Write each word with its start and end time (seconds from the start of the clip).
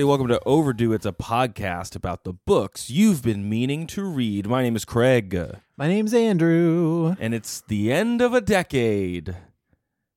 Everybody, 0.00 0.08
welcome 0.08 0.28
to 0.28 0.40
Overdue. 0.48 0.94
It's 0.94 1.04
a 1.04 1.12
podcast 1.12 1.94
about 1.94 2.24
the 2.24 2.32
books 2.32 2.88
you've 2.88 3.22
been 3.22 3.50
meaning 3.50 3.86
to 3.88 4.02
read. 4.02 4.46
My 4.46 4.62
name 4.62 4.74
is 4.74 4.86
Craig, 4.86 5.38
My 5.76 5.88
name's 5.88 6.14
Andrew. 6.14 7.14
and 7.20 7.34
it's 7.34 7.60
the 7.68 7.92
end 7.92 8.22
of 8.22 8.32
a 8.32 8.40
decade, 8.40 9.36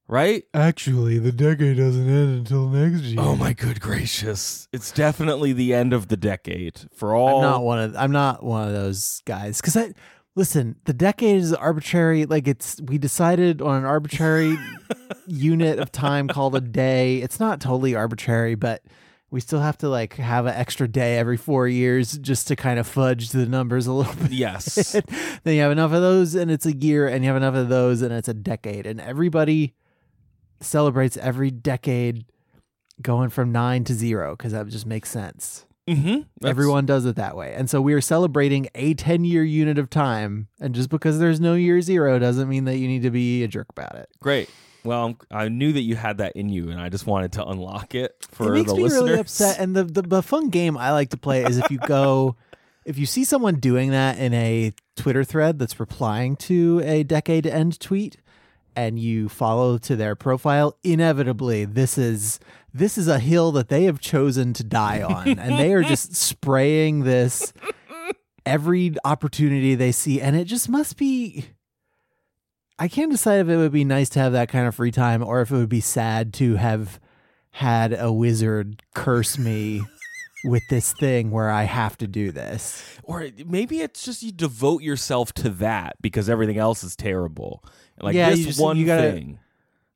right? 0.07 0.45
Actually, 0.53 1.19
the 1.19 1.33
decade 1.33 1.75
doesn't 1.75 2.07
end 2.07 2.37
until 2.37 2.69
next 2.69 3.01
year. 3.01 3.19
Oh, 3.19 3.35
my 3.35 3.51
good 3.51 3.81
gracious. 3.81 4.69
It's 4.71 4.89
definitely 4.89 5.51
the 5.51 5.73
end 5.73 5.91
of 5.91 6.07
the 6.07 6.15
decade 6.15 6.79
for 6.93 7.13
all. 7.13 7.39
I'm 7.43 7.51
not 7.51 7.63
one 7.63 7.79
of 7.79 7.95
I'm 7.97 8.11
not 8.13 8.41
one 8.41 8.65
of 8.65 8.73
those 8.73 9.21
guys 9.25 9.59
because 9.59 9.75
I 9.75 9.91
listen. 10.33 10.77
The 10.85 10.93
decade 10.93 11.35
is 11.41 11.53
arbitrary. 11.53 12.25
Like 12.25 12.47
it's 12.47 12.79
we 12.79 12.97
decided 12.97 13.61
on 13.61 13.79
an 13.79 13.85
arbitrary 13.85 14.57
unit 15.27 15.77
of 15.79 15.91
time 15.91 16.29
called 16.29 16.55
a 16.55 16.61
day. 16.61 17.17
It's 17.17 17.41
not 17.41 17.59
totally 17.59 17.95
arbitrary, 17.95 18.55
but 18.55 18.81
we 19.33 19.39
still 19.39 19.61
have 19.61 19.79
to 19.79 19.89
like 19.89 20.13
have 20.17 20.45
an 20.45 20.53
extra 20.53 20.87
day 20.87 21.17
every 21.17 21.37
four 21.37 21.67
years 21.67 22.19
just 22.19 22.47
to 22.49 22.55
kind 22.55 22.77
of 22.77 22.85
fudge 22.85 23.29
the 23.29 23.47
numbers 23.47 23.87
a 23.87 23.91
little 23.91 24.13
bit. 24.13 24.31
Yes. 24.31 24.91
then 25.43 25.55
you 25.55 25.61
have 25.61 25.71
enough 25.71 25.91
of 25.91 26.03
those 26.03 26.35
and 26.35 26.51
it's 26.51 26.67
a 26.67 26.75
year, 26.75 27.07
and 27.07 27.23
you 27.23 27.29
have 27.29 27.37
enough 27.37 27.55
of 27.55 27.67
those 27.67 28.03
and 28.03 28.13
it's 28.13 28.27
a 28.27 28.33
decade, 28.35 28.85
and 28.85 29.01
everybody 29.01 29.73
celebrates 30.61 31.17
every 31.17 31.49
decade 31.49 32.25
going 33.01 33.31
from 33.31 33.51
nine 33.51 33.83
to 33.85 33.95
zero 33.95 34.35
because 34.35 34.51
that 34.51 34.67
just 34.67 34.85
makes 34.85 35.09
sense. 35.09 35.65
mm-hmm. 35.89 36.21
Everyone 36.45 36.85
does 36.85 37.05
it 37.05 37.15
that 37.15 37.35
way. 37.35 37.55
And 37.55 37.67
so 37.67 37.81
we 37.81 37.95
are 37.95 38.01
celebrating 38.01 38.69
a 38.75 38.93
10 38.93 39.25
year 39.25 39.43
unit 39.43 39.79
of 39.79 39.89
time. 39.89 40.47
And 40.59 40.75
just 40.75 40.89
because 40.89 41.17
there's 41.17 41.39
no 41.39 41.55
year 41.55 41.81
zero 41.81 42.19
doesn't 42.19 42.47
mean 42.47 42.65
that 42.65 42.77
you 42.77 42.87
need 42.87 43.01
to 43.01 43.09
be 43.09 43.43
a 43.43 43.47
jerk 43.47 43.69
about 43.71 43.95
it. 43.95 44.09
Great. 44.19 44.47
Well, 44.83 45.01
I'm- 45.03 45.17
I 45.31 45.47
knew 45.49 45.71
that 45.73 45.81
you 45.81 45.95
had 45.95 46.17
that 46.17 46.35
in 46.35 46.49
you, 46.49 46.69
and 46.69 46.79
I 46.79 46.89
just 46.89 47.07
wanted 47.07 47.31
to 47.33 47.45
unlock 47.45 47.95
it 47.95 48.13
for 48.31 48.53
it 48.53 48.57
makes 48.59 48.71
the 48.71 48.77
me 48.77 48.83
listeners. 48.83 49.03
really 49.03 49.19
upset. 49.19 49.59
And 49.59 49.75
the, 49.75 49.83
the, 49.85 50.01
the 50.01 50.21
fun 50.23 50.49
game 50.49 50.77
I 50.77 50.91
like 50.91 51.09
to 51.11 51.17
play 51.17 51.43
is 51.43 51.57
if 51.57 51.71
you 51.71 51.77
go, 51.79 52.35
if 52.85 52.97
you 52.97 53.05
see 53.05 53.23
someone 53.23 53.55
doing 53.55 53.91
that 53.91 54.17
in 54.19 54.33
a 54.33 54.73
Twitter 54.95 55.23
thread 55.23 55.57
that's 55.59 55.79
replying 55.79 56.35
to 56.37 56.81
a 56.83 57.03
decade 57.03 57.47
end 57.47 57.79
tweet, 57.79 58.17
and 58.75 58.97
you 58.97 59.29
follow 59.29 59.77
to 59.77 59.95
their 59.95 60.15
profile, 60.15 60.75
inevitably 60.83 61.63
this 61.63 61.97
is 61.97 62.39
this 62.73 62.97
is 62.97 63.07
a 63.07 63.19
hill 63.19 63.51
that 63.51 63.69
they 63.69 63.83
have 63.83 63.99
chosen 63.99 64.51
to 64.53 64.63
die 64.63 65.01
on, 65.03 65.27
and 65.39 65.59
they 65.59 65.71
are 65.73 65.83
just 65.83 66.15
spraying 66.29 67.03
this 67.03 67.53
every 68.45 68.93
opportunity 69.05 69.75
they 69.75 69.91
see, 69.91 70.19
and 70.19 70.35
it 70.35 70.45
just 70.45 70.67
must 70.69 70.97
be. 70.97 71.45
I 72.79 72.87
can't 72.87 73.11
decide 73.11 73.39
if 73.41 73.49
it 73.49 73.57
would 73.57 73.71
be 73.71 73.83
nice 73.83 74.09
to 74.09 74.19
have 74.19 74.33
that 74.33 74.49
kind 74.49 74.67
of 74.67 74.75
free 74.75 74.91
time, 74.91 75.23
or 75.23 75.41
if 75.41 75.51
it 75.51 75.55
would 75.55 75.69
be 75.69 75.81
sad 75.81 76.33
to 76.35 76.55
have 76.55 76.99
had 77.51 77.93
a 77.97 78.11
wizard 78.11 78.81
curse 78.95 79.37
me 79.37 79.81
with 80.45 80.63
this 80.69 80.91
thing 80.93 81.29
where 81.31 81.49
I 81.49 81.63
have 81.63 81.97
to 81.99 82.07
do 82.07 82.31
this. 82.31 82.83
Or 83.03 83.29
maybe 83.45 83.81
it's 83.81 84.03
just 84.03 84.23
you 84.23 84.31
devote 84.31 84.81
yourself 84.81 85.33
to 85.35 85.49
that 85.49 85.95
because 86.01 86.29
everything 86.29 86.57
else 86.57 86.83
is 86.83 86.95
terrible. 86.95 87.63
Like 88.01 88.15
Yeah, 88.15 88.31
this 88.31 88.45
just- 88.45 88.59
one 88.59 88.83
gotta- 88.85 89.11
thing. 89.13 89.39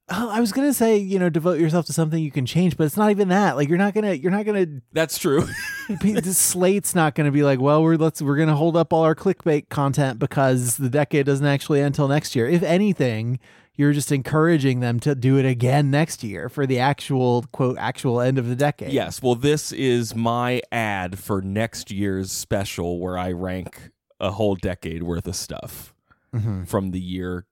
Oh, 0.09 0.29
I 0.29 0.39
was 0.39 0.53
gonna 0.53 0.73
say, 0.73 0.97
you 0.97 1.19
know, 1.19 1.29
devote 1.29 1.59
yourself 1.59 1.85
to 1.87 1.93
something 1.93 2.23
you 2.23 2.31
can 2.31 2.45
change, 2.45 2.77
but 2.77 2.85
it's 2.85 2.95
not 2.95 3.11
even 3.11 3.27
that. 3.27 3.57
Like 3.57 3.67
you're 3.67 3.77
not 3.77 3.93
gonna, 3.93 4.13
you're 4.13 4.31
not 4.31 4.45
gonna. 4.45 4.65
That's 4.93 5.17
true. 5.17 5.45
the 5.89 6.33
slate's 6.33 6.95
not 6.95 7.13
gonna 7.13 7.31
be 7.31 7.43
like, 7.43 7.59
well, 7.59 7.83
we're 7.83 7.97
let's 7.97 8.21
we're 8.21 8.37
gonna 8.37 8.55
hold 8.55 8.77
up 8.77 8.93
all 8.93 9.03
our 9.03 9.15
clickbait 9.15 9.67
content 9.69 10.17
because 10.17 10.77
the 10.77 10.89
decade 10.89 11.25
doesn't 11.25 11.45
actually 11.45 11.79
end 11.79 11.87
until 11.87 12.07
next 12.07 12.35
year. 12.37 12.47
If 12.47 12.63
anything, 12.63 13.39
you're 13.75 13.91
just 13.91 14.11
encouraging 14.13 14.79
them 14.79 14.99
to 15.01 15.13
do 15.13 15.37
it 15.37 15.45
again 15.45 15.91
next 15.91 16.23
year 16.23 16.47
for 16.47 16.65
the 16.65 16.79
actual 16.79 17.43
quote 17.51 17.77
actual 17.77 18.21
end 18.21 18.37
of 18.37 18.47
the 18.47 18.55
decade. 18.55 18.93
Yes. 18.93 19.21
Well, 19.21 19.35
this 19.35 19.73
is 19.73 20.15
my 20.15 20.61
ad 20.71 21.19
for 21.19 21.41
next 21.41 21.91
year's 21.91 22.31
special 22.31 22.99
where 23.01 23.17
I 23.17 23.33
rank 23.33 23.91
a 24.21 24.31
whole 24.31 24.55
decade 24.55 25.03
worth 25.03 25.27
of 25.27 25.35
stuff 25.35 25.93
Mhm. 26.33 26.65
from 26.67 26.91
the 26.91 26.99
year 27.01 27.45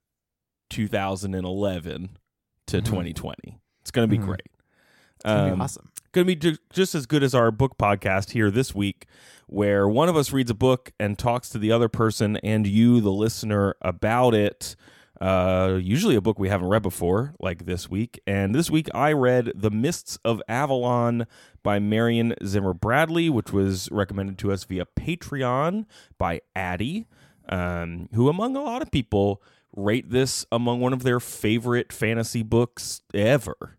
2011 0.69 2.17
to 2.67 2.77
Mhm. 2.81 2.85
2020. 2.85 3.59
It's 3.81 3.91
going 3.91 4.07
to 4.09 4.11
be 4.15 4.21
Mhm. 4.21 4.25
great. 4.25 4.41
It's 5.15 5.25
Um, 5.25 5.55
be 5.55 5.61
awesome. 5.61 5.89
Going 6.11 6.25
to 6.27 6.35
be 6.35 6.35
ju- 6.35 6.57
just 6.71 6.95
as 6.95 7.05
good 7.05 7.23
as 7.23 7.33
our 7.35 7.51
book 7.51 7.77
podcast 7.77 8.31
here 8.31 8.49
this 8.49 8.73
week, 8.73 9.05
where 9.47 9.87
one 9.87 10.07
of 10.09 10.15
us 10.15 10.31
reads 10.31 10.49
a 10.51 10.55
book 10.55 10.91
and 10.99 11.17
talks 11.17 11.49
to 11.49 11.57
the 11.57 11.71
other 11.71 11.89
person 11.89 12.37
and 12.37 12.65
you, 12.65 13.01
the 13.01 13.11
listener, 13.11 13.75
about 13.81 14.33
it. 14.33 14.75
Uh, 15.21 15.79
usually 15.81 16.15
a 16.15 16.21
book 16.21 16.37
we 16.37 16.49
haven't 16.49 16.67
read 16.67 16.81
before, 16.81 17.33
like 17.39 17.65
this 17.65 17.89
week. 17.89 18.19
And 18.27 18.53
this 18.53 18.69
week 18.69 18.89
I 18.93 19.13
read 19.13 19.51
The 19.55 19.71
Mists 19.71 20.17
of 20.25 20.41
Avalon 20.49 21.25
by 21.63 21.79
Marion 21.79 22.33
Zimmer 22.45 22.73
Bradley, 22.73 23.29
which 23.29 23.53
was 23.53 23.89
recommended 23.91 24.37
to 24.39 24.51
us 24.51 24.65
via 24.65 24.85
Patreon 24.85 25.85
by 26.17 26.41
Addie, 26.55 27.07
um, 27.47 28.09
who, 28.13 28.27
among 28.27 28.55
a 28.57 28.61
lot 28.61 28.81
of 28.81 28.91
people, 28.91 29.41
rate 29.75 30.09
this 30.09 30.45
among 30.51 30.79
one 30.79 30.93
of 30.93 31.03
their 31.03 31.19
favorite 31.19 31.91
fantasy 31.93 32.43
books 32.43 33.01
ever. 33.13 33.77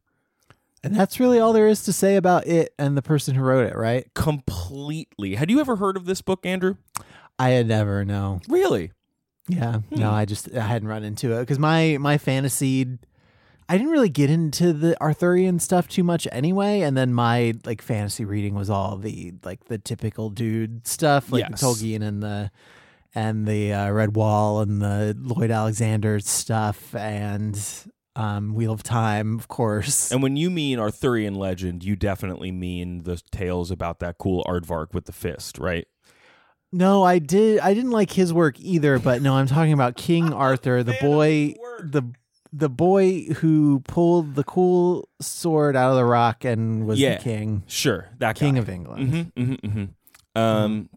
And 0.84 0.94
that's 0.94 1.18
really 1.18 1.40
all 1.40 1.52
there 1.52 1.66
is 1.66 1.82
to 1.84 1.92
say 1.92 2.16
about 2.16 2.46
it 2.46 2.72
and 2.78 2.96
the 2.96 3.02
person 3.02 3.34
who 3.34 3.42
wrote 3.42 3.66
it, 3.66 3.76
right? 3.76 4.06
completely. 4.14 5.34
Had 5.34 5.50
you 5.50 5.58
ever 5.60 5.76
heard 5.76 5.96
of 5.96 6.04
this 6.04 6.22
book, 6.22 6.46
Andrew? 6.46 6.76
I 7.38 7.50
had 7.50 7.66
never 7.66 8.04
no. 8.04 8.40
Really? 8.48 8.92
Yeah, 9.48 9.78
Hmm. 9.78 9.96
no, 10.00 10.10
I 10.10 10.24
just 10.24 10.52
I 10.54 10.60
hadn't 10.62 10.88
run 10.88 11.04
into 11.04 11.32
it 11.32 11.40
because 11.40 11.58
my 11.58 11.98
my 12.00 12.18
fantasy, 12.18 12.98
I 13.68 13.76
didn't 13.78 13.92
really 13.92 14.08
get 14.08 14.28
into 14.30 14.72
the 14.72 15.00
Arthurian 15.00 15.58
stuff 15.60 15.86
too 15.88 16.02
much 16.02 16.26
anyway, 16.32 16.80
and 16.80 16.96
then 16.96 17.12
my 17.14 17.54
like 17.64 17.80
fantasy 17.82 18.24
reading 18.24 18.54
was 18.54 18.70
all 18.70 18.96
the 18.96 19.34
like 19.44 19.64
the 19.66 19.78
typical 19.78 20.30
dude 20.30 20.86
stuff, 20.86 21.30
like 21.30 21.46
Yes. 21.50 21.62
Tolkien 21.62 22.02
and 22.02 22.22
the 22.22 22.50
and 23.16 23.46
the 23.48 23.72
uh, 23.72 23.86
Redwall 23.88 24.62
and 24.62 24.80
the 24.80 25.16
Lloyd 25.18 25.50
Alexander 25.50 26.20
stuff 26.20 26.94
and 26.94 27.58
um, 28.14 28.54
Wheel 28.54 28.72
of 28.72 28.82
Time, 28.82 29.38
of 29.38 29.48
course. 29.48 30.12
And 30.12 30.22
when 30.22 30.36
you 30.36 30.50
mean 30.50 30.78
Arthurian 30.78 31.34
legend, 31.34 31.82
you 31.82 31.96
definitely 31.96 32.52
mean 32.52 33.02
the 33.04 33.20
tales 33.32 33.70
about 33.70 33.98
that 34.00 34.18
cool 34.18 34.44
aardvark 34.44 34.92
with 34.94 35.06
the 35.06 35.12
fist, 35.12 35.58
right? 35.58 35.86
No, 36.72 37.02
I 37.04 37.18
did. 37.18 37.60
I 37.60 37.74
didn't 37.74 37.92
like 37.92 38.12
his 38.12 38.32
work 38.32 38.60
either. 38.60 38.98
But 38.98 39.22
no, 39.22 39.34
I'm 39.34 39.46
talking 39.46 39.72
about 39.72 39.96
King 39.96 40.32
Arthur, 40.46 40.82
the 40.82 40.96
boy, 41.00 41.54
the 41.80 42.02
the 42.52 42.68
boy 42.68 43.22
who 43.38 43.80
pulled 43.80 44.34
the 44.34 44.44
cool 44.44 45.08
sword 45.20 45.76
out 45.76 45.90
of 45.90 45.96
the 45.96 46.04
rock 46.04 46.44
and 46.44 46.86
was 46.86 46.98
Yeah. 46.98 47.16
the 47.16 47.22
king, 47.22 47.62
Sure, 47.66 48.08
that 48.18 48.36
king 48.36 48.54
guy. 48.54 48.60
of 48.60 48.68
England. 48.68 49.32
hmm 49.36 49.42
hmm 49.44 49.54
hmm 49.70 50.38
Um, 50.40 50.88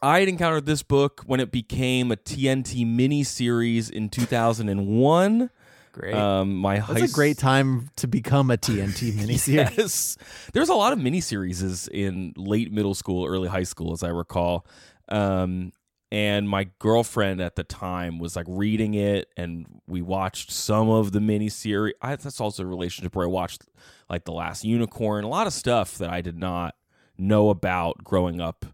I 0.00 0.20
had 0.20 0.28
encountered 0.28 0.66
this 0.66 0.82
book 0.82 1.22
when 1.26 1.40
it 1.40 1.50
became 1.50 2.12
a 2.12 2.16
TNT 2.16 2.86
miniseries 2.86 3.90
in 3.90 4.08
2001. 4.08 5.50
Great. 5.92 6.14
Um, 6.14 6.56
my 6.56 6.78
high 6.78 6.94
That's 6.94 7.12
a 7.12 7.14
great 7.14 7.38
time 7.38 7.90
to 7.96 8.06
become 8.06 8.50
a 8.50 8.56
TNT 8.56 9.12
miniseries. 9.14 9.76
Yes. 9.76 10.16
There's 10.52 10.68
a 10.68 10.74
lot 10.74 10.92
of 10.92 11.00
miniseries 11.00 11.88
in 11.88 12.32
late 12.36 12.72
middle 12.72 12.94
school, 12.94 13.26
early 13.26 13.48
high 13.48 13.64
school, 13.64 13.92
as 13.92 14.04
I 14.04 14.08
recall. 14.08 14.64
Um, 15.08 15.72
and 16.12 16.48
my 16.48 16.68
girlfriend 16.78 17.40
at 17.40 17.56
the 17.56 17.64
time 17.64 18.18
was 18.18 18.36
like 18.36 18.46
reading 18.48 18.94
it, 18.94 19.28
and 19.36 19.66
we 19.86 20.00
watched 20.00 20.52
some 20.52 20.88
of 20.88 21.12
the 21.12 21.18
miniseries. 21.18 21.92
I, 22.00 22.14
that's 22.14 22.40
also 22.40 22.62
a 22.62 22.66
relationship 22.66 23.16
where 23.16 23.26
I 23.26 23.28
watched 23.28 23.64
like 24.08 24.24
The 24.24 24.32
Last 24.32 24.64
Unicorn, 24.64 25.24
a 25.24 25.28
lot 25.28 25.46
of 25.46 25.52
stuff 25.52 25.98
that 25.98 26.10
I 26.10 26.20
did 26.20 26.38
not 26.38 26.76
know 27.18 27.50
about 27.50 28.04
growing 28.04 28.40
up 28.40 28.64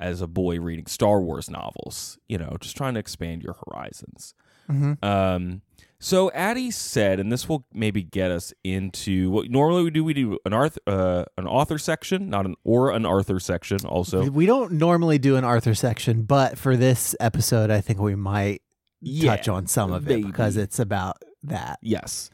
as 0.00 0.20
a 0.20 0.26
boy 0.26 0.58
reading 0.60 0.86
Star 0.86 1.20
Wars 1.20 1.50
novels, 1.50 2.18
you 2.28 2.38
know, 2.38 2.56
just 2.60 2.76
trying 2.76 2.94
to 2.94 3.00
expand 3.00 3.42
your 3.42 3.56
horizons. 3.66 4.34
Mhm. 4.70 5.02
Um, 5.04 5.62
So 5.98 6.30
Addie 6.32 6.70
said, 6.70 7.18
and 7.18 7.32
this 7.32 7.48
will 7.48 7.64
maybe 7.72 8.02
get 8.02 8.30
us 8.30 8.52
into 8.62 9.30
what 9.30 9.48
normally 9.50 9.82
we 9.84 9.90
do. 9.90 10.04
We 10.04 10.12
do 10.12 10.38
an 10.44 10.52
Arthur, 10.52 10.80
uh, 10.86 11.24
an 11.38 11.46
author 11.46 11.78
section, 11.78 12.28
not 12.28 12.44
an 12.44 12.54
or 12.64 12.90
an 12.90 13.06
Arthur 13.06 13.40
section. 13.40 13.78
Also, 13.86 14.28
we 14.30 14.44
don't 14.44 14.72
normally 14.72 15.16
do 15.18 15.36
an 15.36 15.44
Arthur 15.44 15.74
section, 15.74 16.24
but 16.24 16.58
for 16.58 16.76
this 16.76 17.16
episode, 17.18 17.70
I 17.70 17.80
think 17.80 17.98
we 17.98 18.14
might 18.14 18.60
Yeah, 19.00 19.36
touch 19.36 19.48
on 19.48 19.66
some 19.66 19.90
of 19.90 20.04
maybe. 20.06 20.20
it 20.20 20.26
because 20.26 20.58
it's 20.58 20.78
about 20.78 21.16
that. 21.44 21.78
yes. 21.80 22.28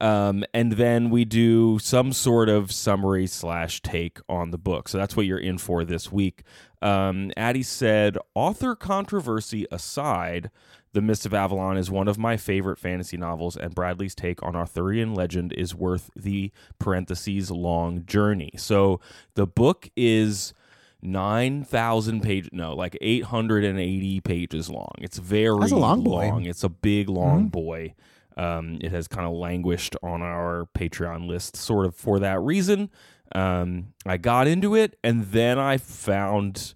Um, 0.00 0.44
and 0.54 0.74
then 0.74 1.10
we 1.10 1.24
do 1.24 1.80
some 1.80 2.12
sort 2.12 2.48
of 2.48 2.70
summary 2.70 3.26
slash 3.26 3.82
take 3.82 4.20
on 4.28 4.52
the 4.52 4.58
book. 4.58 4.88
So 4.88 4.96
that's 4.96 5.16
what 5.16 5.26
you're 5.26 5.40
in 5.40 5.58
for 5.58 5.84
this 5.84 6.12
week. 6.12 6.44
Um, 6.80 7.32
Addie 7.36 7.62
said, 7.62 8.16
author 8.34 8.74
controversy 8.76 9.66
aside, 9.70 10.50
The 10.92 11.02
Mist 11.02 11.26
of 11.26 11.34
Avalon 11.34 11.76
is 11.76 11.90
one 11.90 12.08
of 12.08 12.18
my 12.18 12.36
favorite 12.36 12.78
fantasy 12.78 13.16
novels, 13.16 13.56
and 13.56 13.74
Bradley's 13.74 14.14
take 14.14 14.42
on 14.42 14.54
Arthurian 14.56 15.14
legend 15.14 15.52
is 15.52 15.74
worth 15.74 16.10
the 16.16 16.50
parentheses 16.78 17.50
long 17.50 18.04
journey. 18.06 18.52
So 18.56 19.00
the 19.34 19.46
book 19.46 19.90
is. 19.96 20.52
9,000 21.00 22.22
pages, 22.22 22.50
no, 22.52 22.74
like 22.74 22.98
880 23.00 24.20
pages 24.20 24.68
long. 24.68 24.90
It's 24.98 25.18
very 25.18 25.56
That's 25.60 25.70
a 25.70 25.76
long 25.76 26.02
boy. 26.02 26.28
long. 26.28 26.44
It's 26.44 26.64
a 26.64 26.68
big, 26.68 27.08
long 27.08 27.46
Mhm. 27.46 27.50
boy. 27.52 27.94
Um, 28.36 28.78
it 28.80 28.90
has 28.90 29.06
kind 29.06 29.24
of 29.26 29.32
languished 29.32 29.94
on 30.02 30.22
our 30.22 30.68
Patreon 30.76 31.28
list, 31.28 31.54
sort 31.56 31.86
of 31.86 31.94
for 31.94 32.18
that 32.18 32.40
reason. 32.40 32.90
Um, 33.34 33.92
I 34.06 34.16
got 34.16 34.46
into 34.46 34.74
it, 34.74 34.96
and 35.04 35.24
then 35.26 35.58
I 35.58 35.76
found 35.76 36.74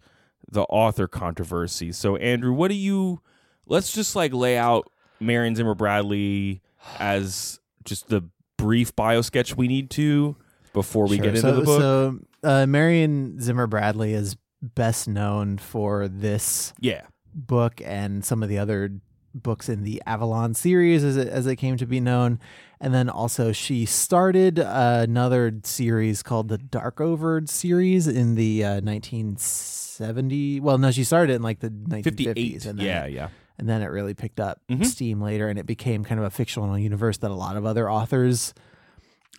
the 0.51 0.63
author 0.63 1.09
controversy. 1.09 1.93
So, 1.93 2.17
Andrew, 2.17 2.53
what 2.53 2.69
do 2.69 2.75
you? 2.75 3.21
Let's 3.67 3.93
just 3.93 4.15
like 4.15 4.33
lay 4.33 4.59
out 4.59 4.91
Marion 5.21 5.55
Zimmer 5.55 5.75
Bradley 5.75 6.61
as 6.99 7.61
just 7.85 8.09
the 8.09 8.29
brief 8.57 8.95
bio 8.95 9.23
sketch 9.23 9.57
we 9.57 9.69
need 9.69 9.91
to 9.91 10.37
before 10.73 11.07
we 11.07 11.17
Sure. 11.17 11.25
get 11.25 11.35
into 11.37 11.41
so, 11.41 11.57
the 11.57 11.63
book. 11.63 11.81
So, 11.81 12.19
uh, 12.43 12.67
Marion 12.67 13.41
Zimmer 13.41 13.67
Bradley 13.67 14.13
is 14.15 14.37
best 14.61 15.09
known 15.09 15.59
for 15.59 16.07
this 16.09 16.73
yeah, 16.81 17.03
book 17.35 17.81
and 17.85 18.25
some 18.25 18.43
of 18.43 18.49
the 18.49 18.59
other 18.59 18.93
books 19.35 19.69
in 19.69 19.83
the 19.85 20.03
Avalon 20.07 20.55
series, 20.55 21.03
as 21.05 21.17
it, 21.17 21.29
as 21.29 21.47
it 21.47 21.57
came 21.57 21.77
to 21.77 21.87
be 21.87 22.01
known. 22.01 22.39
And 22.81 22.93
then 22.93 23.09
also, 23.09 23.53
she 23.53 23.85
started 23.87 24.59
another 24.59 25.53
series 25.63 26.23
called 26.23 26.49
the 26.49 26.59
Darkover 26.59 27.49
series 27.49 28.09
in 28.09 28.35
the 28.35 28.65
uh, 28.65 28.81
1970. 28.81 30.61
Well, 30.61 30.79
no, 30.79 30.91
she 30.91 31.05
started 31.05 31.35
in 31.35 31.43
like 31.43 31.61
the 31.61 31.71
1950s. 31.71 32.67
And 32.67 32.79
then 32.79 32.87
Yeah, 32.87 33.05
it- 33.05 33.13
yeah. 33.13 33.29
and 33.59 33.69
then 33.69 33.83
it 33.83 33.87
really 33.87 34.15
picked 34.15 34.41
up 34.41 34.61
Mhm. 34.71 34.85
steam 34.87 35.21
later 35.21 35.49
and 35.49 35.59
it 35.59 35.67
became 35.67 36.05
kind 36.05 36.19
of 36.19 36.25
a 36.27 36.31
fictional 36.31 36.77
universe 36.79 37.19
that 37.19 37.31
a 37.31 37.35
lot 37.35 37.57
of 37.57 37.65
other 37.67 37.91
authors 37.91 38.55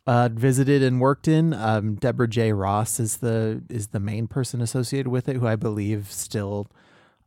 uh, 0.05 0.29
visited 0.31 0.83
and 0.83 0.99
worked 0.99 1.27
in 1.29 1.53
um, 1.53 1.95
deborah 1.95 2.27
j 2.27 2.51
ross 2.51 2.99
is 2.99 3.17
the 3.17 3.63
is 3.69 3.87
the 3.87 3.99
main 4.01 4.27
person 4.27 4.59
associated 4.61 5.07
with 5.09 5.29
it 5.29 5.37
who 5.37 5.47
i 5.47 5.55
believe 5.55 6.11
still 6.11 6.67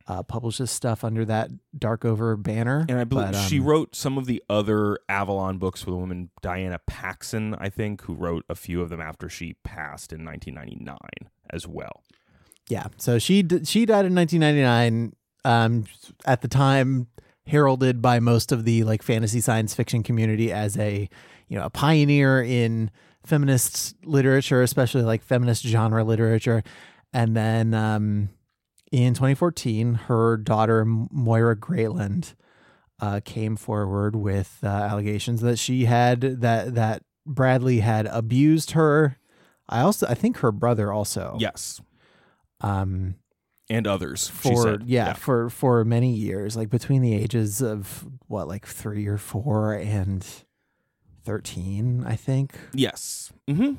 uh, 0.07 0.23
publishes 0.23 0.71
stuff 0.71 1.03
under 1.03 1.25
that 1.25 1.51
darkover 1.77 2.41
banner 2.41 2.85
And 2.87 2.97
I 2.97 3.03
believe 3.03 3.33
But, 3.33 3.41
she 3.47 3.59
um, 3.59 3.65
wrote 3.65 3.95
some 3.95 4.17
of 4.17 4.25
the 4.25 4.41
other 4.49 4.99
Avalon 5.09 5.57
books 5.57 5.85
with 5.85 5.95
a 5.95 5.97
woman, 5.97 6.29
Diana 6.41 6.79
Paxson, 6.87 7.55
I 7.55 7.69
think, 7.69 8.03
who 8.03 8.13
wrote 8.13 8.45
a 8.49 8.55
few 8.55 8.81
of 8.81 8.89
them 8.89 9.01
after 9.01 9.27
she 9.29 9.55
passed 9.63 10.13
in 10.13 10.23
1999 10.23 10.97
as 11.49 11.67
well. 11.67 12.03
Yeah. 12.69 12.87
So 12.97 13.19
she 13.19 13.43
d- 13.43 13.65
she 13.65 13.85
died 13.85 14.05
in 14.05 14.15
1999. 14.15 15.13
Um, 15.45 15.85
at 16.25 16.41
the 16.41 16.47
time, 16.47 17.07
heralded 17.45 18.01
by 18.01 18.19
most 18.19 18.51
of 18.51 18.65
the 18.65 18.83
like 18.83 19.01
fantasy 19.01 19.39
science 19.39 19.73
fiction 19.73 20.03
community 20.03 20.51
as 20.51 20.77
a 20.77 21.09
you 21.47 21.57
know 21.57 21.65
a 21.65 21.69
pioneer 21.69 22.41
in 22.41 22.91
feminist 23.25 23.95
literature, 24.03 24.61
especially 24.61 25.03
like 25.03 25.23
feminist 25.23 25.63
genre 25.63 26.03
literature. 26.03 26.63
And 27.13 27.35
then 27.35 27.73
um, 27.73 28.29
in 28.91 29.13
2014, 29.13 29.93
her 30.07 30.37
daughter 30.37 30.85
Moira 30.85 31.55
Greyland 31.55 32.33
uh, 32.99 33.19
came 33.23 33.55
forward 33.55 34.15
with 34.15 34.59
uh, 34.63 34.67
allegations 34.67 35.41
that 35.41 35.57
she 35.59 35.85
had 35.85 36.21
that 36.21 36.75
that 36.75 37.03
Bradley 37.25 37.79
had 37.81 38.05
abused 38.07 38.71
her. 38.71 39.17
I 39.69 39.81
also 39.81 40.07
I 40.07 40.13
think 40.13 40.37
her 40.37 40.51
brother 40.51 40.91
also. 40.91 41.37
Yes. 41.39 41.81
Um, 42.61 43.15
And 43.69 43.85
others, 43.85 44.31
she 44.41 44.49
for 44.49 44.63
said. 44.63 44.83
yeah, 44.85 45.13
for 45.13 45.49
for 45.49 45.83
many 45.85 46.13
years, 46.13 46.55
like 46.55 46.69
between 46.69 47.01
the 47.01 47.13
ages 47.13 47.61
of 47.61 48.07
what, 48.27 48.47
like 48.47 48.65
three 48.65 49.05
or 49.07 49.17
four 49.17 49.73
and 49.73 50.25
thirteen, 51.23 52.03
I 52.05 52.15
think. 52.15 52.53
Yes. 52.73 53.31
hmm 53.47 53.73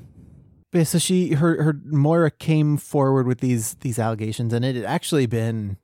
But 0.70 0.86
so 0.86 0.98
she 0.98 1.34
her 1.34 1.62
her 1.62 1.80
Moira 1.84 2.30
came 2.30 2.76
forward 2.76 3.26
with 3.26 3.40
these 3.40 3.74
these 3.76 3.98
allegations, 3.98 4.52
and 4.52 4.64
it 4.64 4.76
had 4.76 4.84
actually 4.84 5.26
been. 5.26 5.78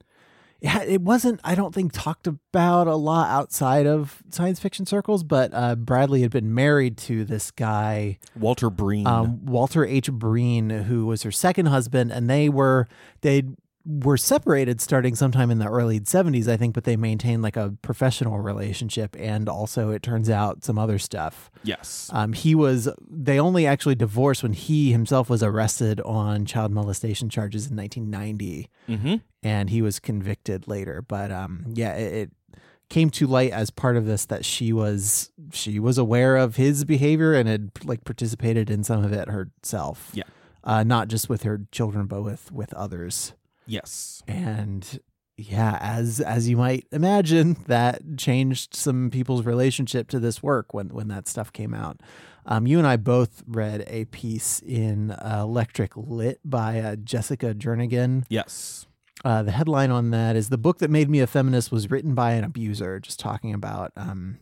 It 0.63 1.03
wasn't. 1.03 1.41
I 1.45 1.55
don't 1.55 1.75
think 1.75 1.93
talked 1.93 2.27
about 2.27 2.87
a 2.87 2.95
lot 2.95 3.29
outside 3.29 3.87
of 3.87 4.23
science 4.31 4.59
fiction 4.59 4.87
circles, 4.87 5.23
but 5.23 5.51
uh, 5.53 5.75
Bradley 5.75 6.23
had 6.23 6.31
been 6.31 6.55
married 6.55 6.97
to 6.99 7.25
this 7.25 7.51
guy 7.51 8.19
Walter 8.35 8.71
Breen. 8.71 9.07
um, 9.07 9.45
Walter 9.45 9.85
H. 9.85 10.11
Breen, 10.11 10.71
who 10.71 11.05
was 11.05 11.23
her 11.23 11.31
second 11.33 11.67
husband, 11.67 12.13
and 12.13 12.31
they 12.31 12.49
were 12.49 12.89
they 13.21 13.43
were 13.87 14.17
separated 14.17 14.81
starting 14.81 15.15
sometime 15.15 15.51
in 15.51 15.59
the 15.59 15.69
early 15.69 16.01
70s, 16.01 16.49
I 16.49 16.57
think, 16.57 16.75
but 16.75 16.85
they 16.85 16.97
maintained 16.97 17.43
like 17.43 17.57
a 17.57 17.77
professional 17.83 18.39
relationship 18.39 19.15
and 19.19 19.47
also 19.49 19.91
it 19.91 20.03
turns 20.03 20.31
out 20.31 20.65
some 20.65 20.79
other 20.79 20.99
stuff. 20.99 21.51
yes. 21.65 22.09
Um, 22.13 22.33
he 22.33 22.55
was 22.55 22.89
they 23.07 23.39
only 23.39 23.67
actually 23.67 23.95
divorced 23.95 24.43
when 24.43 24.55
he 24.55 24.91
himself 24.93 25.29
was 25.29 25.43
arrested 25.43 26.01
on 26.01 26.47
child 26.47 26.73
molestation 26.73 27.29
charges 27.29 27.71
in 27.71 27.77
1990 27.77 28.69
hmm 28.87 29.17
and 29.43 29.69
he 29.69 29.83
was 29.83 30.01
convicted 30.01 30.67
later. 30.67 31.03
But 31.03 31.31
um, 31.31 31.67
yeah, 31.75 31.93
it, 31.95 32.15
it 32.15 32.59
came 32.89 33.11
to 33.11 33.27
light 33.27 33.51
as 33.51 33.69
part 33.71 33.97
of 33.99 34.07
this 34.07 34.25
that 34.27 34.45
she 34.47 34.73
was 34.73 35.31
she 35.53 35.79
was 35.79 35.99
aware 35.99 36.37
of 36.37 36.57
his 36.57 36.87
behavior 36.87 37.35
and 37.35 37.47
had 37.47 37.71
like 37.85 38.05
participated 38.05 38.71
in 38.71 38.83
some 38.83 39.05
of 39.05 39.13
it 39.13 39.29
herself. 39.29 40.11
Yeah. 40.15 40.23
uh, 40.63 40.83
not 40.85 41.09
just 41.09 41.29
with 41.29 41.43
her 41.43 41.61
children, 41.71 42.07
but 42.07 42.23
with 42.23 42.51
with 42.51 42.73
others. 42.73 43.35
Yes. 43.66 44.22
And 44.26 45.00
yeah, 45.37 45.78
as 45.81 46.20
as 46.20 46.49
you 46.49 46.56
might 46.56 46.87
imagine, 46.93 47.56
that 47.66 48.02
changed 48.16 48.75
some 48.75 49.11
people's 49.11 49.44
relationship 49.44 50.08
to 50.08 50.19
this 50.19 50.43
work 50.43 50.72
when 50.72 50.88
when 50.88 51.08
that 51.08 51.28
stuff 51.28 51.52
came 51.52 51.75
out. 51.75 52.00
Um, 52.46 52.66
you 52.66 52.78
and 52.78 52.87
I 52.87 52.96
both 52.96 53.43
read 53.46 53.84
a 53.87 54.05
piece 54.06 54.61
in 54.61 55.12
uh, 55.12 55.38
Electric 55.43 55.96
Lit 55.96 56.40
by 56.44 56.78
uh, 56.78 56.96
Jessica 56.96 57.55
Jernigan. 57.55 58.25
Yes. 58.28 58.87
Uh, 59.25 59.43
the 59.43 59.52
headline 59.52 59.90
on 59.90 60.11
that 60.11 60.37
is 60.37 60.50
"The 60.50 60.58
book 60.58 60.78
that 60.78 60.90
made 60.90 61.08
me 61.08 61.20
a 61.20 61.26
feminist 61.26 61.73
was 61.73 61.90
written 61.90 62.14
by 62.14 62.33
an 62.33 62.44
abuser," 62.44 63.00
just 63.00 63.18
talking 63.18 63.54
about 63.54 63.92
um, 63.97 64.38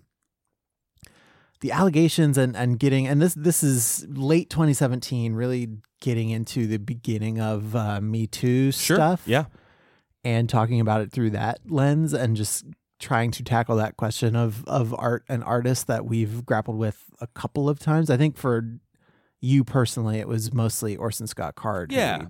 the 1.61 1.71
allegations 1.71 2.37
and 2.37 2.57
and 2.57 2.79
getting 2.79 3.07
and 3.07 3.23
this 3.23 3.35
this 3.35 3.63
is 3.63 4.05
late 4.09 4.51
2017, 4.51 5.35
really 5.35 5.69
getting 6.03 6.29
into 6.31 6.67
the 6.67 6.77
beginning 6.77 7.41
of 7.41 7.75
uh, 7.75 8.01
Me 8.03 8.27
Too 8.27 8.71
Sure. 8.73 8.97
stuff, 8.97 9.23
Yeah. 9.25 9.47
and 10.25 10.49
talking 10.51 10.81
about 10.81 11.01
it 11.01 11.11
through 11.13 11.31
that 11.31 11.61
lens 11.71 12.13
and 12.13 12.37
just 12.37 12.67
trying 12.99 13.31
to 13.33 13.43
tackle 13.43 13.77
that 13.77 13.97
question 13.97 14.37
of 14.37 14.65
of 14.67 14.95
art 14.99 15.25
and 15.29 15.43
artists 15.43 15.85
that 15.85 16.05
we've 16.05 16.45
grappled 16.45 16.77
with 16.77 17.05
a 17.21 17.27
couple 17.29 17.69
of 17.69 17.79
times. 17.79 18.11
I 18.11 18.17
think 18.19 18.37
for 18.37 18.79
you 19.41 19.65
personally, 19.65 20.19
it 20.19 20.29
was 20.29 20.53
mostly 20.53 20.97
Orson 20.97 21.27
Scott 21.27 21.55
Card. 21.55 21.91
who 21.91 21.97
Yeah. 21.99 22.27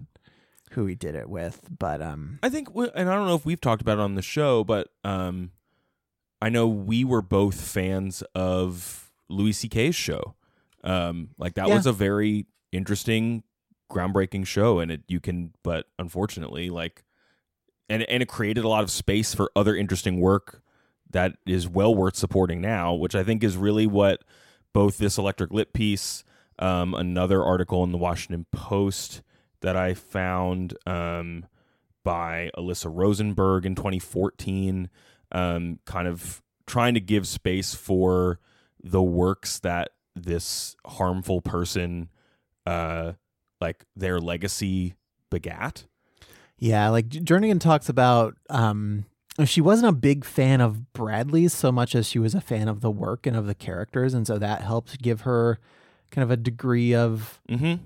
who 0.71 0.85
we 0.85 0.95
did 0.95 1.14
it 1.14 1.29
with, 1.29 1.69
but 1.79 2.00
um, 2.00 2.38
I 2.43 2.49
think, 2.49 2.75
we- 2.75 2.88
and 2.95 3.11
I 3.11 3.14
don't 3.14 3.26
know 3.26 3.35
if 3.35 3.45
we've 3.45 3.61
talked 3.61 3.83
about 3.83 3.99
it 3.99 4.00
on 4.02 4.14
the 4.14 4.23
show, 4.23 4.64
but 4.64 4.88
um, 5.05 5.50
I 6.41 6.49
know 6.49 6.67
we 6.67 7.05
were 7.05 7.21
both 7.21 7.61
fans 7.61 8.23
of 8.35 9.11
Louis 9.29 9.52
C.K.'s 9.52 9.95
show. 9.95 10.35
Um, 10.83 11.29
like 11.37 11.55
that 11.55 11.69
Yeah. 11.69 11.75
was 11.75 11.85
a 11.87 11.93
very 11.93 12.47
interesting, 12.73 13.43
groundbreaking 13.92 14.46
show, 14.46 14.78
and 14.80 14.90
it 14.90 15.02
you 15.08 15.20
can, 15.20 15.52
but 15.62 15.87
unfortunately, 15.99 16.70
like, 16.70 17.04
and 17.88 18.02
and 18.04 18.22
it 18.22 18.28
created 18.28 18.64
a 18.64 18.68
lot 18.68 18.82
of 18.82 18.90
space 18.90 19.34
for 19.34 19.50
other 19.54 19.76
interesting 19.76 20.20
work 20.20 20.62
that 21.11 21.37
is 21.46 21.68
well 21.68 21.94
worth 21.94 22.16
supporting 22.16 22.61
now, 22.61 22.94
which 22.94 23.14
I 23.14 23.22
think 23.22 23.44
is 23.44 23.56
really 23.56 23.87
what 23.87 24.25
both 24.72 24.99
this 24.99 25.18
electric 25.18 25.52
lit 25.52 25.72
piece, 25.72 26.25
um, 26.58 26.94
another 26.94 27.44
article 27.44 27.84
in 27.84 27.92
the 27.92 27.99
Washington 27.99 28.46
Post 28.50 29.22
that 29.61 29.76
I 29.76 29.94
found 29.94 30.76
um, 30.87 31.46
by 32.04 32.50
Alyssa 32.56 32.90
Rosenberg 32.92 33.66
in 33.66 33.75
2014, 33.75 34.88
um, 35.30 35.78
kind 35.84 36.08
of 36.08 36.42
trying 36.66 36.94
to 36.94 37.00
give 37.00 37.26
space 37.28 37.75
for 37.75 38.40
the 38.82 39.02
works 39.02 39.58
that 39.61 39.90
this 40.14 40.76
harmful 40.87 41.40
person, 41.40 42.08
uh, 42.66 43.12
like 43.62 43.85
their 43.97 44.21
legacy 44.21 44.95
begat. 45.31 45.85
Yeah, 46.59 46.90
like 46.90 47.09
Jernigan 47.09 47.61
talks 47.61 47.88
about 47.88 48.37
um 48.50 49.07
she 49.47 49.62
wasn't 49.62 49.88
a 49.88 49.92
big 49.99 50.25
fan 50.26 50.61
of 50.61 50.92
Bradley's 50.92 51.54
so 51.54 51.73
much 51.73 51.95
as 51.95 52.07
she 52.07 52.19
was 52.19 52.35
a 52.35 52.40
fan 52.42 52.69
of 52.69 52.83
the 52.83 52.90
work 52.90 53.26
and 53.26 53.35
of 53.37 53.47
the 53.47 53.54
characters, 53.54 54.12
and 54.12 54.26
so 54.26 54.37
that 54.38 54.61
helped 54.62 55.00
give 55.00 55.23
her 55.23 55.59
kind 56.11 56.23
of 56.23 56.31
a 56.31 56.37
degree 56.37 56.95
of 56.95 57.40
Mm-hmm. 57.49 57.83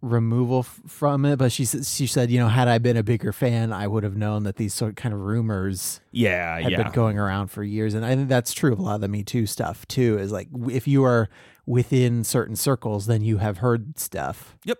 removal 0.00 0.60
f- 0.60 0.80
from 0.86 1.24
it. 1.26 1.36
But 1.36 1.52
she 1.52 1.64
she 1.66 2.06
said, 2.06 2.30
you 2.30 2.38
know, 2.38 2.48
had 2.48 2.68
I 2.68 2.78
been 2.78 2.96
a 2.96 3.02
bigger 3.02 3.32
fan, 3.32 3.72
I 3.72 3.86
would 3.86 4.04
have 4.04 4.16
known 4.16 4.44
that 4.44 4.56
these 4.56 4.72
sort 4.74 4.90
of 4.90 4.96
kind 4.96 5.14
of 5.14 5.20
rumors 5.20 6.00
Yeah, 6.12 6.60
had 6.60 6.72
yeah. 6.72 6.82
been 6.82 6.92
going 6.92 7.18
around 7.18 7.48
for 7.48 7.62
years, 7.62 7.92
and 7.94 8.04
I 8.04 8.14
think 8.16 8.28
that's 8.28 8.52
true 8.54 8.72
of 8.72 8.78
a 8.78 8.82
lot 8.82 8.94
of 8.96 9.00
the 9.02 9.08
Me 9.08 9.22
Too 9.22 9.46
stuff 9.46 9.86
too. 9.88 10.18
Is 10.18 10.32
like 10.32 10.48
if 10.70 10.88
you 10.88 11.04
are 11.04 11.28
within 11.66 12.24
certain 12.24 12.56
circles, 12.56 13.06
then 13.06 13.22
you 13.22 13.36
have 13.38 13.58
heard 13.58 13.98
stuff. 13.98 14.56
Yep. 14.64 14.78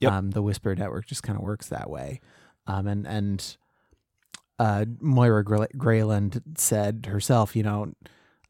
Yep. 0.00 0.12
Um, 0.12 0.30
the 0.30 0.42
Whisper 0.42 0.74
Network 0.74 1.06
just 1.06 1.22
kind 1.22 1.38
of 1.38 1.44
works 1.44 1.68
that 1.68 1.90
way, 1.90 2.20
um, 2.66 2.86
and 2.86 3.06
and 3.06 3.56
uh, 4.58 4.84
Moira 5.00 5.42
Greyland 5.44 6.42
said 6.56 7.06
herself, 7.08 7.56
you 7.56 7.62
know. 7.62 7.92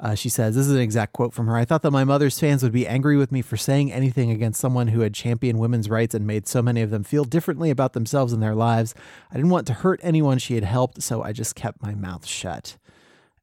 Uh, 0.03 0.15
she 0.15 0.31
says, 0.31 0.55
This 0.55 0.67
is 0.67 0.73
an 0.73 0.81
exact 0.81 1.13
quote 1.13 1.35
from 1.35 1.47
her. 1.47 1.57
I 1.57 1.67
thought 1.67 1.83
that 1.83 1.91
my 1.91 2.05
mother's 2.05 2.41
fans 2.41 2.63
would 2.63 2.73
be 2.73 2.87
angry 2.87 3.19
with 3.19 3.31
me 3.31 3.43
for 3.43 3.59
saying 3.59 3.93
anything 3.93 4.31
against 4.31 4.59
someone 4.59 4.89
who 4.89 5.01
had 5.01 5.13
championed 5.13 5.59
women's 5.59 5.91
rights 5.91 6.15
and 6.15 6.27
made 6.27 6.49
so 6.49 6.63
many 6.63 6.81
of 6.81 6.89
them 6.89 7.05
feel 7.05 7.25
differently 7.25 7.69
about 7.69 7.93
themselves 7.93 8.33
and 8.33 8.43
their 8.43 8.55
lives. 8.55 8.95
I 9.31 9.35
didn't 9.35 9.51
want 9.51 9.67
to 9.67 9.75
hurt 9.75 10.01
anyone 10.03 10.39
she 10.39 10.55
had 10.55 10.65
helped, 10.65 11.03
so 11.03 11.23
I 11.23 11.33
just 11.33 11.55
kept 11.55 11.83
my 11.83 11.95
mouth 11.95 12.27
shut. 12.27 12.79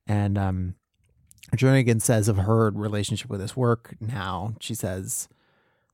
And 0.08 0.36
um, 0.36 0.76
Jernigan 1.56 2.02
says 2.02 2.28
of 2.28 2.38
her 2.38 2.72
relationship 2.72 3.30
with 3.30 3.40
this 3.40 3.56
work 3.56 3.96
now, 4.02 4.56
she 4.60 4.74
says, 4.74 5.30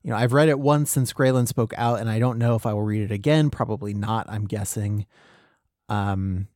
You 0.03 0.11
know, 0.11 0.17
I've 0.17 0.33
read 0.33 0.49
it 0.49 0.59
once 0.59 0.91
since 0.91 1.13
Greyland 1.13 1.47
spoke 1.47 1.73
out, 1.77 1.99
and 1.99 2.09
I 2.09 2.19
don't 2.19 2.37
know 2.37 2.55
if 2.55 2.65
I 2.65 2.73
will 2.73 2.83
read 2.83 3.03
it 3.03 3.11
again. 3.11 3.49
Probably 3.49 3.93
not, 3.93 4.25
I'm 4.29 4.45
guessing. 4.45 5.05
Um, 5.87 6.47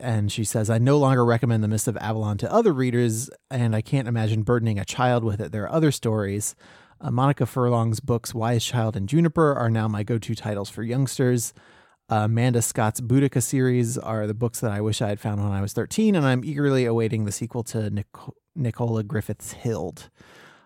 and 0.00 0.30
she 0.32 0.44
says, 0.44 0.70
I 0.70 0.78
no 0.78 0.98
longer 0.98 1.24
recommend 1.24 1.62
The 1.62 1.68
Mist 1.68 1.88
of 1.88 1.96
Avalon 1.98 2.38
to 2.38 2.52
other 2.52 2.72
readers, 2.72 3.30
and 3.50 3.76
I 3.76 3.82
can't 3.82 4.08
imagine 4.08 4.42
burdening 4.42 4.78
a 4.78 4.84
child 4.84 5.22
with 5.22 5.40
it. 5.40 5.52
There 5.52 5.64
are 5.64 5.72
other 5.72 5.90
stories. 5.90 6.54
Uh, 7.00 7.10
Monica 7.10 7.46
Furlong's 7.46 8.00
books, 8.00 8.34
Wise 8.34 8.64
Child 8.64 8.96
and 8.96 9.08
Juniper, 9.08 9.54
are 9.54 9.70
now 9.70 9.88
my 9.88 10.02
go 10.02 10.18
to 10.18 10.34
titles 10.34 10.70
for 10.70 10.82
youngsters. 10.82 11.54
Uh, 12.10 12.24
Amanda 12.24 12.60
Scott's 12.60 13.00
Boudica 13.00 13.42
series 13.42 13.96
are 13.96 14.26
the 14.26 14.34
books 14.34 14.60
that 14.60 14.72
I 14.72 14.80
wish 14.80 15.00
I 15.00 15.08
had 15.08 15.20
found 15.20 15.42
when 15.42 15.52
I 15.52 15.62
was 15.62 15.72
13, 15.72 16.14
and 16.14 16.26
I'm 16.26 16.44
eagerly 16.44 16.84
awaiting 16.84 17.24
the 17.24 17.32
sequel 17.32 17.62
to 17.64 17.88
Nic- 17.88 18.06
Nicola 18.54 19.02
Griffith's 19.02 19.52
Hild. 19.52 20.10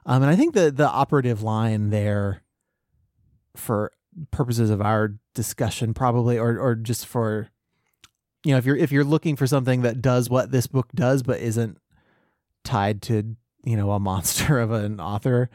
Um, 0.07 0.23
and 0.23 0.31
I 0.31 0.37
think 0.37 0.55
the, 0.55 0.71
the 0.71 0.89
operative 0.89 1.43
line 1.43 1.91
there 1.91 2.43
for 3.57 3.93
purposes 4.31 4.71
of 4.71 4.81
our 4.81 5.15
discussion, 5.35 5.95
probably, 5.95 6.39
or, 6.39 6.59
or 6.59 6.75
just 6.75 7.07
for 7.07 7.49
you 8.45 8.53
know 8.53 8.59
if 8.59 8.67
you're 8.67 8.77
if 8.77 8.93
you're 8.93 9.05
looking 9.05 9.37
for 9.37 9.47
something 9.47 9.83
that 9.83 10.03
does 10.03 10.29
what 10.29 10.51
this 10.51 10.67
book 10.67 10.89
does 10.95 11.23
but 11.23 11.41
isn't 11.41 11.79
tied 12.63 13.01
to 13.01 13.37
you 13.65 13.75
know 13.75 13.91
a 13.93 13.99
monster 14.01 14.59
of 14.59 14.71
an 14.71 15.01
author 15.01 15.49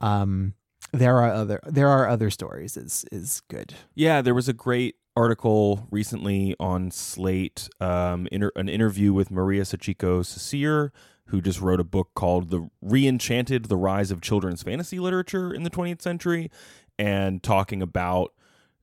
um 0.00 0.54
there 0.92 1.18
are 1.18 1.32
other 1.32 1.60
there 1.66 1.88
are 1.88 2.08
other 2.08 2.30
stories 2.30 2.76
is 2.76 3.04
is 3.12 3.42
good. 3.48 3.74
Yeah, 3.94 4.22
there 4.22 4.34
was 4.34 4.48
a 4.48 4.52
great 4.52 4.96
article 5.16 5.86
recently 5.90 6.56
on 6.58 6.90
Slate, 6.90 7.68
um, 7.80 8.26
inter- 8.32 8.52
an 8.56 8.68
interview 8.68 9.12
with 9.12 9.30
Maria 9.30 9.62
Sachiko 9.62 10.20
Cecire, 10.22 10.90
who 11.30 11.40
just 11.40 11.60
wrote 11.60 11.80
a 11.80 11.84
book 11.84 12.10
called 12.14 12.50
"The 12.50 12.68
Reenchanted: 12.84 13.68
The 13.68 13.76
Rise 13.76 14.10
of 14.10 14.20
Children's 14.20 14.62
Fantasy 14.62 14.98
Literature 14.98 15.52
in 15.52 15.62
the 15.62 15.70
20th 15.70 16.02
Century," 16.02 16.50
and 16.98 17.42
talking 17.42 17.82
about 17.82 18.32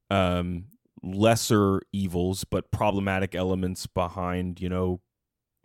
um, 0.09 0.65
lesser 1.03 1.81
evils 1.91 2.43
but 2.43 2.71
problematic 2.71 3.35
elements 3.35 3.87
behind, 3.87 4.59
you 4.59 4.69
know, 4.69 5.01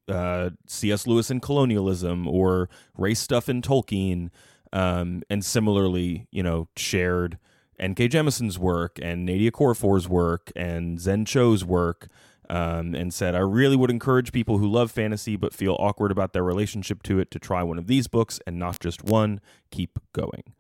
uh, 0.09 0.51
C.S. 0.67 1.07
Lewis 1.07 1.31
and 1.31 1.41
colonialism 1.41 2.27
or 2.27 2.69
race 2.97 3.21
stuff 3.21 3.49
in 3.49 3.63
Tolkien, 3.63 4.31
um, 4.73 5.23
and 5.31 5.45
similarly, 5.45 6.27
you 6.31 6.43
know, 6.43 6.69
shared 6.77 7.39
N.K. 7.79 8.09
Jemisin's 8.09 8.59
work 8.59 8.99
and 9.01 9.29
Nnedi 9.29 9.51
Okorafor's 9.51 10.09
work 10.09 10.53
and 10.55 11.01
Zen 11.01 11.25
Cho's 11.25 11.65
work, 11.65 12.09
um, 12.53 12.95
and 12.95 13.15
said, 13.15 13.35
I 13.35 13.39
really 13.39 13.77
would 13.77 13.91
encourage 13.91 14.31
people 14.31 14.59
who 14.59 14.69
love 14.69 14.91
fantasy 14.91 15.37
but 15.37 15.55
feel 15.55 15.75
awkward 15.81 16.13
about 16.13 16.35
their 16.35 16.45
relationship 16.45 17.03
to 17.05 17.19
it 17.19 17.31
to 17.31 17.39
try 17.39 17.63
one 17.63 17.79
of 17.79 17.87
these 17.87 18.09
books 18.09 18.41
and 18.47 18.59
not 18.59 18.79
just 18.79 19.03
one. 19.03 19.41
Keep 19.71 19.99
going. 20.13 20.53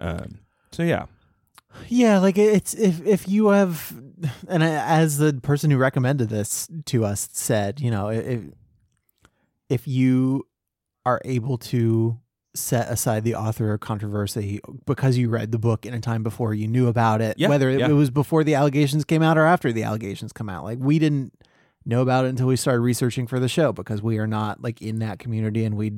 Um, 0.00 0.38
so, 0.72 0.82
yeah. 0.82 1.04
yeah 1.88 2.18
like 2.18 2.38
it's 2.38 2.72
if 2.72 3.04
if 3.06 3.28
you 3.28 3.48
have 3.48 3.94
and 4.48 4.62
as 4.62 5.18
the 5.18 5.34
person 5.34 5.70
who 5.70 5.76
recommended 5.76 6.28
this 6.28 6.68
to 6.86 7.04
us 7.04 7.28
said 7.32 7.80
you 7.80 7.90
know 7.90 8.08
if 8.08 8.42
if 9.68 9.88
you 9.88 10.46
are 11.04 11.20
able 11.24 11.58
to 11.58 12.18
set 12.54 12.88
aside 12.88 13.24
the 13.24 13.34
author 13.34 13.76
controversy 13.78 14.60
because 14.86 15.16
you 15.18 15.28
read 15.28 15.50
the 15.50 15.58
book 15.58 15.84
in 15.84 15.92
a 15.92 16.00
time 16.00 16.22
before 16.22 16.54
you 16.54 16.68
knew 16.68 16.86
about 16.86 17.20
it 17.20 17.36
Yeah, 17.38 17.48
whether 17.48 17.68
it, 17.68 17.80
yeah. 17.80 17.88
it 17.88 17.92
was 17.94 18.10
before 18.10 18.44
the 18.44 18.54
allegations 18.54 19.04
came 19.04 19.22
out 19.22 19.36
or 19.36 19.44
after 19.44 19.72
the 19.72 19.82
allegations 19.82 20.32
come 20.32 20.48
out 20.48 20.62
like 20.64 20.78
we 20.78 20.98
didn't 21.00 21.32
know 21.84 22.00
about 22.00 22.24
it 22.24 22.28
until 22.28 22.46
we 22.46 22.56
started 22.56 22.80
researching 22.80 23.26
for 23.26 23.40
the 23.40 23.48
show 23.48 23.72
because 23.72 24.00
we 24.02 24.18
are 24.18 24.26
not 24.26 24.62
like 24.62 24.80
in 24.80 25.00
that 25.00 25.18
community 25.18 25.64
and 25.64 25.76
we 25.76 25.92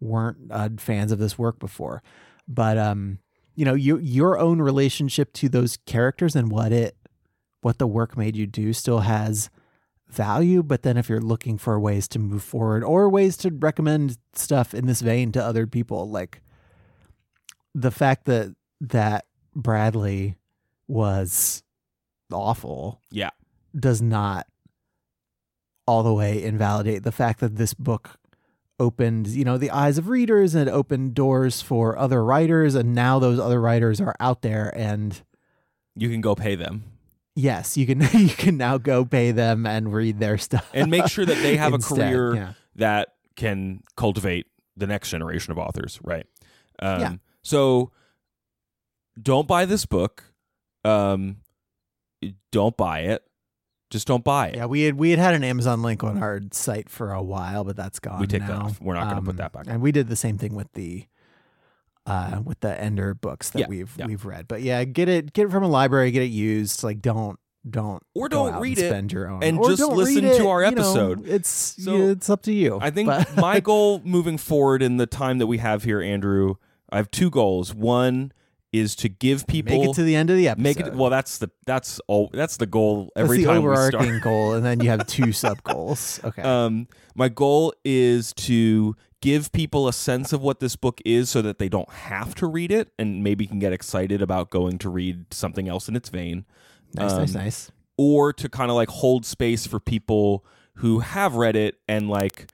weren't 0.00 0.38
uh, 0.50 0.70
fans 0.78 1.12
of 1.12 1.18
this 1.18 1.38
work 1.38 1.58
before 1.58 2.02
but 2.48 2.78
um 2.78 3.18
you 3.54 3.66
know 3.66 3.74
your 3.74 4.00
your 4.00 4.38
own 4.38 4.62
relationship 4.62 5.32
to 5.34 5.48
those 5.50 5.76
characters 5.84 6.34
and 6.34 6.50
what 6.50 6.72
it 6.72 6.96
what 7.60 7.76
the 7.76 7.86
work 7.86 8.16
made 8.16 8.34
you 8.34 8.46
do 8.46 8.72
still 8.72 9.00
has 9.00 9.50
value 10.10 10.62
but 10.62 10.82
then 10.82 10.96
if 10.96 11.08
you're 11.08 11.20
looking 11.20 11.56
for 11.58 11.78
ways 11.78 12.06
to 12.08 12.18
move 12.18 12.42
forward 12.42 12.82
or 12.84 13.08
ways 13.08 13.36
to 13.36 13.50
recommend 13.50 14.16
stuff 14.34 14.74
in 14.74 14.86
this 14.86 15.00
vein 15.00 15.30
to 15.32 15.42
other 15.44 15.66
people 15.66 16.08
like 16.10 16.42
the 17.74 17.90
fact 17.90 18.24
that 18.26 18.54
that 18.80 19.26
Bradley 19.54 20.36
was 20.88 21.62
awful 22.32 23.00
Yeah. 23.10 23.30
does 23.78 24.00
not 24.02 24.46
all 25.86 26.02
the 26.02 26.14
way 26.14 26.42
invalidate 26.42 27.02
the 27.02 27.12
fact 27.12 27.40
that 27.40 27.56
this 27.56 27.74
book 27.74 28.16
opened, 28.78 29.26
you 29.26 29.44
know, 29.44 29.58
the 29.58 29.70
eyes 29.70 29.98
of 29.98 30.08
readers 30.08 30.54
and 30.54 30.70
opened 30.70 31.14
doors 31.14 31.60
for 31.60 31.98
other 31.98 32.24
writers 32.24 32.74
and 32.74 32.94
now 32.94 33.18
those 33.18 33.38
other 33.38 33.60
writers 33.60 34.00
are 34.00 34.14
out 34.20 34.42
there 34.42 34.72
and 34.76 35.22
You 35.96 36.08
can 36.08 36.20
go 36.20 36.34
pay 36.34 36.54
them 36.54 36.84
yes, 37.40 37.76
you 37.76 37.86
can 37.86 38.00
you 38.12 38.28
can 38.28 38.56
now 38.56 38.78
go 38.78 39.04
pay 39.04 39.32
them 39.32 39.66
and 39.66 39.92
read 39.92 40.18
their 40.18 40.38
stuff. 40.38 40.68
and 40.74 40.90
make 40.90 41.06
sure 41.08 41.24
that 41.26 41.40
they 41.42 41.56
have 41.56 41.72
a 41.72 41.78
career 41.78 42.34
Yeah. 42.34 42.52
that 42.76 43.14
can 43.36 43.82
cultivate 43.96 44.46
the 44.76 44.86
next 44.86 45.10
generation 45.10 45.52
of 45.52 45.58
authors, 45.58 45.98
right? 46.02 46.26
Um, 46.80 47.00
Yeah. 47.00 47.12
So 47.42 47.90
don't 49.20 49.48
buy 49.48 49.64
this 49.64 49.86
book. 49.86 50.24
Um, 50.84 51.38
don't 52.52 52.76
buy 52.76 53.00
it. 53.00 53.22
Just 53.90 54.06
don't 54.06 54.22
buy 54.22 54.48
it. 54.48 54.56
Yeah, 54.56 54.66
we 54.66 54.82
had 54.82 54.94
we 54.94 55.10
had 55.10 55.18
had 55.18 55.34
an 55.34 55.42
Amazon 55.42 55.82
link 55.82 56.04
on 56.04 56.22
our 56.22 56.40
site 56.52 56.88
for 56.88 57.12
a 57.12 57.22
while, 57.22 57.64
but 57.64 57.76
that's 57.76 57.98
gone. 57.98 58.20
We 58.20 58.26
take 58.28 58.42
that 58.46 58.50
off. 58.52 58.80
We're 58.80 58.94
not 58.94 59.08
gonna 59.08 59.22
put 59.22 59.30
Um, 59.30 59.36
that 59.38 59.52
back 59.52 59.66
on. 59.66 59.72
And 59.72 59.82
we 59.82 59.90
did 59.90 60.08
the 60.08 60.16
same 60.16 60.38
thing 60.38 60.54
with 60.54 60.72
the 60.74 61.06
uh 62.06 62.40
with 62.44 62.60
the 62.60 62.80
Ender 62.80 63.14
books 63.14 63.50
that 63.50 63.60
Yeah, 63.60 63.66
we've 63.68 63.92
yeah. 63.98 64.06
we've 64.06 64.24
read. 64.24 64.48
But 64.48 64.62
yeah, 64.62 64.84
get 64.84 65.08
it 65.08 65.32
get 65.32 65.46
it 65.46 65.50
from 65.50 65.62
a 65.62 65.68
library, 65.68 66.10
get 66.10 66.22
it 66.22 66.26
used. 66.30 66.82
Like 66.82 67.00
don't 67.00 67.38
don't 67.68 68.02
Or 68.14 68.28
don't 68.30 68.58
read 68.60 68.78
it 68.78 68.88
spend 68.88 69.12
your 69.12 69.28
own 69.28 69.42
and 69.42 69.58
or 69.58 69.68
just 69.68 69.82
listen 69.82 70.24
read 70.24 70.36
to 70.38 70.44
it, 70.44 70.46
our 70.46 70.64
you 70.64 70.70
know, 70.70 70.80
episode. 70.82 71.28
it's 71.28 71.50
So, 71.50 71.94
yeah, 71.94 72.04
it's 72.12 72.30
up 72.30 72.42
to 72.44 72.52
you. 72.52 72.78
I 72.80 72.90
think 72.90 73.08
my 73.36 73.60
goal 73.64 74.00
moving 74.04 74.38
forward 74.38 74.82
in 74.82 74.96
the 74.96 75.06
time 75.06 75.36
that 75.38 75.46
we 75.46 75.58
have 75.58 75.84
here, 75.84 76.00
Andrew, 76.00 76.54
I 76.90 76.96
have 76.96 77.10
two 77.10 77.28
goals. 77.28 77.74
One 77.74 78.32
is 78.72 78.94
to 78.94 79.08
give 79.08 79.46
people 79.48 79.78
make 79.80 79.90
it 79.90 79.94
to 79.96 80.02
the 80.04 80.14
end 80.16 80.30
of 80.30 80.36
the 80.36 80.46
episode. 80.48 80.62
make 80.62 80.80
it. 80.80 80.94
Well, 80.94 81.10
that's 81.10 81.36
the 81.38 81.50
that's 81.66 82.00
all. 82.06 82.30
That's 82.32 82.56
the 82.56 82.66
goal 82.66 83.10
that's 83.14 83.24
every 83.24 83.38
the 83.38 83.44
time 83.44 83.56
we 83.62 83.68
overarching 83.68 84.00
start. 84.00 84.22
goal, 84.22 84.52
and 84.54 84.64
then 84.64 84.80
you 84.80 84.88
have 84.88 85.06
two 85.06 85.32
sub 85.42 85.62
goals. 85.64 86.18
Okay. 86.24 86.40
Um, 86.40 86.86
my 87.14 87.28
goal 87.28 87.74
is 87.84 88.32
to 88.34 88.96
give 89.20 89.52
people 89.52 89.86
a 89.86 89.92
sense 89.92 90.32
of 90.32 90.40
what 90.40 90.60
this 90.60 90.76
book 90.76 91.00
is 91.04 91.28
so 91.28 91.42
that 91.42 91.58
they 91.58 91.68
don't 91.68 91.90
have 91.90 92.34
to 92.36 92.46
read 92.46 92.72
it 92.72 92.92
and 92.98 93.22
maybe 93.22 93.46
can 93.46 93.58
get 93.58 93.72
excited 93.72 94.22
about 94.22 94.50
going 94.50 94.78
to 94.78 94.88
read 94.88 95.32
something 95.32 95.68
else 95.68 95.88
in 95.88 95.96
its 95.96 96.08
vein. 96.08 96.44
Nice, 96.94 97.12
nice, 97.12 97.34
um, 97.34 97.42
nice. 97.42 97.70
or 97.96 98.32
to 98.32 98.48
kind 98.48 98.70
of 98.70 98.76
like 98.76 98.88
hold 98.88 99.26
space 99.26 99.66
for 99.66 99.78
people 99.78 100.44
who 100.76 101.00
have 101.00 101.34
read 101.34 101.56
it 101.56 101.76
and 101.86 102.08
like 102.08 102.50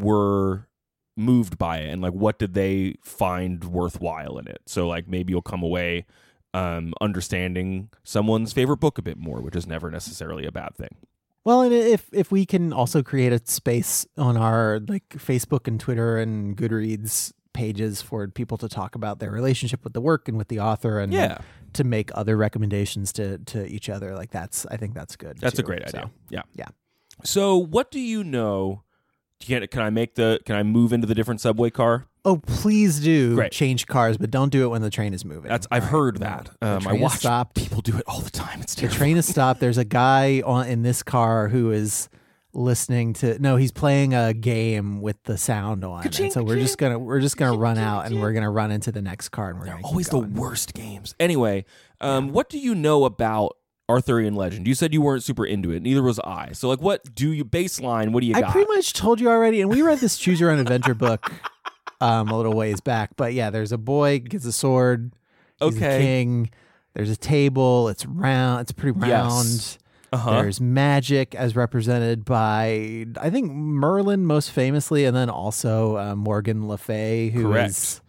were 0.00 0.68
moved 1.16 1.58
by 1.58 1.78
it 1.78 1.90
and 1.90 2.00
like 2.00 2.12
what 2.12 2.38
did 2.38 2.54
they 2.54 2.94
find 3.02 3.64
worthwhile 3.64 4.38
in 4.38 4.46
it. 4.46 4.62
So 4.66 4.86
like 4.88 5.08
maybe 5.08 5.32
you'll 5.32 5.42
come 5.42 5.62
away 5.62 6.06
um 6.52 6.92
understanding 7.00 7.90
someone's 8.02 8.52
favorite 8.52 8.78
book 8.78 8.98
a 8.98 9.02
bit 9.02 9.16
more 9.16 9.40
which 9.40 9.54
is 9.54 9.68
never 9.68 9.88
necessarily 9.88 10.44
a 10.44 10.50
bad 10.50 10.74
thing 10.74 10.96
Well, 11.44 11.62
and 11.62 11.72
if 11.72 12.08
if 12.12 12.30
we 12.30 12.44
can 12.46 12.72
also 12.72 13.02
create 13.02 13.32
a 13.32 13.40
space 13.44 14.06
on 14.18 14.36
our 14.36 14.80
like 14.88 15.08
Facebook 15.10 15.66
and 15.66 15.80
Twitter 15.80 16.18
and 16.18 16.56
Goodreads 16.56 17.32
pages 17.52 18.00
for 18.00 18.28
people 18.28 18.56
to 18.58 18.68
talk 18.68 18.94
about 18.94 19.18
their 19.18 19.30
relationship 19.30 19.82
with 19.82 19.92
the 19.92 20.00
work 20.00 20.28
and 20.28 20.36
with 20.36 20.48
the 20.48 20.60
author 20.60 21.00
and 21.00 21.12
yeah 21.12 21.38
to 21.72 21.84
make 21.84 22.10
other 22.14 22.36
recommendations 22.36 23.12
to 23.14 23.38
to 23.38 23.66
each 23.66 23.88
other, 23.88 24.14
like 24.14 24.30
that's 24.30 24.66
I 24.66 24.76
think 24.76 24.94
that's 24.94 25.16
good. 25.16 25.38
that's 25.38 25.58
a 25.58 25.62
too. 25.62 25.66
great 25.66 25.88
So, 25.88 25.98
idea 25.98 26.10
yeah 26.28 26.42
yeah. 26.54 26.68
So, 27.24 27.56
what 27.56 27.90
do 27.90 28.00
you 28.00 28.24
know? 28.24 28.82
Can, 29.40 29.66
can 29.68 29.80
I 29.80 29.90
make 29.90 30.14
the? 30.16 30.40
Can 30.44 30.56
I 30.56 30.62
move 30.62 30.92
into 30.92 31.06
the 31.06 31.14
different 31.14 31.40
subway 31.40 31.70
car? 31.70 32.06
Oh, 32.24 32.36
please 32.36 33.00
do 33.00 33.34
Great. 33.34 33.52
change 33.52 33.86
cars, 33.86 34.18
but 34.18 34.30
don't 34.30 34.50
do 34.50 34.64
it 34.64 34.68
when 34.68 34.82
the 34.82 34.90
train 34.90 35.14
is 35.14 35.24
moving. 35.24 35.48
That's 35.48 35.66
I've 35.70 35.84
All 35.84 35.88
heard 35.88 36.18
that. 36.20 36.50
Um, 36.60 36.78
I 36.78 36.80
train 36.90 37.00
watch 37.00 37.14
is 37.14 37.18
stopped. 37.20 37.56
people 37.56 37.80
do 37.80 37.96
it 37.96 38.04
all 38.06 38.20
the 38.20 38.30
time. 38.30 38.60
It's 38.60 38.74
The 38.74 38.82
terrible. 38.82 38.96
train 38.98 39.16
is 39.16 39.26
stopped. 39.28 39.60
There's 39.60 39.78
a 39.78 39.84
guy 39.84 40.42
on 40.44 40.66
in 40.68 40.82
this 40.82 41.02
car 41.02 41.48
who 41.48 41.70
is 41.70 42.08
listening 42.52 43.12
to 43.14 43.38
no, 43.38 43.56
he's 43.56 43.72
playing 43.72 44.12
a 44.12 44.34
game 44.34 45.00
with 45.00 45.22
the 45.24 45.38
sound 45.38 45.84
on. 45.84 46.04
And 46.04 46.32
so 46.32 46.42
we're 46.42 46.56
just 46.58 46.78
gonna 46.78 46.98
we're 46.98 47.20
just 47.20 47.36
gonna 47.36 47.56
run 47.56 47.78
out 47.78 48.06
and 48.06 48.20
we're 48.20 48.32
gonna 48.32 48.50
run 48.50 48.70
into 48.70 48.90
the 48.92 49.00
next 49.02 49.28
car 49.30 49.50
and 49.50 49.58
we're 49.58 49.66
gonna 49.66 49.78
keep 49.78 49.86
always 49.86 50.08
the 50.08 50.18
going. 50.20 50.34
worst 50.34 50.74
games. 50.74 51.14
Anyway, 51.20 51.64
um, 52.00 52.32
what 52.32 52.48
do 52.50 52.58
you 52.58 52.74
know 52.74 53.04
about 53.04 53.56
Arthurian 53.88 54.34
legend? 54.34 54.66
You 54.66 54.74
said 54.74 54.92
you 54.92 55.00
weren't 55.00 55.22
super 55.22 55.46
into 55.46 55.70
it. 55.70 55.82
Neither 55.82 56.02
was 56.02 56.18
I. 56.20 56.52
So, 56.52 56.68
like, 56.68 56.80
what 56.80 57.14
do 57.14 57.32
you 57.32 57.44
baseline? 57.44 58.10
What 58.12 58.20
do 58.20 58.26
you 58.26 58.34
I 58.34 58.40
got? 58.42 58.52
pretty 58.52 58.68
much 58.72 58.92
told 58.92 59.20
you 59.20 59.28
already, 59.30 59.60
and 59.60 59.70
we 59.70 59.82
read 59.82 59.98
this 59.98 60.16
Choose 60.18 60.38
Your 60.40 60.50
Own 60.50 60.58
Adventure 60.58 60.94
book 60.94 61.32
um, 62.00 62.28
a 62.28 62.36
little 62.36 62.54
ways 62.54 62.80
back. 62.80 63.10
But 63.16 63.34
yeah, 63.34 63.50
there's 63.50 63.72
a 63.72 63.78
boy 63.78 64.18
gets 64.20 64.44
a 64.44 64.52
sword. 64.52 65.12
He's 65.60 65.76
Okay. 65.76 65.98
king. 66.00 66.50
There's 66.94 67.10
a 67.10 67.16
table. 67.16 67.88
It's 67.88 68.04
round. 68.06 68.62
It's 68.62 68.72
pretty 68.72 68.98
round. 68.98 69.44
Yes. 69.44 69.78
uh-huh. 70.12 70.42
There's 70.42 70.60
magic 70.60 71.34
as 71.34 71.54
represented 71.54 72.24
by 72.24 73.06
I 73.20 73.30
think 73.30 73.52
Merlin 73.52 74.26
most 74.26 74.50
famously, 74.50 75.04
and 75.04 75.16
then 75.16 75.30
also 75.30 75.96
uh, 75.96 76.14
Morgan 76.16 76.66
Le 76.66 76.78
Fay, 76.78 77.28
who 77.30 77.44
Correct. 77.44 77.70
is 77.70 78.00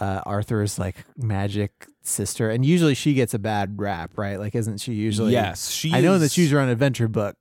uh, 0.00 0.22
Arthur's 0.24 0.78
like 0.78 1.04
magic 1.16 1.86
sister, 2.02 2.48
and 2.48 2.64
usually 2.64 2.94
she 2.94 3.12
gets 3.12 3.34
a 3.34 3.38
bad 3.38 3.78
rap, 3.78 4.16
right? 4.16 4.38
Like, 4.38 4.54
isn't 4.54 4.78
she 4.78 4.94
usually? 4.94 5.32
yes, 5.32 5.68
she. 5.70 5.92
I 5.92 6.00
know 6.00 6.14
in 6.14 6.20
the 6.20 6.26
is- 6.26 6.32
Choose 6.34 6.50
Your 6.50 6.60
Own 6.60 6.70
Adventure 6.70 7.06
book, 7.08 7.36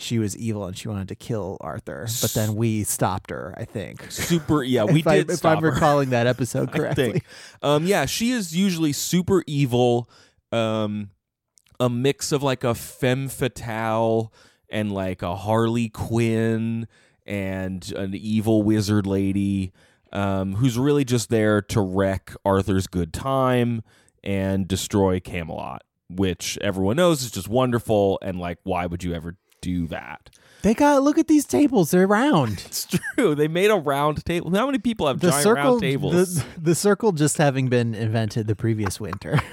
she 0.00 0.18
was 0.18 0.36
evil 0.36 0.64
and 0.64 0.76
she 0.76 0.88
wanted 0.88 1.08
to 1.08 1.14
kill 1.14 1.56
Arthur, 1.60 2.06
but 2.22 2.32
then 2.32 2.54
we 2.54 2.84
stopped 2.84 3.30
her. 3.30 3.54
I 3.56 3.64
think. 3.64 4.10
super. 4.10 4.62
Yeah, 4.62 4.84
we 4.92 5.00
if 5.00 5.06
I, 5.06 5.16
did 5.18 5.30
if 5.30 5.36
stop 5.38 5.58
I'm 5.58 5.62
her. 5.62 5.72
recalling 5.72 6.10
that 6.10 6.26
episode 6.26 6.72
correctly. 6.74 7.22
Um, 7.62 7.86
yeah, 7.86 8.06
she 8.06 8.30
is 8.30 8.56
usually 8.56 8.92
super 8.92 9.44
evil. 9.46 10.08
Um, 10.52 11.10
a 11.78 11.88
mix 11.88 12.32
of 12.32 12.42
like 12.42 12.64
a 12.64 12.74
femme 12.74 13.28
fatale 13.28 14.32
and 14.68 14.92
like 14.92 15.22
a 15.22 15.36
Harley 15.36 15.88
Quinn 15.88 16.86
and 17.26 17.92
an 17.92 18.14
evil 18.14 18.62
wizard 18.62 19.06
lady. 19.06 19.72
Um, 20.12 20.56
who's 20.56 20.76
really 20.76 21.04
just 21.04 21.30
there 21.30 21.62
to 21.62 21.80
wreck 21.80 22.34
Arthur's 22.44 22.88
good 22.88 23.12
time 23.12 23.82
and 24.24 24.66
destroy 24.66 25.20
Camelot, 25.20 25.84
which 26.08 26.58
everyone 26.60 26.96
knows 26.96 27.22
is 27.22 27.30
just 27.30 27.48
wonderful. 27.48 28.18
And 28.20 28.40
like, 28.40 28.58
why 28.64 28.86
would 28.86 29.04
you 29.04 29.14
ever 29.14 29.36
do 29.60 29.86
that? 29.88 30.30
They 30.62 30.74
got 30.74 31.02
look 31.02 31.16
at 31.18 31.26
these 31.28 31.46
tables; 31.46 31.90
they're 31.90 32.06
round. 32.06 32.62
It's 32.66 32.86
true. 32.86 33.34
They 33.34 33.48
made 33.48 33.70
a 33.70 33.76
round 33.76 34.24
table. 34.24 34.50
How 34.54 34.66
many 34.66 34.78
people 34.78 35.06
have 35.06 35.20
The 35.20 35.30
giant 35.30 35.42
circle, 35.42 35.62
round 35.64 35.80
tables? 35.80 36.36
the, 36.36 36.44
the 36.60 36.74
circle, 36.74 37.12
just 37.12 37.38
having 37.38 37.68
been 37.68 37.94
invented 37.94 38.46
the 38.46 38.56
previous 38.56 39.00
winter. 39.00 39.40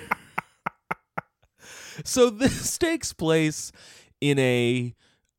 So 2.06 2.30
this 2.30 2.78
takes 2.78 3.12
place 3.12 3.72
in 4.22 4.38
a 4.38 4.94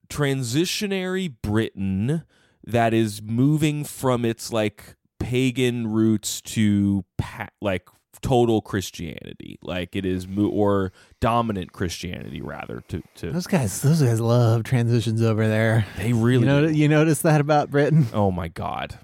transitionary 0.09 1.33
Britain 1.41 2.25
that 2.65 2.93
is 2.93 3.23
moving 3.23 3.85
from 3.85 4.25
its 4.25 4.53
like 4.53 4.97
pagan 5.21 5.87
roots 5.87 6.41
to 6.41 7.05
pa- 7.17 7.49
like 7.61 7.89
total 8.23 8.61
Christianity. 8.61 9.59
Like 9.63 9.95
it 9.97 10.05
is 10.07 10.27
mo- 10.29 10.49
or 10.49 10.93
dominant 11.21 11.73
Christianity 11.73 12.41
rather 12.41 12.83
to 12.89 13.03
to 13.17 13.33
those 13.33 13.47
guys, 13.47 13.81
those 13.83 14.03
guys 14.03 14.21
love 14.21 14.65
transitions 14.65 15.23
over 15.23 15.47
there. 15.49 15.87
they 15.97 16.13
really 16.13 16.41
You 16.47 16.47
know, 16.47 16.67
you 16.67 16.89
notice 16.89 17.23
that 17.23 17.41
about 17.41 17.71
Britain? 17.71 18.07
Oh 18.13 18.31
my 18.31 18.49
god. 18.49 18.99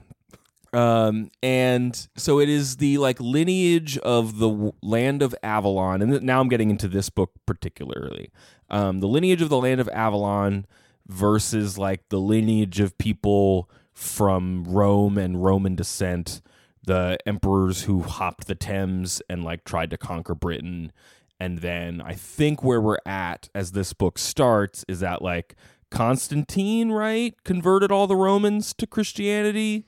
Um 0.73 1.30
and 1.42 2.09
so 2.16 2.40
it 2.40 2.49
is 2.49 2.76
the 2.78 2.99
like 2.99 3.21
lineage 3.21 3.97
of 3.99 4.38
the 4.38 4.49
w- 4.49 4.73
land 4.83 5.23
of 5.23 5.35
Avalon 5.42 6.02
and 6.02 6.11
th- 6.11 6.23
now 6.23 6.40
I'm 6.40 6.49
getting 6.49 6.71
into 6.71 6.88
this 6.88 7.11
book 7.11 7.30
particularly. 7.47 8.30
Um 8.71 8.99
the 8.99 9.06
lineage 9.09 9.40
of 9.42 9.50
the 9.50 9.59
land 9.59 9.80
of 9.80 9.88
Avalon 9.90 10.66
versus 11.06 11.78
like 11.78 12.09
the 12.09 12.18
lineage 12.18 12.80
of 12.80 12.97
people 12.99 13.71
from 13.92 14.64
Rome 14.64 15.16
and 15.16 15.44
Roman 15.44 15.77
descent, 15.77 16.42
the 16.87 17.18
emperors 17.27 17.83
who 17.85 18.03
hopped 18.03 18.47
the 18.47 18.55
Thames 18.55 19.23
and 19.29 19.44
like 19.44 19.64
tried 19.64 19.90
to 19.90 19.97
conquer 19.97 20.35
Britain. 20.35 20.92
And 21.40 21.59
then 21.59 22.01
I 22.01 22.14
think 22.14 22.62
where 22.62 22.81
we're 22.81 22.99
at 23.05 23.49
as 23.55 23.73
this 23.73 23.92
book 23.92 24.18
starts 24.18 24.85
is 24.88 25.01
that 25.01 25.23
like 25.23 25.57
Constantine, 25.90 26.90
right, 26.90 27.35
converted 27.44 27.90
all 27.90 28.07
the 28.07 28.16
Romans 28.16 28.75
to 28.75 28.87
Christianity. 28.87 29.87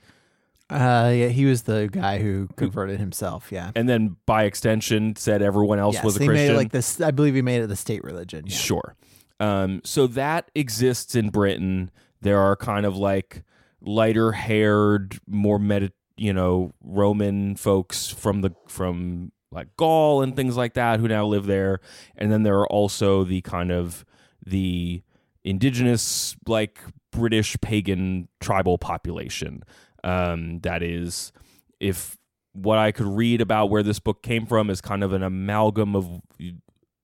Uh, 0.69 1.13
yeah, 1.15 1.29
he 1.29 1.45
was 1.45 1.63
the 1.63 1.89
guy 1.91 2.19
who 2.19 2.49
converted 2.57 2.99
himself. 2.99 3.53
Yeah. 3.53 3.71
And 3.77 3.89
then 3.89 4.17
by 4.27 4.45
extension 4.45 5.15
said 5.17 5.41
everyone 5.41 5.79
else 5.79 5.95
yes, 5.95 6.05
was 6.05 6.17
a 6.17 6.19
they 6.21 6.27
Christian. 6.27 6.47
made 6.49 6.53
it 6.55 6.57
like 6.57 6.73
this. 6.73 7.01
I 7.01 7.13
believe 7.13 7.35
he 7.35 7.43
made 7.43 7.63
it 7.63 7.69
the 7.69 7.77
state 7.77 8.03
religion. 8.03 8.45
yeah. 8.47 8.57
Sure. 8.57 8.97
Um, 9.39 9.81
so 9.85 10.07
that 10.09 10.51
exists 10.55 11.15
in 11.15 11.31
Britain. 11.31 11.91
There 12.21 12.41
are 12.41 12.57
kind 12.57 12.87
of 12.87 12.97
like 12.97 13.45
lighter 13.81 14.33
haired, 14.33 15.19
more 15.29 15.59
medi- 15.59 15.93
you 16.17 16.33
know, 16.33 16.73
Roman 16.83 17.57
folks 17.57 18.09
from 18.09 18.41
the 18.41 18.55
from 18.69 19.33
like 19.53 19.77
Gaul 19.77 20.23
and 20.23 20.35
things 20.35 20.57
like 20.57 20.75
that 20.75 21.01
who 21.01 21.09
now 21.09 21.27
live 21.27 21.47
there. 21.47 21.81
And 22.17 22.31
then 22.31 22.43
there 22.43 22.59
are 22.59 22.67
also 22.69 23.25
the 23.25 23.41
kind 23.43 23.71
of 23.71 24.05
the 24.45 25.03
indigenous 25.45 26.37
like 26.47 26.81
British 27.13 27.57
pagan 27.61 28.29
tribal 28.41 28.79
population. 28.79 29.63
Um, 30.05 30.61
that 30.61 30.83
is 30.83 31.33
if 31.81 32.17
what 32.53 32.79
I 32.79 32.93
could 32.93 33.07
read 33.07 33.41
about 33.41 33.71
where 33.71 33.83
this 33.83 33.99
book 33.99 34.23
came 34.23 34.47
from 34.47 34.71
is 34.71 34.81
kind 34.81 35.05
of 35.05 35.13
an 35.13 35.23
amalgam 35.23 35.95
of 35.95 36.21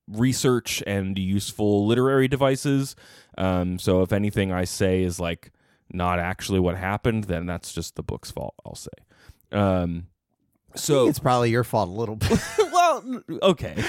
research 0.08 0.82
and 0.86 1.18
useful 1.18 1.86
literary 1.86 2.28
devices. 2.28 2.96
Um, 3.38 3.78
so 3.78 4.02
if 4.02 4.12
anything 4.12 4.52
I 4.52 4.64
say 4.64 5.02
is 5.02 5.20
like 5.20 5.52
not 5.92 6.18
actually 6.18 6.60
what 6.60 6.76
happened, 6.76 7.24
then 7.24 7.46
that's 7.46 7.72
just 7.72 7.96
the 7.96 8.02
book's 8.02 8.30
fault. 8.30 8.54
I'll 8.64 8.74
say. 8.74 8.90
Um, 9.50 10.06
so 10.74 11.08
it's 11.08 11.18
probably 11.18 11.50
your 11.50 11.64
fault 11.64 11.88
a 11.88 11.92
little 11.92 12.16
bit. 12.16 12.38
well, 12.58 13.22
okay. 13.42 13.82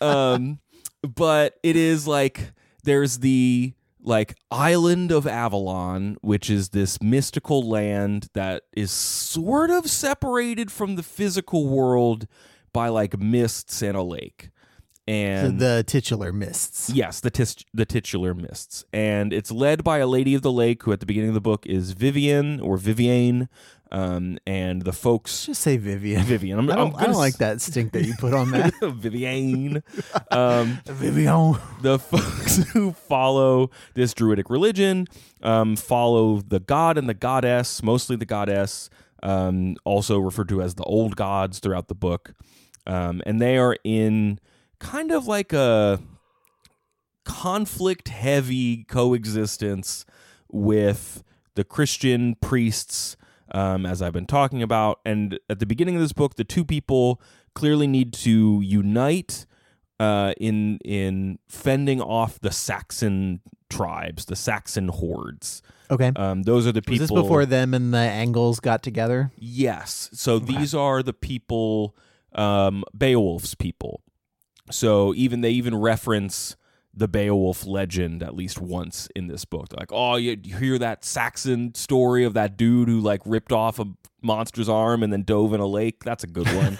um, 0.00 0.58
but 1.02 1.58
it 1.62 1.76
is 1.76 2.06
like 2.06 2.52
there's 2.84 3.18
the 3.18 3.74
like 4.00 4.36
island 4.50 5.10
of 5.10 5.26
Avalon, 5.26 6.16
which 6.20 6.48
is 6.48 6.70
this 6.70 7.02
mystical 7.02 7.68
land 7.68 8.28
that 8.34 8.62
is 8.74 8.90
sort 8.90 9.70
of 9.70 9.90
separated 9.90 10.70
from 10.70 10.96
the 10.96 11.02
physical 11.02 11.66
world 11.66 12.26
by 12.72 12.88
like 12.88 13.18
mists 13.18 13.82
and 13.82 13.96
a 13.96 14.02
lake. 14.02 14.50
And 15.08 15.60
the 15.60 15.84
titular 15.86 16.32
mists. 16.32 16.90
Yes, 16.90 17.20
the 17.20 17.30
tis- 17.30 17.64
the 17.72 17.84
titular 17.84 18.34
mists, 18.34 18.84
and 18.92 19.32
it's 19.32 19.52
led 19.52 19.84
by 19.84 19.98
a 19.98 20.06
lady 20.06 20.34
of 20.34 20.42
the 20.42 20.50
lake 20.50 20.82
who, 20.82 20.92
at 20.92 20.98
the 21.00 21.06
beginning 21.06 21.28
of 21.30 21.34
the 21.34 21.40
book, 21.40 21.64
is 21.66 21.92
Vivian 21.92 22.58
or 22.60 22.76
Viviane, 22.76 23.48
um, 23.92 24.36
and 24.48 24.82
the 24.82 24.92
folks 24.92 25.46
Just 25.46 25.62
say 25.62 25.76
Vivian. 25.76 26.22
Vivian. 26.24 26.58
I'm, 26.58 26.68
I 26.68 26.72
I'm 26.72 26.78
don't, 26.78 26.88
I 26.88 26.92
gonna 26.92 27.06
don't 27.12 27.16
like 27.20 27.36
that 27.36 27.60
stink 27.60 27.92
that 27.92 28.04
you 28.04 28.14
put 28.18 28.34
on 28.34 28.50
that. 28.50 28.72
Viviane. 28.80 29.82
Um, 30.32 30.80
Vivian. 30.86 31.56
the 31.82 32.00
folks 32.00 32.56
who 32.72 32.90
follow 32.92 33.70
this 33.94 34.12
druidic 34.12 34.50
religion 34.50 35.06
um, 35.42 35.76
follow 35.76 36.40
the 36.40 36.58
god 36.58 36.98
and 36.98 37.08
the 37.08 37.14
goddess, 37.14 37.80
mostly 37.80 38.16
the 38.16 38.26
goddess, 38.26 38.90
um, 39.22 39.76
also 39.84 40.18
referred 40.18 40.48
to 40.48 40.60
as 40.62 40.74
the 40.74 40.82
old 40.82 41.14
gods 41.14 41.60
throughout 41.60 41.86
the 41.86 41.94
book, 41.94 42.34
um, 42.88 43.22
and 43.24 43.40
they 43.40 43.56
are 43.56 43.76
in 43.84 44.40
kind 44.78 45.12
of 45.12 45.26
like 45.26 45.52
a 45.52 46.00
conflict 47.24 48.08
heavy 48.08 48.84
coexistence 48.84 50.04
with 50.50 51.22
the 51.54 51.64
Christian 51.64 52.36
priests, 52.36 53.16
um, 53.52 53.84
as 53.86 54.00
I've 54.02 54.12
been 54.12 54.26
talking 54.26 54.62
about. 54.62 55.00
And 55.04 55.38
at 55.50 55.58
the 55.58 55.66
beginning 55.66 55.96
of 55.96 56.00
this 56.00 56.12
book, 56.12 56.36
the 56.36 56.44
two 56.44 56.64
people 56.64 57.20
clearly 57.54 57.86
need 57.86 58.12
to 58.12 58.60
unite 58.62 59.46
uh, 59.98 60.34
in 60.38 60.78
in 60.84 61.38
fending 61.48 62.00
off 62.00 62.38
the 62.40 62.50
Saxon 62.50 63.40
tribes, 63.70 64.26
the 64.26 64.36
Saxon 64.36 64.88
hordes. 64.88 65.62
Okay. 65.90 66.12
Um, 66.16 66.42
those 66.42 66.66
are 66.66 66.72
the 66.72 66.82
people. 66.82 67.02
Was 67.04 67.10
this 67.10 67.22
before 67.22 67.46
them 67.46 67.72
and 67.72 67.94
the 67.94 67.98
Angles 67.98 68.60
got 68.60 68.82
together? 68.82 69.32
Yes. 69.36 70.10
So 70.12 70.38
these 70.38 70.74
are 70.74 71.02
the 71.02 71.12
people, 71.12 71.96
um, 72.34 72.84
Beowulf's 72.92 73.54
people. 73.54 74.02
So 74.70 75.14
even 75.14 75.40
they 75.40 75.50
even 75.50 75.74
reference 75.74 76.56
the 76.96 77.06
Beowulf 77.06 77.66
legend 77.66 78.22
at 78.22 78.34
least 78.34 78.58
once 78.60 79.08
in 79.14 79.26
this 79.26 79.44
book. 79.44 79.68
They're 79.68 79.78
like, 79.78 79.92
oh, 79.92 80.16
you, 80.16 80.38
you 80.42 80.56
hear 80.56 80.78
that 80.78 81.04
Saxon 81.04 81.74
story 81.74 82.24
of 82.24 82.34
that 82.34 82.56
dude 82.56 82.88
who 82.88 83.00
like 83.00 83.20
ripped 83.26 83.52
off 83.52 83.78
a 83.78 83.84
monster's 84.22 84.68
arm 84.68 85.02
and 85.02 85.12
then 85.12 85.22
dove 85.22 85.52
in 85.52 85.60
a 85.60 85.66
lake? 85.66 86.04
That's 86.04 86.24
a 86.24 86.26
good 86.26 86.48
one. 86.48 86.78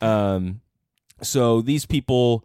um, 0.00 0.60
so 1.22 1.62
these 1.62 1.86
people 1.86 2.44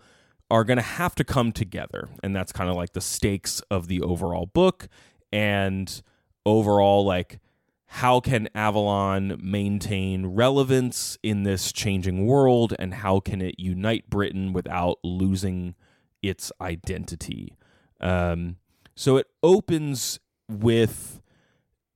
are 0.49 0.63
going 0.63 0.77
to 0.77 0.83
have 0.83 1.13
to 1.15 1.25
come 1.25 1.51
together. 1.51 2.07
And 2.23 2.33
that's 2.33 2.53
kind 2.53 2.69
of 2.69 2.77
like 2.77 2.93
the 2.93 3.01
stakes 3.01 3.61
of 3.69 3.87
the 3.87 4.01
overall 4.01 4.45
book 4.45 4.87
and 5.33 6.01
overall, 6.45 7.03
like, 7.03 7.39
how 7.87 8.19
can 8.19 8.49
Avalon 8.53 9.39
maintain 9.41 10.27
relevance 10.27 11.17
in 11.23 11.43
this 11.43 11.71
changing 11.71 12.25
world 12.25 12.73
and 12.77 12.93
how 12.93 13.19
can 13.19 13.41
it 13.41 13.55
unite 13.57 14.09
Britain 14.09 14.51
without 14.53 14.97
losing 15.03 15.73
its 16.21 16.51
identity? 16.59 17.57
Um, 18.01 18.57
so 18.95 19.17
it 19.17 19.27
opens 19.41 20.19
with 20.49 21.21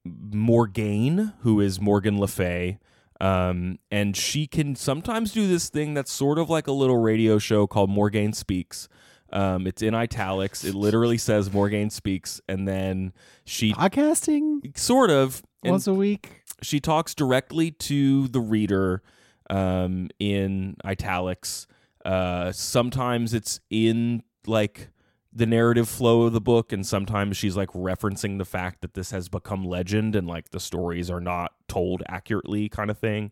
Morgaine, 0.05 1.33
who 1.41 1.59
is 1.59 1.81
Morgan 1.81 2.19
Le 2.19 2.27
Fay. 2.27 2.79
Um, 3.19 3.77
and 3.91 4.17
she 4.17 4.47
can 4.47 4.75
sometimes 4.75 5.31
do 5.31 5.47
this 5.47 5.69
thing 5.69 5.93
that's 5.93 6.11
sort 6.11 6.39
of 6.39 6.49
like 6.49 6.67
a 6.67 6.71
little 6.71 6.97
radio 6.97 7.37
show 7.37 7.67
called 7.67 7.89
Morgaine 7.89 8.33
Speaks. 8.33 8.87
Um, 9.31 9.67
it's 9.67 9.81
in 9.81 9.93
italics. 9.95 10.63
It 10.63 10.75
literally 10.75 11.17
says 11.17 11.51
Morgaine 11.51 11.89
Speaks, 11.89 12.41
and 12.49 12.67
then 12.67 13.13
she 13.45 13.73
Podcasting 13.73 14.77
sort 14.77 15.09
of 15.09 15.41
and 15.63 15.71
once 15.71 15.87
a 15.87 15.93
week. 15.93 16.43
she 16.61 16.79
talks 16.79 17.15
directly 17.15 17.71
to 17.71 18.27
the 18.27 18.39
reader 18.41 19.01
um, 19.49 20.09
in 20.19 20.75
italics. 20.83 21.67
Uh, 22.03 22.51
sometimes 22.51 23.33
it's 23.33 23.59
in 23.69 24.23
like 24.47 24.89
the 25.33 25.45
narrative 25.45 25.87
flow 25.87 26.23
of 26.23 26.33
the 26.33 26.41
book, 26.41 26.73
and 26.73 26.85
sometimes 26.85 27.37
she's 27.37 27.55
like 27.55 27.69
referencing 27.69 28.37
the 28.37 28.43
fact 28.45 28.81
that 28.81 28.95
this 28.95 29.11
has 29.11 29.29
become 29.29 29.63
legend 29.63 30.13
and 30.15 30.27
like 30.27 30.49
the 30.49 30.59
stories 30.59 31.09
are 31.09 31.21
not 31.21 31.53
told 31.69 32.03
accurately, 32.09 32.67
kind 32.67 32.89
of 32.91 32.97
thing. 32.97 33.31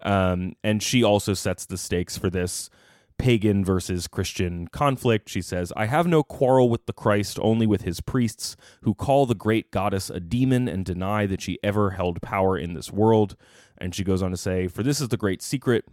Um, 0.00 0.54
and 0.64 0.82
she 0.82 1.04
also 1.04 1.34
sets 1.34 1.66
the 1.66 1.76
stakes 1.76 2.16
for 2.16 2.30
this 2.30 2.70
pagan 3.18 3.64
versus 3.64 4.08
Christian 4.08 4.68
conflict. 4.68 5.28
She 5.28 5.42
says, 5.42 5.72
I 5.76 5.86
have 5.86 6.06
no 6.06 6.22
quarrel 6.22 6.68
with 6.68 6.86
the 6.86 6.92
Christ, 6.92 7.38
only 7.42 7.66
with 7.66 7.82
his 7.82 8.00
priests, 8.00 8.56
who 8.82 8.94
call 8.94 9.26
the 9.26 9.34
great 9.34 9.70
goddess 9.70 10.08
a 10.08 10.20
demon 10.20 10.68
and 10.68 10.84
deny 10.84 11.26
that 11.26 11.42
she 11.42 11.58
ever 11.62 11.90
held 11.90 12.22
power 12.22 12.56
in 12.56 12.74
this 12.74 12.92
world. 12.92 13.36
And 13.76 13.94
she 13.94 14.04
goes 14.04 14.22
on 14.22 14.30
to 14.30 14.36
say, 14.36 14.68
For 14.68 14.82
this 14.82 15.00
is 15.00 15.08
the 15.08 15.16
great 15.16 15.42
secret. 15.42 15.84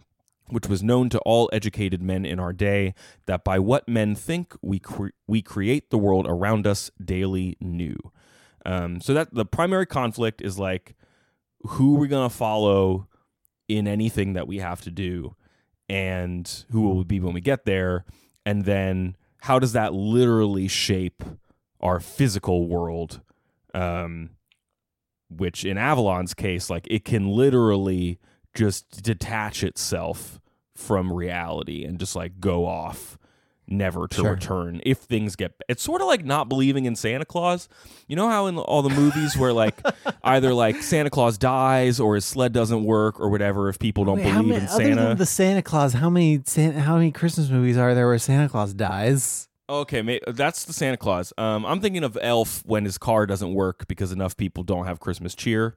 Which 0.48 0.68
was 0.68 0.80
known 0.80 1.08
to 1.08 1.18
all 1.26 1.50
educated 1.52 2.00
men 2.00 2.24
in 2.24 2.38
our 2.38 2.52
day, 2.52 2.94
that 3.26 3.42
by 3.42 3.58
what 3.58 3.88
men 3.88 4.14
think 4.14 4.54
we 4.62 4.78
cre- 4.78 5.08
we 5.26 5.42
create 5.42 5.90
the 5.90 5.98
world 5.98 6.24
around 6.28 6.68
us 6.68 6.88
daily 7.04 7.56
new. 7.60 7.96
Um, 8.64 9.00
so 9.00 9.12
that 9.12 9.34
the 9.34 9.44
primary 9.44 9.86
conflict 9.86 10.40
is 10.40 10.56
like, 10.56 10.94
who 11.66 11.94
we're 11.94 12.02
we 12.02 12.08
gonna 12.08 12.30
follow 12.30 13.08
in 13.68 13.88
anything 13.88 14.34
that 14.34 14.46
we 14.46 14.58
have 14.58 14.80
to 14.82 14.90
do, 14.90 15.34
and 15.88 16.64
who 16.70 16.82
will 16.82 16.96
we 16.96 17.04
be 17.04 17.20
when 17.20 17.34
we 17.34 17.40
get 17.40 17.64
there, 17.64 18.04
and 18.44 18.64
then 18.64 19.16
how 19.42 19.58
does 19.58 19.72
that 19.72 19.94
literally 19.94 20.68
shape 20.68 21.22
our 21.80 22.00
physical 22.00 22.66
world? 22.66 23.20
Um, 23.74 24.30
which 25.28 25.64
in 25.64 25.76
Avalon's 25.76 26.34
case, 26.34 26.70
like 26.70 26.86
it 26.90 27.04
can 27.04 27.28
literally 27.28 28.18
just 28.54 29.02
detach 29.02 29.62
itself 29.62 30.40
from 30.74 31.12
reality 31.12 31.84
and 31.84 31.98
just 31.98 32.16
like 32.16 32.40
go 32.40 32.66
off 32.66 33.18
never 33.68 34.06
to 34.08 34.16
Sure. 34.16 34.30
return 34.32 34.80
if 34.86 34.98
things 34.98 35.34
get 35.36 35.52
it's 35.68 35.82
sort 35.82 36.00
of 36.00 36.06
like 36.06 36.24
not 36.24 36.48
believing 36.48 36.84
in 36.84 36.94
Santa 36.96 37.24
Claus. 37.24 37.68
You 38.06 38.16
know 38.16 38.28
how 38.28 38.46
in 38.46 38.56
all 38.58 38.82
the 38.82 38.90
movies 38.94 39.36
where 39.36 39.52
like 39.52 39.74
either 40.24 40.54
like 40.54 40.82
Santa 40.82 41.10
Claus 41.10 41.36
dies 41.38 41.98
or 42.00 42.14
his 42.14 42.24
sled 42.24 42.52
doesn't 42.52 42.84
work 42.84 43.18
or 43.20 43.28
whatever 43.28 43.68
if 43.68 43.78
people 43.78 44.04
don't 44.04 44.18
Wait, 44.18 44.32
believe 44.32 44.46
many, 44.48 44.60
in 44.62 44.68
Santa. 44.68 45.14
the 45.14 45.26
Santa 45.26 45.62
Claus, 45.62 45.92
how 45.94 46.08
many 46.10 46.40
Santa, 46.44 46.80
how 46.80 46.94
many 46.96 47.10
Christmas 47.10 47.50
movies 47.50 47.76
are 47.76 47.94
there 47.94 48.06
where 48.06 48.18
Santa 48.18 48.48
Claus 48.48 48.72
dies? 48.74 49.48
Okay, 49.68 50.20
that's 50.28 50.64
the 50.64 50.72
Santa 50.72 50.96
Claus. 50.96 51.32
Um, 51.36 51.66
I'm 51.66 51.80
thinking 51.80 52.04
of 52.04 52.16
Elf 52.22 52.62
when 52.66 52.84
his 52.84 52.98
car 52.98 53.26
doesn't 53.26 53.52
work 53.52 53.88
because 53.88 54.12
enough 54.12 54.36
people 54.36 54.62
don't 54.62 54.86
have 54.86 55.00
Christmas 55.00 55.34
cheer. 55.34 55.76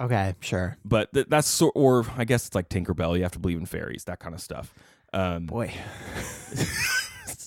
Okay, 0.00 0.34
sure. 0.38 0.76
But 0.84 1.12
th- 1.12 1.26
that's 1.28 1.48
sort, 1.48 1.72
or 1.74 2.06
I 2.16 2.24
guess 2.24 2.46
it's 2.46 2.54
like 2.54 2.68
Tinkerbell. 2.68 3.16
You 3.16 3.24
have 3.24 3.32
to 3.32 3.40
believe 3.40 3.58
in 3.58 3.66
fairies, 3.66 4.04
that 4.04 4.20
kind 4.20 4.36
of 4.36 4.40
stuff. 4.40 4.72
Um, 5.12 5.46
Boy, 5.46 5.72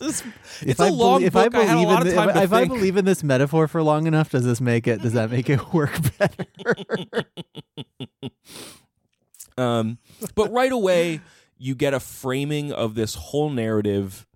it's, 0.05 0.21
it's, 0.21 0.62
if 0.62 0.67
it's 0.69 0.79
I 0.79 0.88
a 0.88 0.91
long 0.91 1.23
if 1.23 1.33
book. 1.33 1.53
I 1.55 1.60
I, 1.60 1.65
believe 1.65 1.88
lot 1.88 2.07
in 2.07 2.15
the- 2.15 2.29
if, 2.29 2.36
if 2.43 2.53
I 2.53 2.65
believe 2.65 2.97
in 2.97 3.05
this 3.05 3.23
metaphor 3.23 3.67
for 3.67 3.81
long 3.83 4.07
enough, 4.07 4.29
does 4.29 4.45
this 4.45 4.62
make 4.62 4.88
it? 4.88 5.01
Does 5.01 5.13
that 5.13 5.31
make 5.31 5.49
it 5.49 5.73
work 5.73 5.97
better? 6.17 6.45
Um, 9.57 9.97
but 10.36 10.51
right 10.51 10.71
away, 10.71 11.19
you 11.57 11.73
get 11.75 11.93
a 11.93 11.99
framing 11.99 12.71
of 12.71 12.93
this 12.93 13.15
whole 13.15 13.49
narrative, 13.49 14.27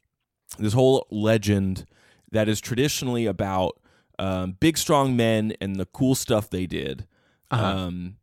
this 0.57 0.73
whole 0.73 1.05
legend 1.11 1.85
that 2.31 2.49
is 2.49 2.59
traditionally 2.59 3.27
about 3.27 3.79
um, 4.17 4.57
big, 4.59 4.77
strong 4.77 5.15
men 5.15 5.53
and 5.61 5.75
the 5.75 5.85
cool 5.85 6.15
stuff 6.15 6.49
they 6.49 6.65
did. 6.65 7.05
Uh-huh. 7.51 7.63
Um, 7.63 8.15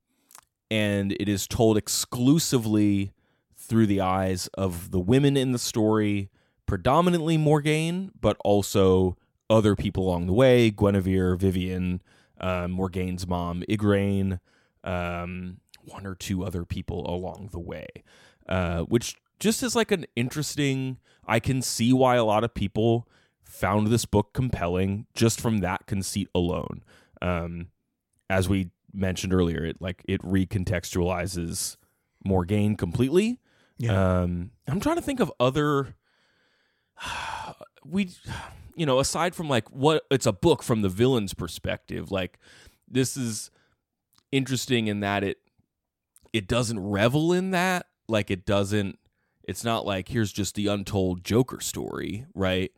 and 0.71 1.13
it 1.13 1.29
is 1.29 1.47
told 1.47 1.77
exclusively 1.77 3.13
through 3.57 3.87
the 3.87 4.01
eyes 4.01 4.49
of 4.55 4.91
the 4.91 5.01
women 5.01 5.37
in 5.37 5.53
the 5.53 5.59
story, 5.59 6.31
predominantly 6.69 7.37
Morgaine, 7.37 8.13
but 8.21 8.37
also 8.45 9.17
other 9.51 9.75
people 9.75 10.07
along 10.07 10.27
the 10.27 10.33
way 10.33 10.71
Guinevere, 10.71 11.35
Vivian, 11.37 12.01
um, 12.41 12.71
Morgaine's 12.71 13.27
mom, 13.27 13.65
Igraine, 13.69 14.39
um, 14.85 15.57
one 15.83 16.07
or 16.07 16.15
two 16.15 16.45
other 16.45 16.65
people 16.65 17.13
along 17.13 17.49
the 17.51 17.59
way, 17.59 17.87
uh, 18.49 18.83
which 18.83 19.17
just 19.41 19.63
is 19.63 19.75
like 19.75 19.91
an 19.91 20.07
interesting. 20.15 20.99
I 21.27 21.41
can 21.41 21.63
see 21.63 21.93
why 21.93 22.17
a 22.17 22.25
lot 22.25 22.45
of 22.45 22.55
people 22.55 23.09
found 23.43 23.87
this 23.89 24.05
book 24.05 24.33
compelling 24.35 25.07
just 25.15 25.41
from 25.41 25.59
that 25.59 25.87
conceit 25.87 26.29
alone. 26.35 26.85
Um, 27.23 27.69
as 28.29 28.49
we 28.49 28.71
mentioned 28.93 29.33
earlier, 29.33 29.65
it 29.65 29.81
like 29.81 30.05
it 30.07 30.21
recontextualizes 30.23 31.77
Morgaine 32.25 32.77
completely. 32.77 33.41
Yeah. 33.79 34.21
Um, 34.21 34.51
I'm 34.67 34.81
trying 34.81 34.97
to 34.97 35.03
think 35.03 35.21
of 35.21 35.33
other. 35.41 35.95
We, 37.85 38.11
you 38.75 38.85
know, 38.85 38.99
aside 38.99 39.35
from 39.35 39.49
like 39.49 39.71
what 39.71 40.05
it's 40.11 40.27
a 40.27 40.33
book 40.33 40.63
from 40.63 40.83
the 40.83 40.91
villain's 40.91 41.33
perspective, 41.33 42.11
like 42.11 42.39
this 42.87 43.17
is 43.17 43.51
interesting 44.31 44.89
in 44.89 45.01
that 45.01 45.25
it 45.25 45.39
it 46.33 46.47
doesn't 46.49 46.79
revel 46.79 47.33
in 47.33 47.53
that. 47.53 47.87
Like 48.09 48.31
it 48.31 48.45
doesn't. 48.45 48.99
It's 49.45 49.65
not 49.65 49.87
like 49.87 50.09
here's 50.09 50.33
just 50.33 50.55
the 50.55 50.67
untold 50.67 51.25
Joker 51.25 51.61
story, 51.61 52.27
right? 52.35 52.71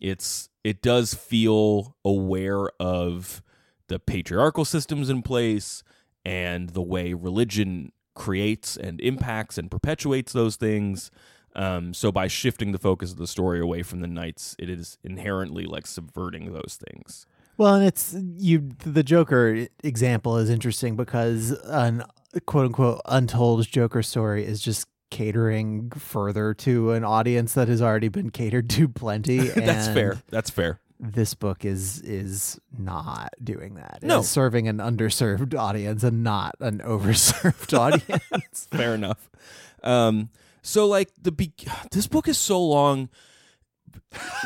It's 0.00 0.50
it 0.64 0.82
does 0.82 1.14
feel 1.14 1.96
aware 2.04 2.68
of 2.78 3.42
the 3.88 3.98
patriarchal 3.98 4.64
systems 4.64 5.08
in 5.08 5.22
place 5.22 5.82
and 6.24 6.70
the 6.70 6.82
way 6.82 7.14
religion 7.14 7.92
creates 8.14 8.76
and 8.76 9.00
impacts 9.00 9.56
and 9.56 9.70
perpetuates 9.70 10.32
those 10.32 10.56
things. 10.56 11.10
Um, 11.58 11.92
so 11.92 12.12
by 12.12 12.28
shifting 12.28 12.70
the 12.70 12.78
focus 12.78 13.10
of 13.10 13.18
the 13.18 13.26
story 13.26 13.58
away 13.60 13.82
from 13.82 14.00
the 14.00 14.06
knights, 14.06 14.54
it 14.60 14.70
is 14.70 14.96
inherently 15.02 15.64
like 15.64 15.88
subverting 15.88 16.52
those 16.52 16.78
things. 16.88 17.26
Well, 17.56 17.74
and 17.74 17.84
it's 17.84 18.14
you. 18.36 18.70
The 18.84 19.02
Joker 19.02 19.66
example 19.82 20.36
is 20.36 20.48
interesting 20.48 20.94
because 20.94 21.50
an 21.64 22.04
quote 22.46 22.66
unquote 22.66 23.00
untold 23.06 23.66
Joker 23.66 24.04
story 24.04 24.44
is 24.46 24.62
just 24.62 24.86
catering 25.10 25.90
further 25.90 26.54
to 26.54 26.92
an 26.92 27.02
audience 27.02 27.54
that 27.54 27.66
has 27.66 27.82
already 27.82 28.08
been 28.08 28.30
catered 28.30 28.70
to 28.70 28.86
plenty. 28.88 29.38
That's 29.48 29.88
fair. 29.88 30.22
That's 30.28 30.50
fair. 30.50 30.78
This 31.00 31.34
book 31.34 31.64
is 31.64 32.00
is 32.02 32.60
not 32.78 33.30
doing 33.42 33.74
that. 33.74 33.98
No. 34.02 34.20
it's 34.20 34.28
serving 34.28 34.68
an 34.68 34.78
underserved 34.78 35.58
audience 35.58 36.04
and 36.04 36.22
not 36.22 36.54
an 36.60 36.78
overserved 36.84 37.76
audience. 37.78 38.68
Fair 38.70 38.94
enough. 38.94 39.28
Um, 39.82 40.28
so 40.68 40.86
like 40.86 41.10
the 41.20 41.32
be- 41.32 41.52
this 41.90 42.06
book 42.06 42.28
is 42.28 42.38
so 42.38 42.62
long. 42.62 43.08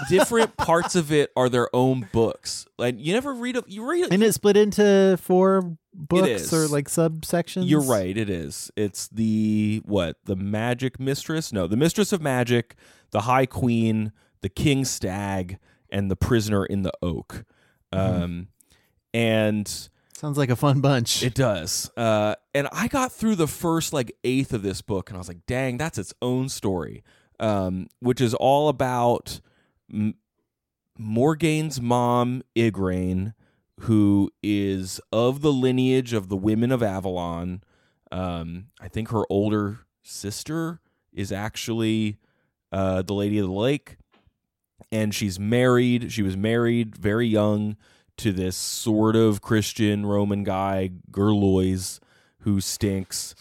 Different 0.08 0.56
parts 0.56 0.94
of 0.94 1.12
it 1.12 1.30
are 1.36 1.48
their 1.48 1.68
own 1.74 2.08
books. 2.12 2.66
Like 2.78 2.96
you 2.98 3.12
never 3.12 3.32
read 3.34 3.56
a 3.56 3.64
you 3.66 3.88
read. 3.88 4.12
and 4.12 4.22
it's 4.22 4.36
split 4.36 4.56
into 4.56 5.18
four 5.20 5.76
books 5.92 6.52
or 6.52 6.68
like 6.68 6.88
subsections. 6.88 7.68
You're 7.68 7.82
right. 7.82 8.16
It 8.16 8.30
is. 8.30 8.70
It's 8.76 9.08
the 9.08 9.82
what? 9.84 10.16
The 10.24 10.36
Magic 10.36 10.98
Mistress? 10.98 11.52
No, 11.52 11.66
the 11.66 11.76
Mistress 11.76 12.12
of 12.12 12.22
Magic, 12.22 12.76
the 13.10 13.22
High 13.22 13.46
Queen, 13.46 14.12
the 14.40 14.48
King 14.48 14.84
Stag, 14.84 15.58
and 15.90 16.10
the 16.10 16.16
Prisoner 16.16 16.64
in 16.64 16.82
the 16.82 16.92
Oak. 17.02 17.44
Um, 17.92 18.48
and 19.12 19.88
Sounds 20.22 20.38
like 20.38 20.50
a 20.50 20.56
fun 20.56 20.80
bunch. 20.80 21.24
It 21.24 21.34
does. 21.34 21.90
Uh, 21.96 22.36
and 22.54 22.68
I 22.72 22.86
got 22.86 23.10
through 23.10 23.34
the 23.34 23.48
first 23.48 23.92
like 23.92 24.16
eighth 24.22 24.52
of 24.52 24.62
this 24.62 24.80
book, 24.80 25.10
and 25.10 25.16
I 25.16 25.18
was 25.18 25.26
like, 25.26 25.44
"Dang, 25.46 25.78
that's 25.78 25.98
its 25.98 26.14
own 26.22 26.48
story," 26.48 27.02
um, 27.40 27.88
which 27.98 28.20
is 28.20 28.32
all 28.32 28.68
about 28.68 29.40
M- 29.92 30.14
mom, 30.96 32.42
Igraine, 32.54 33.34
who 33.80 34.30
is 34.44 35.00
of 35.10 35.40
the 35.40 35.52
lineage 35.52 36.12
of 36.12 36.28
the 36.28 36.36
women 36.36 36.70
of 36.70 36.84
Avalon. 36.84 37.64
Um, 38.12 38.66
I 38.80 38.86
think 38.86 39.08
her 39.08 39.24
older 39.28 39.80
sister 40.04 40.78
is 41.12 41.32
actually 41.32 42.18
uh, 42.70 43.02
the 43.02 43.14
Lady 43.14 43.40
of 43.40 43.46
the 43.46 43.52
Lake. 43.52 43.96
and 44.92 45.12
she's 45.12 45.40
married. 45.40 46.12
She 46.12 46.22
was 46.22 46.36
married 46.36 46.96
very 46.96 47.26
young 47.26 47.76
to 48.22 48.32
this 48.32 48.56
sort 48.56 49.16
of 49.16 49.40
Christian 49.40 50.06
Roman 50.06 50.44
guy, 50.44 50.90
Gorlois, 51.10 51.98
who 52.38 52.60
stinks, 52.60 53.34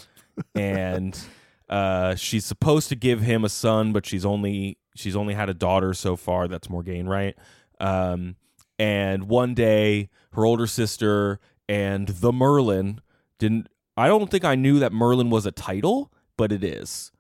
and 0.56 1.20
uh, 1.70 2.16
she's 2.16 2.46
supposed 2.46 2.90
to 2.90 2.96
give 2.96 3.22
him 3.22 3.46
a 3.46 3.50
son, 3.50 3.94
but 3.94 4.08
she's 4.08 4.26
only 4.26 4.80
she's 4.96 5.16
only 5.16 5.36
had 5.36 5.50
a 5.50 5.54
daughter 5.54 5.94
so 5.94 6.16
far. 6.16 6.48
That's 6.48 6.68
Morgaine, 6.68 7.08
right? 7.08 7.36
Um, 7.80 8.38
and 8.80 9.26
one 9.30 9.54
day, 9.54 10.10
her 10.34 10.46
older 10.46 10.66
sister 10.66 11.40
and 11.70 12.08
the 12.08 12.32
Merlin 12.32 13.02
didn't. 13.38 13.68
I 13.96 14.08
don't 14.08 14.32
think 14.32 14.44
I 14.44 14.56
knew 14.56 14.80
that 14.80 14.92
Merlin 14.92 15.30
was 15.30 15.46
a 15.46 15.52
title, 15.52 16.12
but 16.38 16.52
it 16.52 16.64
is. 16.64 17.12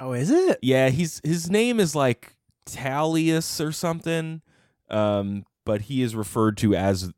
Oh, 0.00 0.14
is 0.14 0.30
it? 0.30 0.58
Yeah, 0.62 0.88
he's 0.88 1.20
his 1.22 1.50
name 1.50 1.78
is 1.78 1.94
like 1.94 2.36
Talius 2.64 3.62
or 3.62 3.70
something. 3.70 4.40
Um, 4.88 5.44
but 5.64 5.82
he 5.82 6.02
is 6.02 6.14
referred 6.14 6.56
to 6.58 6.74
as 6.74 7.12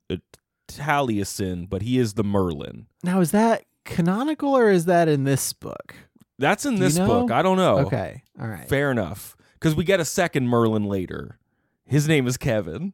Taliesin, 0.68 1.68
but 1.68 1.82
he 1.82 1.98
is 1.98 2.14
the 2.14 2.24
Merlin. 2.24 2.86
Now, 3.02 3.20
is 3.20 3.30
that 3.32 3.64
canonical 3.84 4.56
or 4.56 4.70
is 4.70 4.86
that 4.86 5.08
in 5.08 5.24
this 5.24 5.52
book? 5.52 5.94
That's 6.38 6.64
in 6.66 6.72
Do 6.74 6.78
you 6.78 6.84
this 6.84 6.96
know? 6.96 7.06
book. 7.06 7.30
I 7.30 7.42
don't 7.42 7.56
know. 7.56 7.78
Okay. 7.80 8.22
All 8.40 8.48
right. 8.48 8.68
Fair 8.68 8.90
enough. 8.90 9.36
Because 9.54 9.74
we 9.74 9.84
get 9.84 10.00
a 10.00 10.04
second 10.04 10.48
Merlin 10.48 10.84
later. 10.84 11.38
His 11.86 12.08
name 12.08 12.26
is 12.26 12.36
Kevin. 12.36 12.92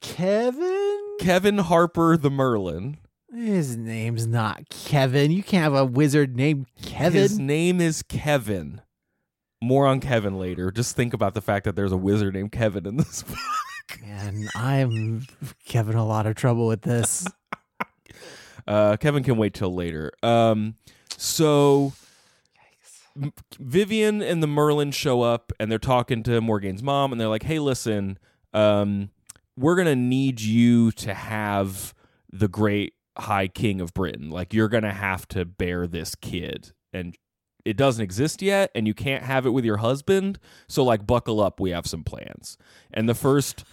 Kevin? 0.00 1.16
Kevin 1.20 1.58
Harper 1.58 2.16
the 2.16 2.30
Merlin. 2.30 2.98
His 3.32 3.76
name's 3.76 4.26
not 4.26 4.68
Kevin. 4.68 5.30
You 5.30 5.42
can't 5.42 5.64
have 5.64 5.74
a 5.74 5.84
wizard 5.84 6.36
named 6.36 6.66
Kevin. 6.82 7.22
His 7.22 7.38
name 7.38 7.80
is 7.80 8.02
Kevin. 8.02 8.80
More 9.62 9.86
on 9.86 10.00
Kevin 10.00 10.38
later. 10.38 10.70
Just 10.70 10.94
think 10.94 11.14
about 11.14 11.34
the 11.34 11.40
fact 11.40 11.64
that 11.64 11.74
there's 11.74 11.92
a 11.92 11.96
wizard 11.96 12.34
named 12.34 12.52
Kevin 12.52 12.86
in 12.86 12.96
this 12.96 13.22
book. 13.24 13.38
Man, 14.02 14.48
I'm 14.54 15.26
having 15.66 15.94
a 15.94 16.06
lot 16.06 16.26
of 16.26 16.34
trouble 16.34 16.66
with 16.66 16.82
this. 16.82 17.26
Uh, 18.66 18.96
Kevin 18.96 19.22
can 19.22 19.36
wait 19.36 19.52
till 19.52 19.74
later. 19.74 20.10
Um, 20.22 20.76
so 21.18 21.92
Vivian 23.58 24.22
and 24.22 24.42
the 24.42 24.46
Merlin 24.46 24.90
show 24.90 25.20
up 25.20 25.52
and 25.60 25.70
they're 25.70 25.78
talking 25.78 26.22
to 26.22 26.40
Morgaine's 26.40 26.82
mom 26.82 27.12
and 27.12 27.20
they're 27.20 27.28
like, 27.28 27.42
"Hey, 27.42 27.58
listen, 27.58 28.18
um, 28.54 29.10
we're 29.56 29.76
gonna 29.76 29.94
need 29.94 30.40
you 30.40 30.92
to 30.92 31.12
have 31.12 31.92
the 32.32 32.48
great 32.48 32.94
High 33.18 33.48
King 33.48 33.80
of 33.82 33.92
Britain. 33.92 34.30
Like, 34.30 34.54
you're 34.54 34.68
gonna 34.68 34.94
have 34.94 35.28
to 35.28 35.44
bear 35.44 35.86
this 35.86 36.14
kid, 36.14 36.72
and 36.92 37.16
it 37.64 37.76
doesn't 37.76 38.02
exist 38.02 38.42
yet, 38.42 38.70
and 38.74 38.86
you 38.86 38.94
can't 38.94 39.24
have 39.24 39.46
it 39.46 39.50
with 39.50 39.64
your 39.64 39.78
husband. 39.78 40.38
So, 40.68 40.84
like, 40.84 41.06
buckle 41.06 41.40
up. 41.40 41.60
We 41.60 41.70
have 41.70 41.86
some 41.86 42.04
plans. 42.04 42.58
And 42.92 43.08
the 43.08 43.14
first 43.14 43.64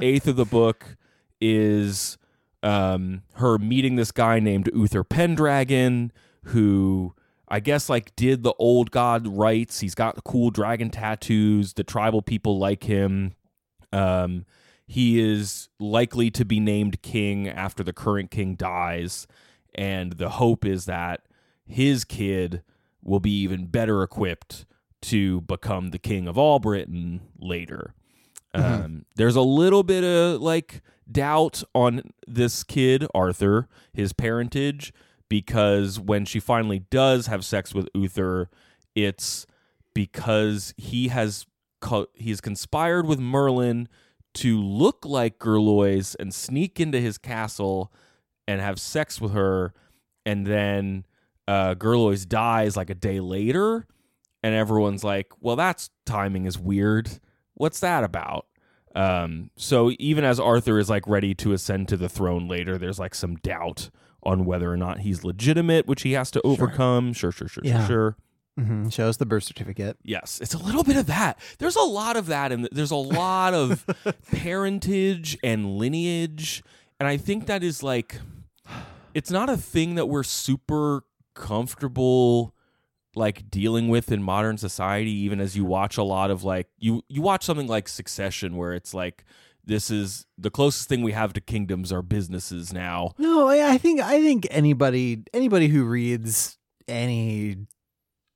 eighth 0.00 0.26
of 0.26 0.36
the 0.36 0.44
book 0.44 0.96
is 1.40 2.16
um, 2.62 3.22
her 3.34 3.58
meeting 3.58 3.96
this 3.96 4.12
guy 4.12 4.40
named 4.40 4.70
Uther 4.72 5.04
Pendragon, 5.04 6.12
who 6.44 7.14
I 7.48 7.60
guess 7.60 7.88
like 7.88 8.16
did 8.16 8.42
the 8.42 8.54
old 8.58 8.90
god 8.90 9.26
rites. 9.26 9.80
He's 9.80 9.94
got 9.94 10.22
cool 10.24 10.50
dragon 10.50 10.90
tattoos. 10.90 11.74
The 11.74 11.84
tribal 11.84 12.22
people 12.22 12.58
like 12.58 12.84
him. 12.84 13.34
Um, 13.92 14.46
he 14.86 15.20
is 15.20 15.68
likely 15.78 16.30
to 16.32 16.44
be 16.44 16.60
named 16.60 17.02
king 17.02 17.48
after 17.48 17.82
the 17.82 17.92
current 17.92 18.30
king 18.30 18.54
dies, 18.54 19.26
and 19.74 20.12
the 20.12 20.30
hope 20.30 20.64
is 20.64 20.86
that 20.86 21.22
his 21.66 22.04
kid 22.04 22.62
will 23.04 23.20
be 23.20 23.42
even 23.42 23.66
better 23.66 24.02
equipped 24.02 24.64
to 25.02 25.42
become 25.42 25.90
the 25.90 25.98
king 25.98 26.26
of 26.26 26.38
all 26.38 26.58
Britain 26.58 27.20
later. 27.38 27.94
Um, 28.54 29.04
there's 29.16 29.36
a 29.36 29.42
little 29.42 29.82
bit 29.82 30.04
of 30.04 30.40
like 30.40 30.80
doubt 31.10 31.62
on 31.74 32.02
this 32.26 32.62
kid, 32.62 33.04
Arthur, 33.14 33.68
his 33.92 34.12
parentage, 34.12 34.92
because 35.28 35.98
when 35.98 36.24
she 36.24 36.40
finally 36.40 36.78
does 36.90 37.26
have 37.26 37.44
sex 37.44 37.74
with 37.74 37.88
Uther, 37.94 38.48
it's 38.94 39.46
because 39.92 40.72
he 40.76 41.08
has 41.08 41.46
co- 41.80 42.06
he's 42.14 42.40
conspired 42.40 43.06
with 43.06 43.18
Merlin 43.18 43.88
to 44.34 44.60
look 44.60 45.04
like 45.04 45.38
Gorlois 45.38 46.16
and 46.18 46.32
sneak 46.32 46.80
into 46.80 47.00
his 47.00 47.18
castle 47.18 47.92
and 48.46 48.60
have 48.60 48.80
sex 48.80 49.20
with 49.20 49.32
her, 49.32 49.74
and 50.24 50.46
then 50.46 51.06
uh, 51.48 51.74
Gorlois 51.74 52.26
dies 52.28 52.76
like 52.76 52.90
a 52.90 52.94
day 52.94 53.20
later, 53.20 53.86
and 54.42 54.54
everyone's 54.54 55.04
like, 55.04 55.28
"Well, 55.40 55.56
that's 55.56 55.90
timing 56.06 56.46
is 56.46 56.58
weird. 56.58 57.10
What's 57.54 57.80
that 57.80 58.04
about?" 58.04 58.46
Um, 58.94 59.50
so 59.56 59.90
even 59.98 60.24
as 60.24 60.38
Arthur 60.38 60.78
is 60.78 60.88
like 60.88 61.06
ready 61.08 61.34
to 61.36 61.52
ascend 61.52 61.88
to 61.88 61.96
the 61.96 62.08
throne 62.08 62.46
later, 62.48 62.78
there's 62.78 62.98
like 62.98 63.14
some 63.14 63.36
doubt 63.36 63.90
on 64.22 64.44
whether 64.44 64.72
or 64.72 64.76
not 64.76 65.00
he's 65.00 65.24
legitimate, 65.24 65.86
which 65.86 66.02
he 66.02 66.12
has 66.12 66.30
to 66.30 66.40
overcome. 66.42 67.12
Sure, 67.12 67.32
sure, 67.32 67.48
sure, 67.48 67.62
Yeah. 67.66 67.86
sure, 67.86 68.16
sure. 68.56 68.64
hmm 68.64 68.88
Show 68.88 69.08
us 69.08 69.16
the 69.18 69.26
birth 69.26 69.42
certificate. 69.42 69.98
Yes, 70.04 70.38
it's 70.40 70.54
a 70.54 70.58
little 70.58 70.84
bit 70.84 70.96
of 70.96 71.06
that. 71.06 71.38
There's 71.58 71.74
a 71.76 71.82
lot 71.82 72.16
of 72.16 72.26
that, 72.26 72.52
and 72.52 72.68
there's 72.72 72.92
a 72.92 72.96
lot 72.96 73.52
of 73.52 73.84
parentage 74.32 75.36
and 75.42 75.76
lineage, 75.76 76.62
and 77.00 77.08
I 77.08 77.16
think 77.16 77.46
that 77.46 77.62
is 77.64 77.82
like, 77.82 78.20
it's 79.12 79.30
not 79.30 79.50
a 79.50 79.56
thing 79.56 79.96
that 79.96 80.06
we're 80.06 80.22
super 80.22 81.02
comfortable 81.34 82.54
like 83.16 83.48
dealing 83.50 83.88
with 83.88 84.10
in 84.10 84.22
modern 84.22 84.58
society. 84.58 85.10
Even 85.12 85.40
as 85.40 85.56
you 85.56 85.64
watch 85.64 85.96
a 85.96 86.02
lot 86.02 86.30
of 86.30 86.44
like 86.44 86.68
you 86.78 87.02
you 87.08 87.22
watch 87.22 87.44
something 87.44 87.66
like 87.66 87.88
Succession, 87.88 88.56
where 88.56 88.72
it's 88.74 88.94
like 88.94 89.24
this 89.64 89.90
is 89.90 90.26
the 90.36 90.50
closest 90.50 90.88
thing 90.88 91.02
we 91.02 91.12
have 91.12 91.32
to 91.32 91.40
kingdoms 91.40 91.92
are 91.92 92.02
businesses 92.02 92.72
now. 92.72 93.12
No, 93.18 93.48
I 93.48 93.72
I 93.74 93.78
think 93.78 94.00
I 94.00 94.20
think 94.20 94.46
anybody 94.50 95.22
anybody 95.32 95.68
who 95.68 95.84
reads 95.84 96.58
any 96.86 97.56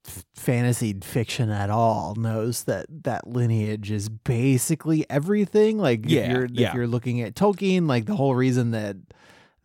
f- 0.06 0.24
fantasy 0.34 0.96
fiction 1.02 1.50
at 1.50 1.68
all 1.70 2.14
knows 2.14 2.64
that 2.64 2.86
that 3.04 3.26
lineage 3.26 3.90
is 3.90 4.08
basically 4.08 5.04
everything. 5.10 5.78
Like 5.78 6.04
Yeah, 6.04 6.20
if 6.20 6.30
you're 6.30 6.48
yeah. 6.52 6.68
if 6.68 6.74
you're 6.74 6.86
looking 6.86 7.20
at 7.20 7.34
Tolkien, 7.34 7.88
like 7.88 8.06
the 8.06 8.16
whole 8.16 8.34
reason 8.34 8.70
that 8.70 8.96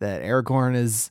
that 0.00 0.22
Aragorn 0.22 0.74
is 0.74 1.10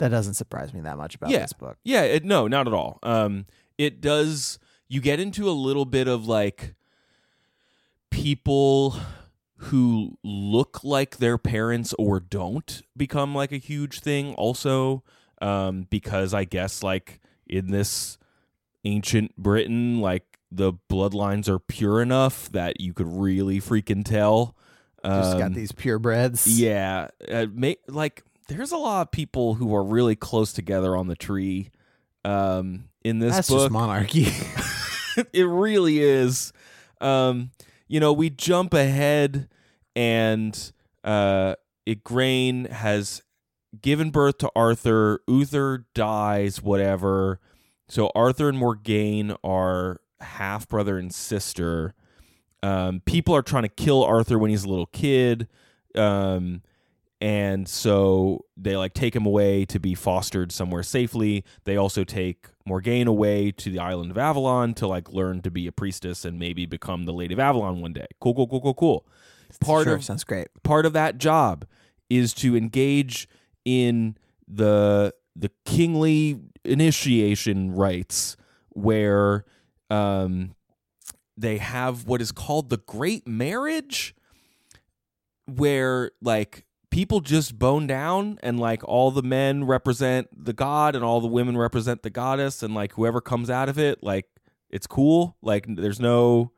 that 0.00 0.08
doesn't 0.08 0.34
surprise 0.34 0.74
me 0.74 0.80
that 0.80 0.98
much 0.98 1.14
about 1.14 1.30
Yeah. 1.30 1.38
this 1.40 1.52
book 1.54 1.78
Yeah, 1.84 2.02
it, 2.02 2.24
no, 2.24 2.46
not 2.48 2.66
at 2.66 2.74
all. 2.74 2.98
Um, 3.02 3.46
it 3.78 4.00
does. 4.02 4.58
You 4.88 5.00
get 5.00 5.20
into 5.20 5.48
a 5.48 5.52
little 5.52 5.84
bit 5.86 6.08
of 6.08 6.26
like 6.26 6.74
people 8.10 8.96
who 9.56 10.16
look 10.24 10.82
like 10.82 11.18
their 11.18 11.38
parents 11.38 11.94
or 11.98 12.18
don't 12.20 12.82
become 12.96 13.34
like 13.34 13.52
a 13.52 13.56
huge 13.58 14.00
thing. 14.00 14.34
Also, 14.34 15.02
um, 15.40 15.86
because 15.90 16.32
I 16.34 16.44
guess 16.44 16.82
like 16.82 17.20
in 17.46 17.70
this 17.70 18.18
ancient 18.84 19.36
Britain, 19.36 20.00
like 20.00 20.38
the 20.50 20.72
bloodlines 20.90 21.48
are 21.48 21.58
pure 21.58 22.02
enough 22.02 22.50
that 22.52 22.80
you 22.80 22.92
could 22.92 23.06
really 23.06 23.60
freaking 23.60 24.04
tell. 24.04 24.56
just 25.04 25.38
got 25.38 25.46
Um, 25.48 25.52
these 25.54 25.72
purebreds 25.72 26.44
yeah, 26.46 27.08
uh, 27.30 27.46
ma- 27.52 27.72
like 27.86 28.22
there's 28.50 28.72
a 28.72 28.76
lot 28.76 29.02
of 29.02 29.10
people 29.10 29.54
who 29.54 29.74
are 29.74 29.84
really 29.84 30.16
close 30.16 30.52
together 30.52 30.96
on 30.96 31.06
the 31.06 31.16
tree. 31.16 31.70
Um, 32.24 32.88
in 33.02 33.18
this 33.18 33.34
that's 33.34 33.48
book, 33.48 33.60
just 33.60 33.70
monarchy 33.70 34.26
it 35.32 35.44
really 35.44 36.00
is. 36.00 36.52
Um, 37.00 37.50
you 37.88 37.98
know, 37.98 38.12
we 38.12 38.30
jump 38.30 38.74
ahead, 38.74 39.48
and 39.96 40.72
uh, 41.02 41.54
Igraine 41.86 42.70
has 42.70 43.22
given 43.80 44.10
birth 44.10 44.38
to 44.38 44.50
Arthur. 44.54 45.22
Uther 45.26 45.86
dies, 45.94 46.62
whatever. 46.62 47.40
So 47.88 48.10
Arthur 48.14 48.48
and 48.48 48.58
Morgaine 48.58 49.34
are 49.42 50.00
half 50.20 50.68
brother 50.68 50.98
and 50.98 51.12
sister. 51.12 51.94
Um, 52.62 53.00
people 53.04 53.34
are 53.34 53.42
trying 53.42 53.62
to 53.62 53.68
kill 53.68 54.04
Arthur 54.04 54.38
when 54.38 54.50
he's 54.50 54.64
a 54.64 54.68
little 54.68 54.86
kid. 54.86 55.48
Um, 55.96 56.62
and 57.20 57.68
so 57.68 58.46
they 58.56 58.76
like 58.76 58.94
take 58.94 59.14
him 59.14 59.26
away 59.26 59.66
to 59.66 59.78
be 59.78 59.94
fostered 59.94 60.52
somewhere 60.52 60.82
safely. 60.82 61.44
They 61.64 61.76
also 61.76 62.02
take 62.02 62.46
Morgaine 62.64 63.06
away 63.06 63.50
to 63.52 63.70
the 63.70 63.78
island 63.78 64.10
of 64.10 64.16
Avalon 64.16 64.72
to 64.74 64.86
like 64.86 65.12
learn 65.12 65.42
to 65.42 65.50
be 65.50 65.66
a 65.66 65.72
priestess 65.72 66.24
and 66.24 66.38
maybe 66.38 66.64
become 66.64 67.04
the 67.04 67.12
Lady 67.12 67.34
of 67.34 67.40
Avalon 67.40 67.80
one 67.80 67.92
day. 67.92 68.06
Cool, 68.20 68.34
cool, 68.34 68.46
cool, 68.48 68.60
cool, 68.60 68.74
cool. 68.74 69.06
part 69.60 69.84
sure, 69.84 69.96
of 69.96 70.04
sounds 70.04 70.24
great. 70.24 70.48
part 70.62 70.86
of 70.86 70.94
that 70.94 71.18
job 71.18 71.66
is 72.08 72.32
to 72.34 72.56
engage 72.56 73.28
in 73.64 74.16
the 74.48 75.12
the 75.36 75.50
kingly 75.66 76.40
initiation 76.64 77.72
rites 77.72 78.36
where 78.70 79.44
um 79.90 80.54
they 81.36 81.58
have 81.58 82.06
what 82.06 82.22
is 82.22 82.32
called 82.32 82.70
the 82.70 82.78
great 82.78 83.26
marriage 83.26 84.14
where 85.46 86.12
like 86.22 86.64
people 86.90 87.20
just 87.20 87.58
bone 87.58 87.86
down 87.86 88.38
and 88.42 88.58
like 88.60 88.82
all 88.84 89.10
the 89.10 89.22
men 89.22 89.64
represent 89.64 90.28
the 90.32 90.52
god 90.52 90.94
and 90.96 91.04
all 91.04 91.20
the 91.20 91.28
women 91.28 91.56
represent 91.56 92.02
the 92.02 92.10
goddess 92.10 92.62
and 92.62 92.74
like 92.74 92.92
whoever 92.94 93.20
comes 93.20 93.48
out 93.48 93.68
of 93.68 93.78
it 93.78 94.02
like 94.02 94.26
it's 94.70 94.86
cool 94.86 95.36
like 95.42 95.66
there's 95.68 96.00
no 96.00 96.50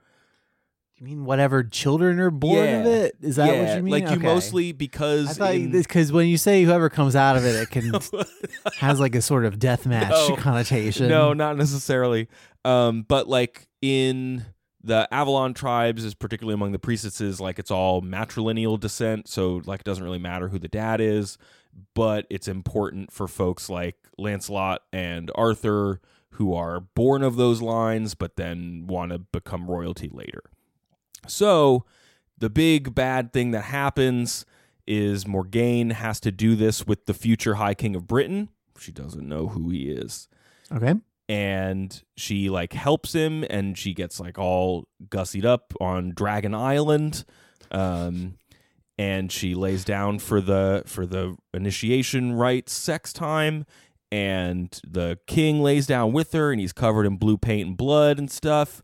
You 0.99 1.05
mean 1.07 1.25
whatever 1.25 1.63
children 1.65 2.19
are 2.21 2.31
born 2.31 2.69
of 2.69 2.87
it? 2.87 3.17
Is 3.21 3.37
that 3.37 3.49
yeah, 3.53 3.65
what 3.65 3.77
you 3.77 3.83
mean? 3.83 3.93
like 3.93 4.03
you 4.05 4.17
Okay. 4.17 4.23
mostly 4.23 4.73
because 4.73 5.31
I 5.31 5.33
thought 5.33 5.55
in- 5.55 5.73
because 5.73 6.13
when 6.13 6.29
you 6.29 6.37
say 6.39 6.63
whoever 6.63 6.89
comes 6.89 7.17
out 7.17 7.37
of 7.37 7.45
it, 7.45 7.55
it 7.57 7.71
can 7.71 7.93
has 8.79 9.01
like 9.01 9.15
a 9.17 9.23
sort 9.23 9.45
of 9.45 9.59
death 9.59 9.85
match 9.87 10.11
No. 10.11 10.37
connotation. 10.37 11.09
No, 11.09 11.33
not 11.33 11.57
necessarily. 11.57 12.29
Um, 12.65 13.05
but 13.09 13.27
like 13.29 13.67
in 13.81 14.45
the 14.85 15.09
Avalon 15.13 15.55
tribes, 15.55 16.05
is 16.05 16.15
particularly 16.15 16.55
among 16.55 16.73
the 16.73 16.79
priestesses, 16.79 17.41
like 17.41 17.59
it's 17.59 17.71
all 17.71 18.03
matrilineal 18.03 18.79
descent, 18.79 19.29
so 19.29 19.63
like 19.65 19.81
it 19.81 19.87
doesn't 19.87 20.05
really 20.05 20.19
matter 20.19 20.49
who 20.49 20.59
the 20.59 20.69
dad 20.69 21.01
is, 21.01 21.39
but 21.95 22.27
it's 22.31 22.49
important 22.49 23.13
for 23.13 23.29
folks 23.29 23.71
like 23.71 23.97
Lancelot 24.19 24.83
and 24.93 25.31
Arthur 25.35 26.01
who 26.37 26.55
are 26.55 26.81
born 26.81 27.23
of 27.23 27.37
those 27.37 27.61
lines, 27.61 28.15
but 28.15 28.37
then 28.37 28.87
want 28.87 29.13
to 29.13 29.19
become 29.19 29.71
royalty 29.71 30.09
later. 30.11 30.43
So 31.29 31.85
the 32.39 32.51
big 32.51 32.95
bad 32.95 33.33
thing 33.33 33.51
that 33.53 33.65
happens 33.65 34.47
is 34.87 35.27
Morgaine 35.27 35.91
has 35.91 36.19
to 36.21 36.33
do 36.33 36.57
this 36.57 36.87
with 36.87 37.07
the 37.07 37.15
future 37.15 37.55
High 37.55 37.75
King 37.75 37.95
of 37.95 38.07
Britain. 38.07 38.49
She 38.79 38.91
doesn't 38.91 39.29
know 39.29 39.49
who 39.49 39.71
he 39.71 39.91
is 39.91 40.29
Okay. 40.75 40.95
And 41.33 42.03
she 42.15 42.51
like 42.51 42.75
helps 42.75 43.15
him 43.15 43.43
and 43.49 43.79
she 43.79 43.95
gets 43.95 44.21
like 44.21 44.39
all 44.39 44.87
gussied 45.09 45.47
up 45.47 45.73
on 45.81 46.13
Dragon 46.15 46.55
Island 46.55 47.25
um 47.71 48.35
and 48.99 49.33
she 49.33 49.55
lays 49.55 49.83
down 49.85 50.19
for 50.19 50.43
the 50.43 50.83
for 50.85 51.07
the 51.07 51.35
initiation 51.55 52.35
rites 52.35 52.73
sex 52.75 53.13
time 53.15 53.65
and 54.11 54.79
the 54.87 55.19
king 55.27 55.63
lays 55.63 55.87
down 55.87 56.13
with 56.13 56.33
her 56.33 56.53
and 56.53 56.61
he's 56.61 56.75
covered 56.75 57.07
in 57.07 57.17
blue 57.17 57.39
paint 57.39 57.67
and 57.67 57.77
blood 57.79 58.19
and 58.19 58.31
stuff 58.31 58.83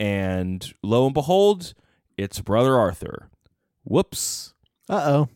and 0.00 0.72
lo 0.82 1.04
and 1.04 1.12
behold 1.14 1.74
it's 2.16 2.40
brother 2.40 2.78
Arthur 2.78 3.28
whoops 3.84 4.54
Uh 4.88 5.02
oh. 5.04 5.28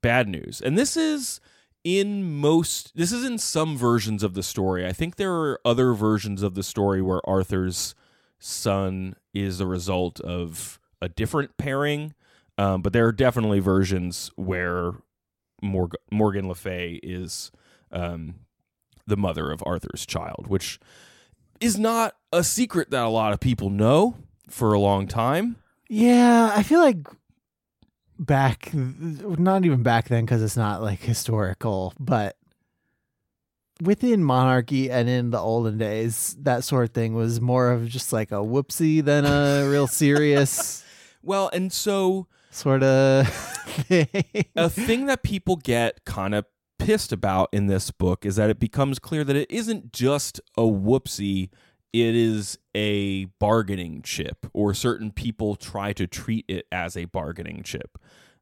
bad 0.00 0.28
news. 0.28 0.62
And 0.64 0.78
this 0.78 0.96
is 0.96 1.40
in 1.84 2.38
most 2.38 2.96
this 2.96 3.12
is 3.12 3.24
in 3.24 3.38
some 3.38 3.76
versions 3.76 4.22
of 4.22 4.34
the 4.34 4.42
story. 4.42 4.86
I 4.86 4.92
think 4.92 5.16
there 5.16 5.34
are 5.34 5.60
other 5.64 5.92
versions 5.92 6.42
of 6.42 6.54
the 6.54 6.62
story 6.62 7.02
where 7.02 7.20
Arthur's 7.28 7.94
son 8.38 9.14
is 9.32 9.58
the 9.58 9.66
result 9.66 10.20
of 10.20 10.80
a 11.00 11.08
different 11.08 11.56
pairing. 11.56 12.14
Um, 12.56 12.82
but 12.82 12.92
there 12.92 13.06
are 13.06 13.12
definitely 13.12 13.58
versions 13.58 14.30
where 14.36 14.92
Morg- 15.60 15.96
Morgan 16.10 16.48
Le 16.48 16.54
Fay 16.54 17.00
is 17.02 17.50
um, 17.90 18.36
the 19.06 19.16
mother 19.16 19.50
of 19.50 19.62
Arthur's 19.66 20.06
child, 20.06 20.46
which 20.46 20.78
is 21.60 21.78
not 21.78 22.14
a 22.32 22.44
secret 22.44 22.90
that 22.90 23.04
a 23.04 23.08
lot 23.08 23.32
of 23.32 23.40
people 23.40 23.70
know 23.70 24.16
for 24.48 24.72
a 24.72 24.78
long 24.78 25.06
time. 25.08 25.56
Yeah, 25.88 26.52
I 26.54 26.62
feel 26.62 26.80
like 26.80 27.08
back, 28.18 28.70
not 28.72 29.64
even 29.64 29.82
back 29.82 30.08
then 30.08 30.24
because 30.24 30.42
it's 30.42 30.56
not 30.56 30.82
like 30.82 31.00
historical, 31.00 31.92
but 31.98 32.36
within 33.82 34.22
monarchy 34.22 34.90
and 34.90 35.08
in 35.08 35.30
the 35.30 35.38
olden 35.38 35.78
days, 35.78 36.36
that 36.40 36.64
sort 36.64 36.84
of 36.84 36.90
thing 36.94 37.14
was 37.14 37.40
more 37.40 37.72
of 37.72 37.88
just 37.88 38.12
like 38.12 38.30
a 38.30 38.36
whoopsie 38.36 39.04
than 39.04 39.24
a 39.24 39.68
real 39.68 39.86
serious 39.86 40.82
Well, 41.24 41.48
and 41.54 41.72
so 41.72 42.26
sort 42.50 42.82
of 42.82 43.26
thing. 43.88 44.06
a 44.54 44.68
thing 44.68 45.06
that 45.06 45.22
people 45.22 45.56
get 45.56 46.04
kind 46.04 46.34
of 46.34 46.44
pissed 46.78 47.12
about 47.12 47.48
in 47.52 47.66
this 47.66 47.90
book 47.90 48.26
is 48.26 48.36
that 48.36 48.50
it 48.50 48.60
becomes 48.60 48.98
clear 48.98 49.24
that 49.24 49.34
it 49.34 49.50
isn't 49.50 49.92
just 49.92 50.38
a 50.56 50.62
whoopsie 50.62 51.48
it 51.94 52.16
is 52.16 52.58
a 52.74 53.26
bargaining 53.38 54.02
chip 54.02 54.46
or 54.52 54.74
certain 54.74 55.12
people 55.12 55.54
try 55.54 55.92
to 55.92 56.08
treat 56.08 56.44
it 56.48 56.66
as 56.72 56.96
a 56.96 57.04
bargaining 57.04 57.62
chip. 57.62 57.98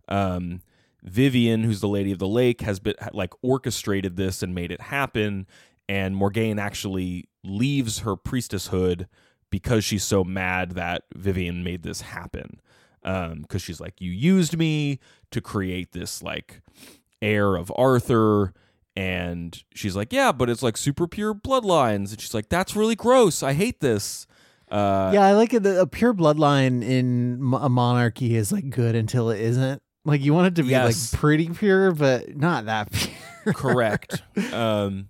Um, 0.09 0.63
vivian 1.03 1.63
who's 1.63 1.83
the 1.83 1.89
lady 1.89 2.13
of 2.13 2.19
the 2.19 2.27
lake 2.27 2.63
has 2.63 2.81
been 2.81 2.95
like 3.13 3.35
orchestrated 3.43 4.17
this 4.17 4.43
and 4.43 4.55
made 4.55 4.71
it 4.73 4.81
happen 4.81 5.47
and 5.89 6.17
morgaine 6.17 6.61
actually 6.61 7.29
leaves 7.45 7.99
her 8.01 8.17
priestesshood 8.17 9.07
because 9.51 9.85
she's 9.85 10.05
so 10.05 10.25
mad 10.25 10.71
that 10.71 11.03
vivian 11.15 11.63
made 11.63 11.83
this 11.83 12.01
happen. 12.01 12.59
Um 13.05 13.43
because 13.43 13.61
she's 13.61 13.81
like 13.81 14.01
you 14.01 14.11
used 14.11 14.57
me 14.57 14.99
to 15.31 15.43
create 15.43 15.93
this 15.93 16.23
like 16.23 16.63
heir 17.21 17.57
of 17.57 17.71
arthur 17.77 18.55
and 18.97 19.63
she's 19.75 19.97
like 19.97 20.13
yeah 20.13 20.31
but 20.33 20.51
it's 20.51 20.63
like 20.63 20.77
super 20.77 21.07
pure 21.09 21.35
bloodlines 21.35 22.11
and 22.11 22.21
she's 22.21 22.35
like 22.35 22.49
that's 22.49 22.77
really 22.77 22.95
gross 22.95 23.43
i 23.43 23.53
hate 23.53 23.81
this 23.81 24.27
uh 24.71 25.11
yeah, 25.13 25.21
I 25.27 25.33
like 25.33 25.53
it. 25.53 25.67
A 25.67 25.87
pure 25.87 26.15
bloodline 26.15 26.83
in 26.83 27.53
a 27.61 27.69
monarchy 27.69 28.35
is 28.37 28.51
like 28.53 28.71
good 28.71 28.95
until 28.95 29.29
it 29.29 29.39
isn't. 29.39 29.83
Like 30.07 30.23
you 30.23 30.33
want 30.33 30.47
it 30.47 30.55
to 30.55 30.63
be 30.63 30.71
Yes. 30.71 31.13
like 31.13 31.21
pretty 31.21 31.51
pure, 31.51 31.93
but 31.93 32.35
not 32.39 32.65
that 32.65 32.91
pure. 33.45 33.53
correct 33.53 34.23
um 34.51 35.09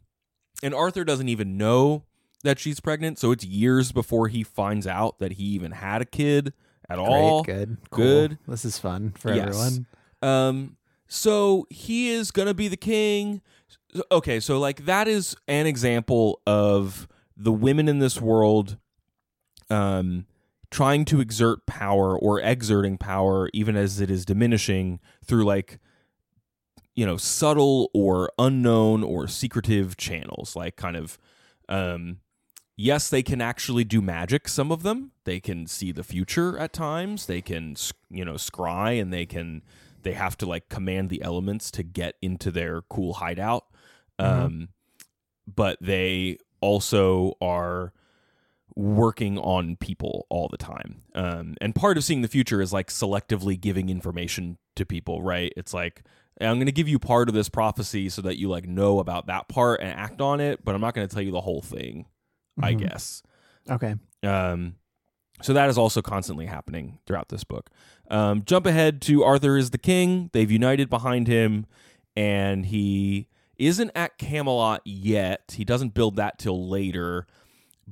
and 0.64 0.74
arthur 0.74 1.04
doesn't 1.04 1.28
even 1.28 1.56
know 1.56 2.02
that 2.42 2.58
she's 2.58 2.80
pregnant 2.80 3.20
so 3.20 3.30
it's 3.30 3.44
years 3.44 3.92
before 3.92 4.26
he 4.26 4.42
finds 4.42 4.84
out 4.84 5.20
that 5.20 5.34
he 5.34 5.44
even 5.44 5.70
had 5.70 6.02
a 6.02 6.06
kid 6.06 6.52
at 6.90 6.98
all 6.98 7.44
Great, 7.44 7.54
good, 7.56 7.76
cool. 7.90 8.04
good. 8.04 8.38
This 8.48 8.64
is 8.64 8.78
fun 8.80 9.12
for 9.16 9.32
Yes. 9.32 9.46
everyone. 9.46 9.86
Um, 10.22 10.76
so 11.06 11.68
he 11.70 12.08
is 12.10 12.32
gonna 12.32 12.54
be 12.54 12.66
the 12.66 12.76
king. 12.76 13.42
Okay, 14.11 14.40
so 14.40 14.59
like 14.59 14.87
that 14.87 15.07
is 15.09 15.37
an 15.48 15.66
example 15.66 16.40
of 16.46 17.09
the 17.37 17.52
women 17.52 17.88
in 17.88 17.98
this 17.98 18.20
world, 18.20 18.78
um, 19.68 20.26
trying 20.70 21.05
to 21.07 21.20
exert 21.20 21.66
power 21.66 22.18
or 22.18 22.40
exerting 22.40 22.96
power, 22.96 23.50
even 23.52 23.76
as 23.76 24.00
it 24.00 24.11
is 24.11 24.24
diminishing 24.24 25.00
through 25.24 25.44
like, 25.44 25.78
you 26.94 27.05
know, 27.05 27.16
subtle 27.16 27.90
or 27.92 28.31
unknown 28.38 29.02
or 29.02 29.26
secretive 29.28 29.96
channels, 29.96 30.57
like 30.57 30.76
kind 30.76 30.96
of, 30.96 31.18
um. 31.68 32.18
Yes, 32.74 33.11
they 33.11 33.22
can 33.22 33.42
actually 33.42 33.85
do 33.85 34.00
magic. 34.00 34.48
Some 34.48 34.72
of 34.72 34.83
them, 34.83 35.12
they 35.24 35.40
can 35.40 35.66
see 35.66 35.92
the 35.92 36.02
future 36.02 36.59
at 36.59 36.72
times. 36.72 37.26
They 37.26 37.42
can, 37.42 37.76
you 38.11 38.24
know, 38.24 38.35
scry, 38.35 39.00
and 39.00 39.12
they 39.12 39.26
can 39.26 39.62
they 40.02 40.14
have 40.14 40.37
to 40.38 40.46
like 40.46 40.68
command 40.70 41.11
the 41.11 41.22
elements 41.22 41.70
to 41.72 41.83
get 41.83 42.16
into 42.22 42.50
their 42.50 42.81
cool 42.83 43.14
hideout 43.14 43.66
um 44.22 44.68
but 45.54 45.76
they 45.80 46.38
also 46.61 47.37
are 47.40 47.92
working 48.74 49.38
on 49.38 49.76
people 49.76 50.26
all 50.30 50.48
the 50.48 50.56
time 50.56 51.02
um 51.14 51.54
and 51.61 51.74
part 51.74 51.98
of 51.98 52.04
seeing 52.04 52.22
the 52.22 52.28
future 52.28 52.61
is 52.62 52.72
like 52.72 52.88
selectively 52.88 53.61
giving 53.61 53.90
information 53.90 54.56
to 54.76 54.87
people 54.87 55.22
right 55.22 55.52
it's 55.58 55.74
like 55.74 56.02
i'm 56.40 56.56
going 56.56 56.64
to 56.66 56.72
give 56.72 56.88
you 56.88 56.98
part 56.98 57.28
of 57.28 57.35
this 57.35 57.50
prophecy 57.50 58.08
so 58.08 58.22
that 58.22 58.38
you 58.38 58.48
like 58.48 58.66
know 58.66 58.98
about 58.98 59.26
that 59.26 59.46
part 59.48 59.80
and 59.82 59.90
act 59.90 60.22
on 60.22 60.40
it 60.40 60.64
but 60.64 60.74
i'm 60.74 60.80
not 60.80 60.94
going 60.94 61.06
to 61.06 61.12
tell 61.14 61.22
you 61.22 61.32
the 61.32 61.40
whole 61.42 61.61
thing 61.61 62.06
i 62.62 62.72
Mhm. 62.72 62.78
guess 62.78 63.22
Okay. 63.70 63.94
um, 64.22 64.76
so 65.42 65.52
that 65.52 65.68
is 65.68 65.76
also 65.76 66.00
constantly 66.02 66.46
happening 66.46 66.98
throughout 67.06 67.28
this 67.28 67.42
book. 67.42 67.68
Um, 68.11 68.42
jump 68.44 68.64
ahead 68.66 69.00
to 69.02 69.24
Arthur 69.24 69.56
is 69.56 69.70
the 69.70 69.78
king. 69.78 70.30
They've 70.32 70.50
united 70.50 70.88
behind 70.88 71.26
him, 71.26 71.66
and 72.16 72.66
he 72.66 73.26
isn't 73.66 73.90
at 73.94 74.18
Camelot 74.18 74.83
yet. 74.85 75.53
He 75.57 75.64
doesn't 75.64 75.94
build 75.94 76.16
that 76.16 76.38
till 76.38 76.68
later, 76.68 77.27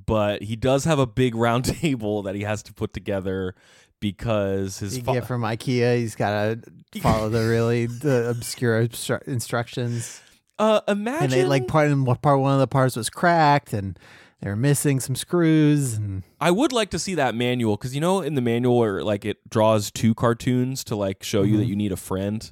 but 0.06 0.42
he 0.42 0.56
does 0.56 0.84
have 0.84 0.98
a 0.98 1.06
big 1.06 1.34
round 1.46 1.64
table 1.64 2.22
that 2.22 2.34
he 2.34 2.42
has 2.42 2.62
to 2.64 2.72
put 2.72 2.92
together 2.92 3.54
because 4.00 4.78
his 4.78 4.96
You 4.96 5.02
fa- 5.04 5.12
get 5.14 5.26
from 5.26 5.42
IKEA. 5.42 5.96
He's 5.98 6.14
got 6.14 6.62
to 6.92 7.00
follow 7.00 7.28
the 7.28 7.46
really 7.46 7.86
the 7.86 8.30
obscure 8.36 8.86
obstru- 8.86 9.22
instructions. 9.28 10.20
uh, 10.58 10.80
imagine 10.88 11.24
And 11.24 11.32
they 11.32 11.44
like 11.44 11.68
part 11.68 11.90
in 11.90 12.04
part 12.04 12.40
one 12.40 12.54
of 12.54 12.60
the 12.60 12.66
parts 12.66 12.96
was 12.96 13.10
cracked, 13.10 13.72
and 13.72 13.98
they 14.40 14.48
were 14.48 14.56
missing 14.56 15.00
some 15.00 15.14
screws. 15.14 15.94
And 15.94 16.22
I 16.40 16.50
would 16.50 16.72
like 16.72 16.90
to 16.90 16.98
see 16.98 17.14
that 17.16 17.34
manual 17.34 17.76
because 17.76 17.94
you 17.94 18.00
know 18.00 18.20
in 18.22 18.34
the 18.34 18.40
manual 18.40 18.78
where 18.78 19.02
like 19.04 19.24
it 19.26 19.36
draws 19.50 19.90
two 19.90 20.14
cartoons 20.14 20.82
to 20.84 20.96
like 20.96 21.22
show 21.22 21.42
you 21.42 21.58
that 21.58 21.64
Mhm. 21.64 21.68
you 21.68 21.76
need 21.76 21.92
a 21.92 21.96
friend. 21.96 22.50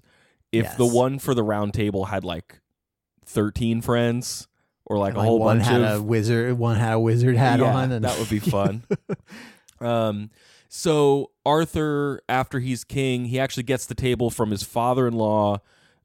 If 0.52 0.64
Yes. 0.64 0.76
the 0.76 0.86
one 0.86 1.18
for 1.18 1.34
the 1.34 1.42
round 1.42 1.72
table 1.74 2.06
had 2.06 2.24
like 2.24 2.60
thirteen 3.28 3.80
friends 3.82 4.48
or 4.84 4.98
like 4.98 5.10
and, 5.10 5.16
a 5.18 5.20
like, 5.20 5.26
whole 5.28 5.38
one 5.38 5.58
bunch 5.58 5.68
had 5.68 5.82
of 5.82 6.00
a 6.00 6.02
wizard, 6.02 6.58
one 6.58 6.76
had 6.76 6.94
a 6.94 6.98
wizard 7.00 7.36
hat 7.36 7.60
Yeah, 7.60 7.74
on, 7.74 7.92
and 7.92 8.04
that 8.04 8.18
would 8.18 8.28
be 8.30 8.38
fun. 8.38 8.82
um, 9.80 10.30
So 10.68 11.30
Arthur, 11.46 12.20
after 12.28 12.58
he's 12.60 12.84
king, 12.84 13.26
he 13.26 13.38
actually 13.38 13.62
gets 13.64 13.86
the 13.86 13.94
table 13.94 14.30
from 14.30 14.50
his 14.50 14.62
father-in-law 14.62 15.58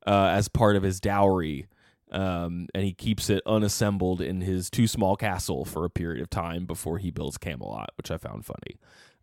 uh, 0.06 0.28
as 0.34 0.48
part 0.50 0.76
of 0.76 0.84
his 0.84 1.00
dowry, 1.00 1.68
um, 2.12 2.68
and 2.76 2.84
he 2.84 2.94
keeps 2.94 3.30
it 3.30 3.42
unassembled 3.46 4.22
in 4.22 4.42
his 4.42 4.70
too 4.70 4.88
small 4.88 5.16
castle 5.16 5.66
for 5.66 5.86
a 5.86 5.90
period 5.90 6.22
of 6.22 6.30
time 6.30 6.66
before 6.66 6.98
he 6.98 7.10
builds 7.10 7.38
Camelot, 7.38 7.92
which 7.98 8.12
I 8.12 8.18
found 8.18 8.46
funny. 8.46 8.78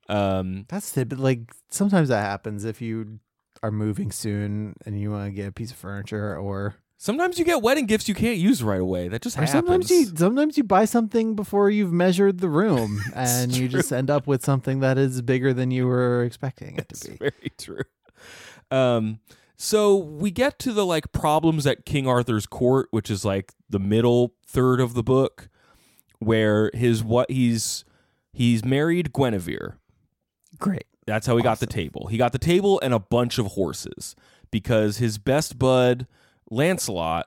Um, 0.08 0.64
That's 0.68 0.96
it. 0.96 1.08
But 1.08 1.18
like 1.18 1.40
sometimes 1.68 2.08
that 2.08 2.22
happens 2.24 2.64
if 2.64 2.80
you 2.80 3.20
are 3.62 3.70
moving 3.70 4.10
soon 4.10 4.74
and 4.86 4.98
you 4.98 5.10
want 5.10 5.26
to 5.26 5.30
get 5.30 5.48
a 5.48 5.52
piece 5.52 5.70
of 5.70 5.76
furniture 5.76 6.36
or 6.36 6.74
sometimes 7.02 7.38
you 7.38 7.46
get 7.46 7.62
wedding 7.62 7.86
gifts 7.86 8.08
you 8.08 8.14
can't 8.14 8.36
use 8.36 8.62
right 8.62 8.80
away. 8.80 9.08
That 9.08 9.22
just 9.22 9.36
or 9.38 9.40
happens. 9.40 9.52
sometimes 9.88 9.90
you 9.90 10.04
sometimes 10.16 10.58
you 10.58 10.64
buy 10.64 10.84
something 10.84 11.34
before 11.34 11.70
you've 11.70 11.92
measured 11.92 12.38
the 12.40 12.48
room 12.50 13.00
and 13.14 13.56
you 13.56 13.68
just 13.68 13.90
end 13.90 14.10
up 14.10 14.26
with 14.26 14.44
something 14.44 14.80
that 14.80 14.98
is 14.98 15.22
bigger 15.22 15.54
than 15.54 15.70
you 15.70 15.86
were 15.86 16.22
expecting 16.24 16.76
it 16.76 16.86
It's 16.90 17.00
to 17.00 17.10
be. 17.12 17.16
very 17.16 17.52
true. 17.58 17.82
Um, 18.70 19.20
so 19.56 19.96
we 19.96 20.30
get 20.30 20.58
to 20.60 20.72
the 20.72 20.84
like 20.86 21.10
problems 21.12 21.66
at 21.66 21.84
King 21.86 22.06
Arthur's 22.06 22.46
court, 22.46 22.88
which 22.90 23.10
is 23.10 23.24
like 23.24 23.52
the 23.68 23.80
middle 23.80 24.34
third 24.46 24.80
of 24.80 24.94
the 24.94 25.02
book, 25.02 25.48
where 26.18 26.70
his 26.74 27.02
what 27.02 27.30
he's 27.30 27.84
he's 28.32 28.62
married 28.64 29.12
Guinevere. 29.12 29.78
Great. 30.58 30.84
That's 31.06 31.26
how 31.26 31.36
he 31.36 31.42
got 31.42 31.60
the 31.60 31.66
table. 31.66 32.08
He 32.08 32.18
got 32.18 32.32
the 32.32 32.38
table 32.38 32.78
and 32.82 32.92
a 32.94 32.98
bunch 32.98 33.38
of 33.38 33.46
horses 33.46 34.14
because 34.50 34.98
his 34.98 35.16
best 35.18 35.58
bud 35.58 36.06
Lancelot, 36.50 37.26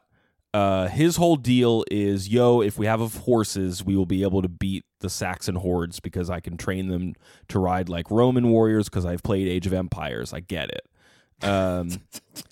uh, 0.54 0.88
his 0.88 1.16
whole 1.16 1.36
deal 1.36 1.84
is, 1.90 2.30
yo, 2.30 2.62
if 2.62 2.78
we 2.78 2.86
have 2.86 3.00
horses, 3.18 3.84
we 3.84 3.96
will 3.96 4.06
be 4.06 4.22
able 4.22 4.42
to 4.42 4.50
beat 4.50 4.86
the 5.00 5.10
Saxon 5.10 5.56
hordes 5.56 6.00
because 6.00 6.30
I 6.30 6.40
can 6.40 6.58
train 6.58 6.90
them 6.90 7.16
to 7.48 7.60
ride 7.60 7.90
like 7.90 8.12
Roman 8.12 8.50
warriors 8.50 8.88
because 8.88 9.06
I've 9.06 9.24
played 9.24 9.48
Age 9.48 9.66
of 9.66 9.74
Empires. 9.74 10.32
I 10.32 10.42
get 10.42 10.70
it. 10.70 11.44
Um, 11.44 11.90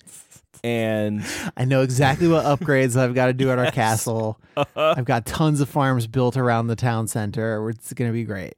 and 0.64 1.24
I 1.56 1.64
know 1.64 1.82
exactly 1.82 2.26
what 2.26 2.44
upgrades 2.44 2.96
I've 2.96 3.14
got 3.14 3.26
to 3.26 3.32
do 3.32 3.50
at 3.50 3.58
our 3.58 3.70
castle. 3.72 4.40
I've 4.76 5.04
got 5.04 5.24
tons 5.24 5.60
of 5.60 5.68
farms 5.68 6.08
built 6.08 6.36
around 6.36 6.66
the 6.66 6.76
town 6.76 7.06
center. 7.06 7.70
It's 7.70 7.92
going 7.92 8.10
to 8.10 8.14
be 8.14 8.24
great. 8.24 8.54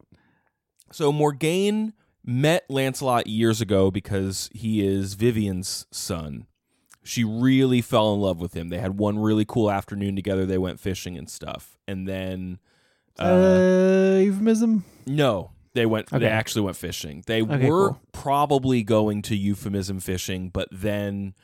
So 0.91 1.12
Morgaine 1.12 1.93
met 2.25 2.65
Lancelot 2.71 3.27
years 3.27 3.61
ago 3.61 3.91
because 3.91 4.49
he 4.55 4.87
is 4.87 5.15
Vivian's 5.15 5.87
son. 5.91 6.47
She 7.05 7.23
really 7.23 7.81
fell 7.83 8.15
in 8.15 8.21
love 8.21 8.41
with 8.41 8.55
him. 8.55 8.69
They 8.71 8.79
had 8.79 8.99
one 8.99 9.19
really 9.19 9.45
cool 9.45 9.71
afternoon 9.71 10.17
together. 10.17 10.47
They 10.47 10.59
went 10.59 10.81
fishing 10.81 11.17
and 11.19 11.29
stuff. 11.29 11.77
And 11.87 12.09
then 12.09 12.59
uh, 13.19 14.19
euphemism? 14.23 14.85
no, 15.07 15.51
they 15.75 15.87
went 15.87 16.09
they 16.11 16.27
actually 16.27 16.63
went 16.63 16.77
fishing. 16.77 17.23
They 17.27 17.43
Okay, 17.43 17.69
were 17.69 17.91
cool. 17.91 18.01
probably 18.13 18.83
going 18.83 19.23
to 19.23 19.37
euphemism 19.37 20.01
fishing, 20.01 20.49
but 20.49 20.69
then 20.73 21.35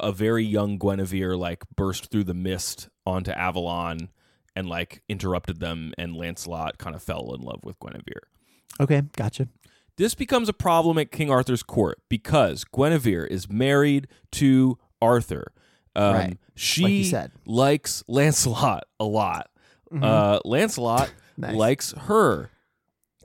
a 0.00 0.12
very 0.12 0.44
young 0.44 0.78
Guinevere 0.78 1.36
like 1.38 1.64
burst 1.76 2.10
through 2.10 2.24
the 2.24 2.34
mist 2.34 2.88
onto 3.06 3.30
Avalon 3.30 4.08
and 4.56 4.68
like 4.68 5.02
interrupted 5.08 5.60
them 5.60 5.94
and 5.96 6.16
Lancelot 6.16 6.78
kind 6.78 6.94
of 6.96 7.02
fell 7.02 7.32
in 7.34 7.40
love 7.40 7.60
with 7.62 7.78
Guinevere. 7.78 8.22
Okay, 8.80 9.02
gotcha. 9.16 9.48
This 9.96 10.14
becomes 10.14 10.48
a 10.48 10.52
problem 10.52 10.98
at 10.98 11.10
King 11.10 11.30
Arthur's 11.30 11.62
court 11.62 12.00
because 12.08 12.64
Guinevere 12.64 13.26
is 13.26 13.48
married 13.50 14.06
to 14.32 14.78
Arthur. 15.02 15.52
Um, 15.96 16.14
Right. 16.14 16.38
She 16.54 17.02
Like 17.02 17.10
said. 17.10 17.32
likes 17.46 18.04
Lancelot 18.08 18.84
a 19.00 19.04
lot. 19.04 19.48
Mhm. 19.92 20.04
Uh, 20.04 20.40
Lancelot 20.44 21.10
Nice. 21.36 21.54
likes 21.54 21.92
her. 21.92 22.50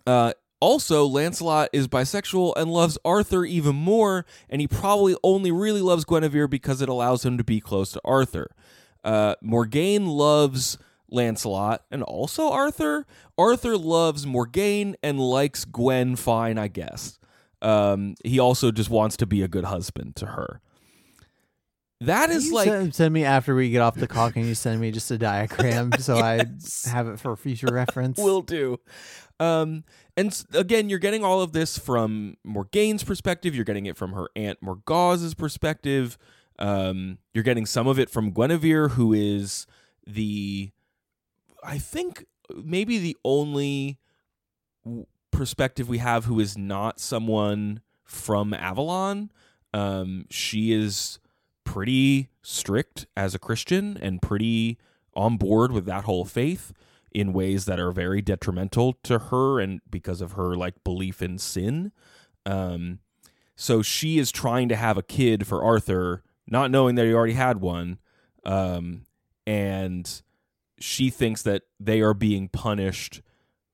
Uh, 0.05 0.33
also, 0.59 1.05
Lancelot 1.05 1.69
is 1.73 1.87
bisexual 1.87 2.53
and 2.55 2.71
loves 2.71 2.97
Arthur 3.03 3.43
even 3.43 3.75
more, 3.75 4.25
and 4.49 4.61
he 4.61 4.67
probably 4.67 5.15
only 5.23 5.51
really 5.51 5.81
loves 5.81 6.05
Guinevere 6.05 6.47
because 6.47 6.81
it 6.81 6.87
allows 6.87 7.25
him 7.25 7.37
to 7.37 7.43
be 7.43 7.59
close 7.59 7.91
to 7.93 8.01
Arthur. 8.05 8.49
Uh, 9.03 9.35
Morgaine 9.41 10.05
loves 10.05 10.77
Lancelot 11.09 11.83
and 11.91 12.01
also 12.03 12.49
Arthur. 12.49 13.05
Arthur 13.37 13.77
loves 13.77 14.25
Morgaine 14.25 14.95
and 15.03 15.19
likes 15.19 15.65
Gwen 15.65 16.15
fine, 16.15 16.57
I 16.57 16.69
guess. 16.69 17.19
Um, 17.61 18.15
he 18.23 18.39
also 18.39 18.71
just 18.71 18.89
wants 18.89 19.17
to 19.17 19.25
be 19.25 19.41
a 19.41 19.47
good 19.49 19.65
husband 19.65 20.15
to 20.17 20.27
her. 20.27 20.61
That 22.05 22.29
is 22.29 22.47
you 22.47 22.53
like 22.55 22.67
send, 22.67 22.95
send 22.95 23.13
me 23.13 23.23
after 23.23 23.55
we 23.55 23.69
get 23.69 23.81
off 23.81 23.95
the 23.95 24.07
call. 24.07 24.31
Can 24.31 24.45
you 24.45 24.55
send 24.55 24.79
me 24.81 24.91
just 24.91 25.09
a 25.11 25.17
diagram 25.17 25.91
so 25.99 26.15
Yes. 26.17 26.87
I 26.87 26.91
have 26.91 27.07
it 27.07 27.19
for 27.19 27.35
future 27.35 27.67
reference? 27.71 28.17
will 28.17 28.41
do. 28.41 28.79
Um, 29.39 29.83
and 30.15 30.43
again, 30.53 30.89
you're 30.89 30.99
getting 30.99 31.23
all 31.23 31.41
of 31.41 31.53
this 31.53 31.77
from 31.77 32.37
Morgaine's 32.43 33.03
perspective. 33.03 33.55
You're 33.55 33.65
getting 33.65 33.85
it 33.85 33.97
from 33.97 34.13
her 34.13 34.29
aunt 34.35 34.59
Morgause's 34.61 35.33
perspective. 35.33 36.17
Um, 36.59 37.17
you're 37.33 37.43
getting 37.43 37.65
some 37.65 37.87
of 37.87 37.97
it 37.99 38.09
from 38.09 38.31
Guinevere, 38.31 38.89
who 38.89 39.11
is 39.11 39.65
the, 40.05 40.71
I 41.63 41.77
think, 41.79 42.25
maybe 42.55 42.99
the 42.99 43.17
only 43.25 43.97
perspective 45.31 45.89
we 45.89 45.97
have 45.97 46.25
who 46.25 46.39
is 46.39 46.57
not 46.57 46.99
someone 46.99 47.81
from 48.03 48.53
Avalon. 48.53 49.31
Um, 49.73 50.25
she 50.29 50.71
is 50.73 51.17
pretty 51.63 52.29
strict 52.41 53.05
as 53.15 53.33
a 53.33 53.39
Christian 53.39 53.97
and 54.01 54.21
pretty 54.21 54.77
on 55.15 55.37
board 55.37 55.71
with 55.71 55.85
that 55.85 56.03
whole 56.03 56.25
faith 56.25 56.73
in 57.11 57.33
ways 57.33 57.65
that 57.65 57.79
are 57.79 57.91
very 57.91 58.21
detrimental 58.21 58.93
to 59.03 59.19
her 59.19 59.59
and 59.59 59.81
because 59.89 60.21
of 60.21 60.33
her 60.33 60.55
like 60.55 60.83
belief 60.83 61.21
in 61.21 61.37
sin. 61.37 61.91
Um, 62.45 62.99
so 63.55 63.81
she 63.81 64.17
is 64.17 64.31
trying 64.31 64.67
to 64.69 64.75
have 64.75 64.97
a 64.97 65.03
kid 65.03 65.45
for 65.45 65.63
Arthur, 65.63 66.23
not 66.47 66.71
knowing 66.71 66.95
that 66.95 67.05
he 67.05 67.13
already 67.13 67.33
had 67.33 67.61
one. 67.61 67.99
Um, 68.45 69.03
and 69.45 70.21
she 70.79 71.09
thinks 71.09 71.43
that 71.43 71.63
they 71.79 72.01
are 72.01 72.13
being 72.13 72.49
punished 72.49 73.21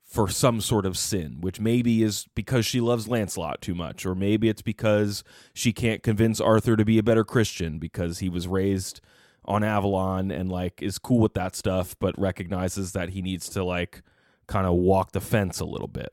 for 0.10 0.28
some 0.28 0.60
sort 0.60 0.88
of 0.88 0.97
sin, 0.97 1.38
which 1.39 1.60
maybe 1.60 2.01
is 2.01 2.26
because 2.34 2.66
she 2.66 2.82
loves 2.82 3.07
Lancelot 3.07 3.62
too 3.62 3.76
much, 3.76 4.07
or 4.07 4.16
maybe 4.16 4.49
it's 4.49 4.64
because 4.64 5.24
she 5.53 5.72
can't 5.72 6.01
convince 6.01 6.41
Arthur 6.41 6.76
to 6.76 6.84
be 6.84 6.97
a 6.97 7.03
better 7.03 7.24
Christian 7.24 7.78
because 7.78 8.18
he 8.18 8.28
was 8.28 8.47
raised 8.47 9.01
on 9.45 9.64
Avalon 9.64 10.32
and 10.32 10.51
like 10.51 10.82
is 10.82 10.97
cool 10.97 11.20
with 11.20 11.36
that 11.36 11.55
stuff, 11.55 11.95
but 11.99 12.18
recognizes 12.20 12.93
that 12.93 13.10
he 13.10 13.22
needs 13.22 13.49
to 13.49 13.64
like 13.64 14.01
kind 14.47 14.66
of 14.66 14.74
walk 14.74 15.12
the 15.12 15.22
fence 15.22 15.60
a 15.60 15.66
little 15.66 15.88
bit. 15.88 16.12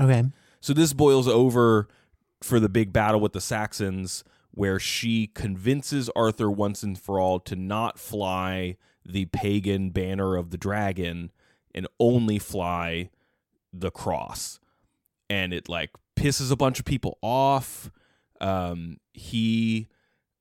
okay. 0.00 0.24
So 0.60 0.72
this 0.72 0.92
boils 0.92 1.28
over 1.28 1.86
for 2.42 2.58
the 2.58 2.68
big 2.68 2.92
battle 2.92 3.20
with 3.20 3.34
the 3.34 3.40
Saxons, 3.40 4.24
where 4.50 4.80
she 4.80 5.28
convinces 5.28 6.10
Arthur 6.16 6.50
once 6.50 6.82
and 6.82 6.98
for 6.98 7.20
all 7.20 7.38
to 7.38 7.54
not 7.54 8.00
fly 8.00 8.76
the 9.06 9.26
pagan 9.26 9.90
banner 9.90 10.34
of 10.34 10.50
the 10.50 10.58
dragon 10.58 11.30
and 11.72 11.86
only 12.00 12.40
fly 12.40 13.10
the 13.72 13.90
cross. 13.90 14.60
And 15.30 15.52
it 15.52 15.68
like 15.68 15.90
pisses 16.16 16.50
a 16.50 16.56
bunch 16.56 16.78
of 16.78 16.84
people 16.84 17.18
off. 17.22 17.90
Um, 18.40 18.98
he 19.12 19.88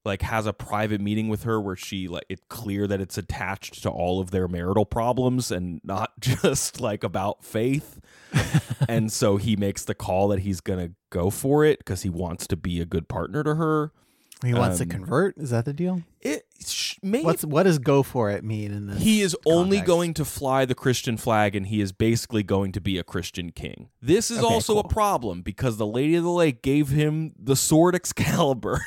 like 0.05 0.21
has 0.21 0.45
a 0.45 0.53
private 0.53 1.01
meeting 1.01 1.27
with 1.27 1.43
her 1.43 1.59
where 1.59 1.75
she 1.75 2.07
like 2.07 2.23
it's 2.29 2.43
clear 2.47 2.87
that 2.87 3.01
it's 3.01 3.17
attached 3.17 3.81
to 3.83 3.89
all 3.89 4.21
of 4.21 4.31
their 4.31 4.47
marital 4.47 4.85
problems 4.85 5.51
and 5.51 5.81
not 5.83 6.11
just 6.21 6.79
like 6.79 7.03
about 7.03 7.43
faith 7.43 7.99
and 8.87 9.11
so 9.11 9.35
he 9.35 9.57
makes 9.57 9.83
the 9.83 9.93
call 9.93 10.29
that 10.29 10.39
he's 10.39 10.61
gonna 10.61 10.91
go 11.09 11.29
for 11.29 11.65
it 11.65 11.79
because 11.79 12.03
he 12.03 12.09
wants 12.09 12.47
to 12.47 12.55
be 12.55 12.79
a 12.79 12.85
good 12.85 13.09
partner 13.09 13.43
to 13.43 13.55
her 13.55 13.91
He 14.45 14.53
wants 14.53 14.79
Um, 14.79 14.87
to 14.87 14.93
convert. 14.95 15.37
Is 15.37 15.49
that 15.49 15.65
the 15.65 15.73
deal? 15.73 16.03
it 16.21 16.45
What's 17.01 17.45
what 17.45 17.63
does 17.63 17.79
go 17.79 18.01
for 18.03 18.31
it 18.31 18.43
mean 18.43 18.71
in 18.73 18.87
this? 18.87 19.01
he 19.01 19.21
is 19.21 19.35
only 19.45 19.77
context? 19.77 19.87
going 19.87 20.13
to 20.15 20.25
fly 20.25 20.65
the 20.65 20.75
Christian 20.75 21.17
flag 21.17 21.55
and 21.55 21.67
he 21.67 21.79
is 21.81 21.91
basically 21.91 22.43
going 22.43 22.71
to 22.73 22.81
be 22.81 22.97
a 22.97 23.03
Christian 23.03 23.51
king. 23.51 23.89
This 24.01 24.31
is 24.31 24.39
Okay, 24.39 24.47
also 24.53 24.79
a 24.79 24.87
problem 24.87 25.41
because 25.41 25.77
the 25.77 25.85
Lady 25.87 26.15
of 26.15 26.23
the 26.23 26.31
Lake 26.31 26.61
gave 26.61 26.89
him 26.89 27.33
the 27.37 27.55
sword 27.55 27.93
Excalibur. 28.01 28.81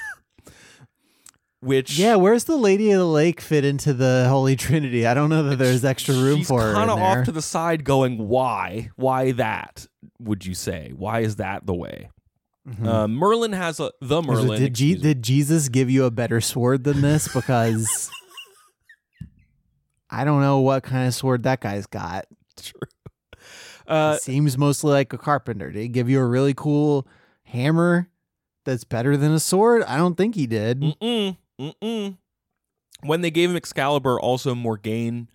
Which 1.63 1.99
Yeah, 1.99 2.17
where's 2.17 2.45
the 2.45 2.57
Lady 2.57 2.91
of 2.91 2.99
the 3.01 3.07
Lake 3.07 3.39
fit 3.41 3.67
into 3.67 3.93
the 3.93 4.27
Holy 4.31 4.57
Trinity? 4.57 5.07
I 5.07 5.13
don't 5.13 5.29
know 5.29 5.43
that 5.43 5.57
there's 5.57 5.85
extra 5.85 6.15
room 6.15 6.43
for 6.43 6.63
her. 6.63 6.73
kind 6.73 6.91
of 6.91 6.99
off 6.99 7.25
to 7.27 7.33
the 7.33 7.43
side 7.43 7.85
going 7.85 8.17
why 8.29 8.89
why 8.97 9.33
that 9.33 9.87
would 10.19 10.47
you 10.47 10.55
say 10.55 10.93
why 10.97 11.21
is 11.21 11.37
that 11.37 11.67
the 11.67 11.75
way 11.75 12.09
Mhm. 12.71 12.87
uh, 12.87 13.09
merlin 13.09 13.53
has 13.53 13.81
a 13.81 13.91
the 14.01 14.23
merlin 14.23 14.61
did, 14.61 14.75
Je- 14.75 14.95
did 14.95 15.23
Jesus 15.23 15.69
give 15.69 15.91
you 15.91 16.05
a 16.05 16.11
better 16.11 16.41
sword 16.41 16.85
than 16.85 17.01
this? 17.01 17.27
Because 17.33 18.11
I 20.11 20.25
don't 20.25 20.41
know 20.41 20.61
what 20.61 20.83
kind 20.83 21.07
of 21.07 21.15
sword 21.15 21.45
that 21.45 21.61
guy's 21.61 21.87
got. 21.87 22.27
True. 22.61 22.81
Uh, 23.87 24.15
It 24.17 24.23
seems 24.23 24.59
mostly 24.59 24.93
like 24.93 25.13
a 25.13 25.19
carpenter. 25.19 25.71
Did 25.71 25.81
he 25.81 25.89
give 25.89 26.09
you 26.09 26.21
a 26.21 26.27
really 26.27 26.55
cool 26.55 27.07
hammer 27.45 28.09
that's 28.65 28.85
better 28.85 29.17
than 29.17 29.33
a 29.33 29.41
sword? 29.41 29.83
I 29.85 29.97
don't 29.97 30.17
think 30.17 30.35
he 30.35 30.47
did. 30.47 30.81
Mm-mm, 30.81 31.37
mm-mm. 31.61 32.17
When 33.03 33.21
they 33.21 33.31
gave 33.31 33.51
him 33.51 33.57
Excalibur, 33.57 34.19
also 34.21 34.55
Morgaine 34.55 35.29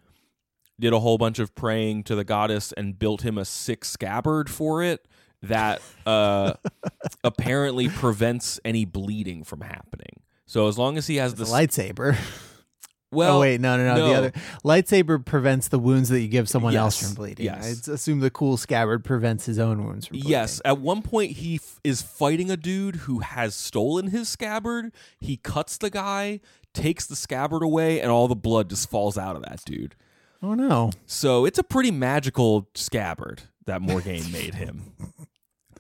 did 0.80 0.94
a 0.94 1.00
whole 1.00 1.18
bunch 1.18 1.40
of 1.40 1.56
praying 1.56 2.04
to 2.04 2.16
the 2.16 2.24
goddess 2.24 2.72
and 2.74 3.00
built 3.00 3.22
him 3.24 3.38
a 3.38 3.46
sick 3.46 3.84
scabbard 3.86 4.50
for 4.50 4.84
it. 4.84 5.08
That 5.44 5.82
uh, 6.06 6.54
apparently 7.24 7.90
prevents 7.90 8.60
any 8.66 8.86
bleeding 8.86 9.44
from 9.44 9.62
happening. 9.62 10.22
So 10.46 10.68
as 10.68 10.78
long 10.78 10.98
as 10.98 11.08
he 11.08 11.16
has 11.18 11.34
The 11.34 11.44
this, 11.46 11.52
lightsaber. 11.52 12.16
well, 13.12 13.38
oh 13.38 13.40
wait, 13.42 13.60
no, 13.62 13.78
no, 13.78 13.84
no, 13.84 13.96
no. 13.96 14.08
The 14.08 14.14
other 14.16 14.32
lightsaber 14.64 15.24
prevents 15.26 15.68
the 15.70 15.80
wounds 15.80 16.10
that 16.10 16.22
you 16.22 16.28
give 16.28 16.48
someone 16.50 16.76
else 16.76 17.02
from 17.02 17.16
bleeding. 17.16 17.46
yes. 17.46 17.88
I 17.90 17.94
assume 17.94 18.20
the 18.20 18.30
cool 18.30 18.58
scabbard 18.58 19.04
prevents 19.04 19.46
his 19.46 19.58
own 19.60 19.86
wounds 19.86 20.06
from 20.08 20.16
bleeding. 20.16 20.32
Yes, 20.32 20.62
at 20.66 20.80
one 20.80 21.02
point 21.02 21.32
he 21.34 21.56
f- 21.56 21.80
is 21.84 22.02
fighting 22.02 22.52
a 22.52 22.58
dude 22.58 22.98
who 22.98 23.20
has 23.20 23.56
stolen 23.56 24.08
his 24.08 24.30
scabbard. 24.30 24.92
He 25.20 25.38
cuts 25.38 25.78
the 25.78 25.90
guy, 25.90 26.42
takes 26.74 27.06
the 27.08 27.16
scabbard 27.16 27.64
away, 27.64 28.02
and 28.02 28.12
all 28.12 28.28
the 28.28 28.36
blood 28.36 28.70
just 28.70 28.90
falls 28.90 29.18
out 29.18 29.36
of 29.36 29.44
that 29.44 29.64
dude. 29.66 29.96
Oh 30.44 30.54
no. 30.54 30.92
So 31.08 31.46
it's 31.46 31.58
a 31.58 31.64
pretty 31.64 31.90
magical 31.92 32.70
scabbard 32.76 33.44
that 33.66 33.82
Morgaine 33.82 34.32
made 34.32 34.56
him. 34.56 34.94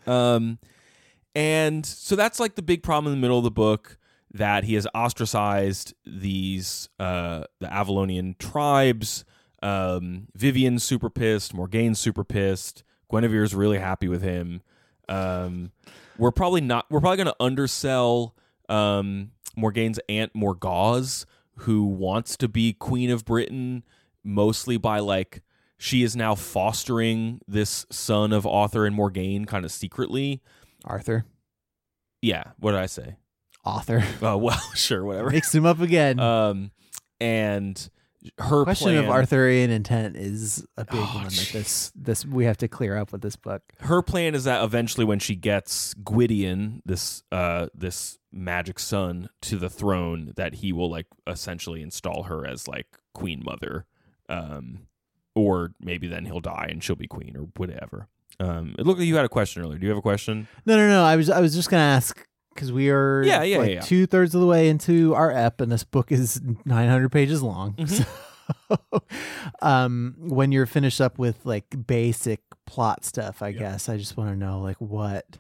Um, 0.08 0.60
and 1.34 1.86
so 1.86 2.16
that's 2.16 2.40
like 2.40 2.56
the 2.56 2.62
big 2.62 2.84
problem 2.84 3.12
in 3.12 3.20
the 3.20 3.22
middle 3.22 3.38
of 3.38 3.44
the 3.44 3.52
book 3.52 3.98
that 4.34 4.66
he 4.66 4.76
has 4.76 4.86
ostracized 4.94 5.94
these 6.06 6.90
uh 7.00 7.46
the 7.60 7.68
Avalonian 7.68 8.38
tribes. 8.38 9.26
Um, 9.64 10.28
Vivian's 10.36 10.84
super 10.84 11.10
pissed. 11.10 11.54
Morgaine's 11.54 12.00
super 12.00 12.24
pissed. 12.24 12.84
Guinevere's 13.10 13.56
really 13.56 13.80
happy 13.80 14.08
with 14.08 14.22
him. 14.22 14.62
Um, 15.08 15.72
we're 16.18 16.32
probably 16.32 16.62
not. 16.62 16.86
We're 16.90 17.00
probably 17.00 17.18
going 17.18 17.28
to 17.28 17.36
undersell 17.40 18.36
um, 18.70 19.32
Morgaine's 19.56 20.00
aunt 20.10 20.34
Morgause, 20.34 21.26
who 21.60 21.86
wants 21.86 22.38
to 22.38 22.48
be 22.48 22.74
queen 22.74 23.10
of 23.10 23.26
Britain, 23.26 23.84
mostly 24.24 24.78
by 24.78 25.00
like 25.00 25.42
she 25.78 26.04
is 26.04 26.16
now 26.16 26.36
fostering 26.36 27.42
this 27.48 27.86
son 27.92 28.32
of 28.34 28.46
Arthur 28.48 28.86
and 28.86 28.96
Morgaine 28.96 29.46
kind 29.46 29.66
of 29.66 29.72
secretly. 29.72 30.42
Arthur. 30.84 31.26
Yeah, 32.22 32.44
what 32.60 32.72
did 32.72 32.80
I 32.82 32.86
say? 32.88 33.18
Author. 33.64 34.04
Oh 34.22 34.38
well, 34.38 34.60
sure, 34.76 35.04
whatever. 35.04 35.30
Mixed 35.32 35.54
him 35.54 35.66
up 35.66 35.80
again. 35.82 36.20
Um, 36.20 36.72
and 37.20 37.90
her 38.40 38.64
Question 38.64 38.94
plan, 38.94 39.04
of 39.04 39.10
Arthurian 39.10 39.70
intent 39.70 40.16
is 40.18 40.66
a 40.78 40.86
big 40.86 40.96
Oh, 40.96 41.16
one 41.16 41.26
that 41.26 41.50
this 41.54 41.92
this 41.96 42.26
we 42.26 42.46
have 42.46 42.58
to 42.58 42.68
clear 42.68 42.98
up 42.98 43.12
with 43.12 43.22
this 43.22 43.36
book. 43.36 43.62
her 43.82 44.02
plan 44.02 44.34
is 44.34 44.46
that 44.46 44.64
eventually 44.64 45.06
when 45.06 45.20
she 45.20 45.36
gets 45.36 45.94
Gwydion, 45.96 46.82
this 46.86 47.22
uh 47.32 47.68
this 47.76 48.18
magic 48.32 48.80
son, 48.80 49.30
to 49.44 49.58
the 49.58 49.70
throne, 49.70 50.34
that 50.38 50.56
he 50.56 50.74
will 50.74 50.90
like 50.90 51.06
essentially 51.28 51.82
install 51.84 52.24
her 52.24 52.46
as 52.48 52.68
like 52.68 52.88
queen 53.14 53.44
mother. 53.46 53.86
Um 54.28 54.88
or 55.36 55.72
maybe 55.80 56.08
then 56.08 56.26
he'll 56.26 56.40
die 56.42 56.68
and 56.70 56.84
she'll 56.84 56.96
be 56.96 57.08
queen 57.08 57.36
or 57.38 57.48
whatever. 57.58 58.08
Um 58.40 58.76
it 58.80 58.86
looked 58.86 59.00
like 59.00 59.08
you 59.08 59.16
had 59.16 59.26
a 59.26 59.30
question 59.30 59.62
earlier. 59.62 59.78
Do 59.78 59.84
you 59.86 59.90
have 59.90 59.98
a 59.98 60.02
question? 60.02 60.48
No, 60.66 60.76
no, 60.78 60.88
no. 60.88 61.04
I 61.04 61.16
was 61.16 61.30
I 61.30 61.40
was 61.42 61.54
just 61.54 61.70
gonna 61.70 61.84
ask 61.84 62.26
because 62.54 62.72
we 62.72 62.90
are 62.90 63.22
Yeah, 63.24 63.44
yeah, 63.44 63.58
like 63.58 63.68
yeah, 63.70 63.74
yeah. 63.76 63.82
two 63.82 64.06
thirds 64.08 64.34
of 64.34 64.42
the 64.42 64.48
way 64.48 64.70
into 64.70 65.14
our 65.14 65.32
ep, 65.32 65.60
and 65.62 65.72
this 65.72 65.84
book 65.84 66.12
is 66.12 66.42
nine 66.66 66.90
hundred 66.90 67.12
pages 67.12 67.42
long. 67.44 67.74
Mhm. 67.76 68.08
So, 68.70 68.78
um, 69.64 70.14
when 70.20 70.52
you're 70.52 70.68
finished 70.68 71.02
up 71.02 71.18
with 71.18 71.44
like 71.48 71.66
basic 71.88 72.42
plot 72.68 73.04
stuff, 73.04 73.42
I 73.42 73.48
Yeah. 73.48 73.60
guess 73.60 73.90
I 73.90 73.98
just 73.98 74.18
want 74.18 74.30
to 74.30 74.36
know 74.36 74.60
like 74.62 74.78
what 74.80 75.40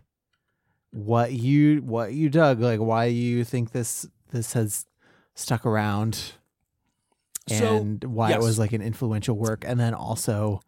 what 0.91 1.32
you 1.34 1.82
what 1.84 2.14
you 2.14 2.30
dug, 2.30 2.60
like 2.62 2.80
why 2.80 3.06
you 3.06 3.43
think 3.43 3.72
this 3.74 4.08
this 4.32 4.54
has 4.54 4.88
stuck 5.36 5.68
around, 5.68 6.34
So, 7.50 7.78
and 7.78 8.04
why 8.04 8.30
yes. 8.30 8.38
it 8.38 8.41
was 8.41 8.60
like 8.60 8.74
an 8.74 8.82
influential 8.82 9.38
work, 9.38 9.64
and 9.66 9.80
then 9.80 9.93
also. 9.93 10.62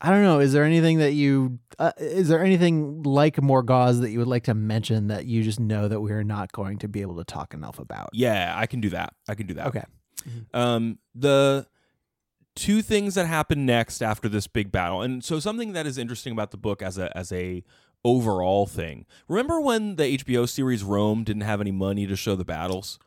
I 0.00 0.10
don't 0.10 0.24
know. 0.24 0.40
Is 0.40 0.52
there 0.52 0.64
anything 0.64 0.98
that 0.98 1.12
you 1.12 1.60
uh, 1.78 1.92
is 1.96 2.28
there 2.28 2.44
anything 2.44 3.04
like 3.04 3.36
Morgause 3.36 4.00
that 4.00 4.10
you 4.10 4.18
would 4.18 4.28
like 4.28 4.42
to 4.44 4.54
mention 4.54 5.06
that 5.06 5.24
you 5.24 5.42
just 5.42 5.60
know 5.60 5.88
that 5.88 6.00
we 6.00 6.10
are 6.10 6.24
not 6.24 6.52
going 6.52 6.78
to 6.78 6.88
be 6.88 7.00
able 7.00 7.16
to 7.16 7.24
talk 7.24 7.54
enough 7.54 7.78
about? 7.78 8.10
Yeah, 8.12 8.52
I 8.56 8.66
can 8.66 8.80
do 8.80 8.90
that. 8.90 9.14
I 9.28 9.34
can 9.34 9.46
do 9.46 9.54
that. 9.54 9.68
Okay. 9.68 9.84
Um, 10.52 10.98
the 11.14 11.66
two 12.54 12.82
things 12.82 13.14
that 13.14 13.26
happen 13.26 13.66
next 13.66 14.02
after 14.02 14.28
this 14.28 14.46
big 14.46 14.70
battle, 14.70 15.02
and 15.02 15.24
so 15.24 15.40
something 15.40 15.72
that 15.72 15.86
is 15.86 15.98
interesting 15.98 16.32
about 16.32 16.50
the 16.50 16.56
book 16.56 16.82
as 16.82 16.98
a 16.98 17.16
as 17.16 17.32
a 17.32 17.62
overall 18.04 18.66
thing. 18.66 19.06
Remember 19.28 19.60
when 19.60 19.96
the 19.96 20.18
HBO 20.18 20.48
series 20.48 20.84
Rome 20.84 21.24
didn't 21.24 21.42
have 21.42 21.60
any 21.60 21.72
money 21.72 22.06
to 22.06 22.16
show 22.16 22.36
the 22.36 22.44
battles, 22.44 22.98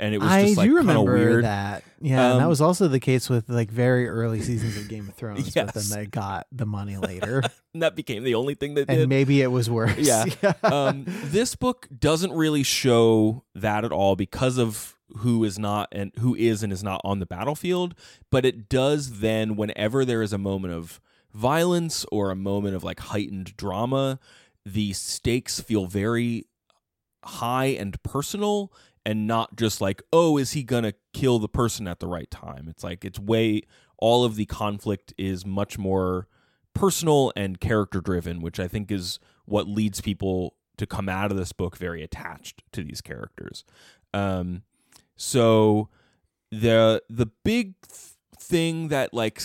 and 0.00 0.14
it 0.14 0.18
was 0.18 0.28
I 0.30 0.42
just 0.44 0.56
like 0.56 0.68
do 0.68 0.76
kind 0.78 0.90
of 0.98 1.04
weird. 1.04 1.44
that. 1.44 1.84
Yeah, 2.00 2.32
and 2.32 2.40
that 2.40 2.44
Um, 2.44 2.48
was 2.48 2.60
also 2.60 2.88
the 2.88 2.98
case 3.00 3.28
with 3.30 3.48
like 3.48 3.70
very 3.70 4.08
early 4.08 4.40
seasons 4.42 4.76
of 4.76 4.88
Game 4.88 5.08
of 5.08 5.14
Thrones. 5.16 5.44
But 5.44 5.54
Yes. 5.74 5.88
then 5.90 5.98
they 5.98 6.06
got 6.06 6.46
the 6.50 6.66
money 6.66 6.96
later, 6.96 7.42
And 7.74 7.82
that 7.82 7.94
became 7.96 8.24
the 8.24 8.34
only 8.34 8.54
thing 8.54 8.74
they 8.74 8.80
and 8.82 8.88
did. 8.88 9.08
maybe 9.08 9.40
it 9.42 9.48
was 9.48 9.70
worse. 9.70 9.96
Yeah. 9.98 10.24
um, 10.64 11.04
this 11.06 11.54
book 11.54 11.88
doesn't 11.96 12.32
really 12.32 12.62
show 12.62 13.44
that 13.54 13.84
at 13.84 13.92
all 13.92 14.16
because 14.16 14.58
of 14.58 14.96
who 15.18 15.44
is 15.44 15.58
not 15.58 15.88
and 15.92 16.10
who 16.20 16.34
is 16.34 16.62
and 16.62 16.72
is 16.72 16.82
not 16.82 17.00
on 17.04 17.18
the 17.18 17.26
battlefield. 17.26 17.94
But 18.30 18.44
it 18.44 18.68
does 18.68 19.20
then, 19.20 19.56
whenever 19.56 20.04
there 20.04 20.22
is 20.22 20.32
a 20.32 20.38
moment 20.38 20.74
of 20.74 21.00
violence 21.32 22.04
or 22.10 22.30
a 22.30 22.36
moment 22.36 22.74
of 22.74 22.82
like 22.84 22.98
heightened 23.00 23.56
drama, 23.56 24.18
the 24.66 24.92
stakes 24.92 25.60
feel 25.60 25.86
very 25.86 26.46
high 27.24 27.66
and 27.66 28.02
personal 28.02 28.72
and 29.04 29.26
not 29.26 29.56
just 29.56 29.80
like, 29.80 30.02
oh, 30.12 30.36
is 30.38 30.52
he 30.52 30.62
gonna 30.62 30.94
kill 31.12 31.38
the 31.38 31.48
person 31.48 31.88
at 31.88 32.00
the 32.00 32.08
right 32.08 32.30
time? 32.30 32.66
It's 32.68 32.84
like 32.84 33.04
it's 33.04 33.18
way 33.18 33.62
all 33.98 34.24
of 34.24 34.36
the 34.36 34.46
conflict 34.46 35.14
is 35.16 35.46
much 35.46 35.78
more 35.78 36.26
personal 36.74 37.32
and 37.36 37.60
character 37.60 38.00
driven, 38.00 38.40
which 38.40 38.58
I 38.58 38.68
think 38.68 38.90
is 38.90 39.18
what 39.44 39.68
leads 39.68 40.00
people 40.00 40.54
to 40.76 40.86
come 40.86 41.08
out 41.08 41.30
of 41.30 41.36
this 41.36 41.52
book 41.52 41.76
very 41.76 42.02
attached 42.02 42.62
to 42.72 42.82
these 42.82 43.00
characters. 43.00 43.64
Um, 44.14 44.62
so 45.16 45.88
the 46.50 47.02
the 47.08 47.26
big 47.44 47.74
th- 47.82 48.12
thing 48.38 48.88
that 48.88 49.14
like 49.14 49.42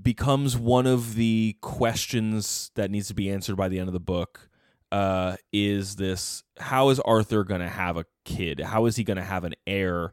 becomes 0.00 0.56
one 0.56 0.86
of 0.86 1.14
the 1.14 1.56
questions 1.60 2.70
that 2.74 2.90
needs 2.90 3.08
to 3.08 3.14
be 3.14 3.30
answered 3.30 3.56
by 3.56 3.68
the 3.68 3.78
end 3.78 3.88
of 3.88 3.92
the 3.92 4.00
book 4.00 4.49
uh, 4.92 5.36
is 5.52 5.96
this: 5.96 6.42
How 6.58 6.88
is 6.90 7.00
Arthur 7.00 7.44
going 7.44 7.60
to 7.60 7.68
have 7.68 7.96
a 7.96 8.04
kid? 8.24 8.60
How 8.60 8.86
is 8.86 8.96
he 8.96 9.04
going 9.04 9.16
to 9.18 9.22
have 9.24 9.44
an 9.44 9.54
heir 9.66 10.12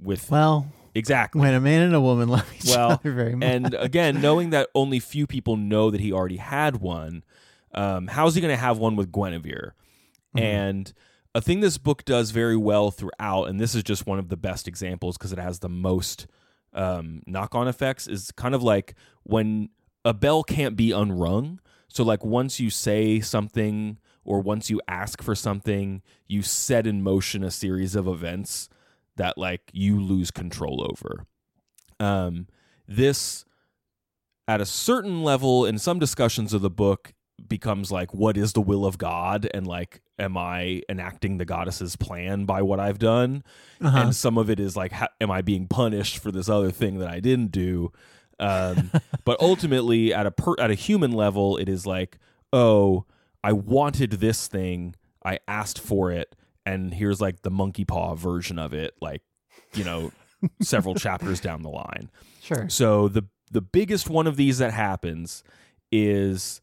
with 0.00 0.30
Well, 0.30 0.72
exactly? 0.94 1.40
when 1.40 1.54
a 1.54 1.60
man 1.60 1.82
and 1.82 1.94
a 1.94 2.00
woman 2.00 2.28
love 2.36 2.50
each 2.56 2.66
Well, 2.70 2.92
other 2.92 3.12
very 3.12 3.34
much, 3.36 3.48
and 3.48 3.74
again, 3.74 4.20
knowing 4.20 4.50
that 4.50 4.68
only 4.74 4.98
few 5.00 5.26
people 5.26 5.56
know 5.56 5.90
that 5.90 6.00
he 6.00 6.12
already 6.12 6.36
had 6.38 6.76
one, 6.80 7.22
um, 7.74 8.06
how's 8.08 8.34
he 8.34 8.40
going 8.40 8.54
to 8.54 8.60
have 8.60 8.78
one 8.78 8.96
with 8.96 9.12
Guinevere? 9.12 9.74
Mhm. 10.36 10.40
And 10.40 10.92
a 11.34 11.40
thing 11.40 11.60
this 11.60 11.78
book 11.78 12.04
does 12.04 12.30
very 12.32 12.56
well 12.56 12.90
throughout, 12.90 13.44
and 13.44 13.60
this 13.60 13.74
is 13.74 13.82
just 13.84 14.06
one 14.06 14.18
of 14.18 14.28
the 14.28 14.36
best 14.36 14.66
examples 14.66 15.16
because 15.16 15.32
it 15.32 15.38
has 15.38 15.60
the 15.60 15.68
most 15.68 16.26
um, 16.72 17.22
knock 17.26 17.54
on 17.54 17.66
effects, 17.68 18.06
is 18.06 18.30
kind 18.32 18.54
of 18.54 18.62
like 18.62 18.94
when 19.24 19.68
a 20.04 20.14
bell 20.14 20.42
can't 20.44 20.76
be 20.76 20.92
unrung. 20.92 21.60
So, 21.92 22.04
like, 22.04 22.24
once 22.24 22.60
you 22.60 22.70
say 22.70 23.20
something 23.20 23.98
or 24.24 24.40
once 24.40 24.70
you 24.70 24.80
ask 24.86 25.22
for 25.22 25.34
something, 25.34 26.02
you 26.26 26.42
set 26.42 26.86
in 26.86 27.02
motion 27.02 27.42
a 27.42 27.50
series 27.50 27.94
of 27.96 28.06
events 28.06 28.68
that, 29.16 29.36
like, 29.36 29.70
you 29.72 30.00
lose 30.00 30.30
control 30.30 30.86
over. 30.88 31.26
Um, 31.98 32.46
this, 32.86 33.44
at 34.46 34.60
a 34.60 34.66
certain 34.66 35.24
level, 35.24 35.66
in 35.66 35.78
some 35.78 35.98
discussions 35.98 36.54
of 36.54 36.62
the 36.62 36.70
book, 36.70 37.12
becomes 37.48 37.90
like, 37.90 38.14
what 38.14 38.36
is 38.36 38.52
the 38.52 38.60
will 38.60 38.86
of 38.86 38.96
God? 38.96 39.48
And, 39.52 39.66
like, 39.66 40.00
am 40.18 40.36
I 40.36 40.82
enacting 40.88 41.38
the 41.38 41.44
goddess's 41.44 41.96
plan 41.96 42.44
by 42.44 42.62
what 42.62 42.78
I've 42.78 42.98
done? 42.98 43.42
Uh-huh. 43.80 43.98
and 43.98 44.14
some 44.14 44.36
of 44.38 44.50
it 44.50 44.60
is 44.60 44.76
like 44.76 44.92
ha- 44.92 45.08
am 45.22 45.30
i 45.30 45.40
being 45.40 45.66
punished 45.66 46.18
for 46.18 46.30
this 46.30 46.50
other 46.50 46.70
thing 46.70 46.98
that 46.98 47.08
i 47.08 47.18
didn't 47.18 47.50
do 47.50 47.90
um, 48.40 48.90
but 49.24 49.40
ultimately 49.40 50.12
at 50.12 50.26
a 50.26 50.30
per- 50.30 50.58
at 50.58 50.70
a 50.70 50.74
human 50.74 51.12
level 51.12 51.56
it 51.56 51.68
is 51.68 51.86
like 51.86 52.18
oh 52.52 53.04
i 53.44 53.52
wanted 53.52 54.12
this 54.12 54.48
thing 54.48 54.94
i 55.24 55.38
asked 55.46 55.78
for 55.78 56.10
it 56.10 56.34
and 56.66 56.94
here's 56.94 57.20
like 57.20 57.42
the 57.42 57.50
monkey 57.50 57.84
paw 57.84 58.14
version 58.14 58.58
of 58.58 58.72
it 58.72 58.94
like 59.00 59.22
you 59.74 59.84
know 59.84 60.10
several 60.60 60.94
chapters 60.96 61.40
down 61.40 61.62
the 61.62 61.68
line 61.68 62.10
sure. 62.42 62.68
so 62.68 63.06
the 63.06 63.24
the 63.50 63.60
biggest 63.60 64.08
one 64.08 64.26
of 64.26 64.36
these 64.36 64.58
that 64.58 64.72
happens 64.72 65.42
is 65.92 66.60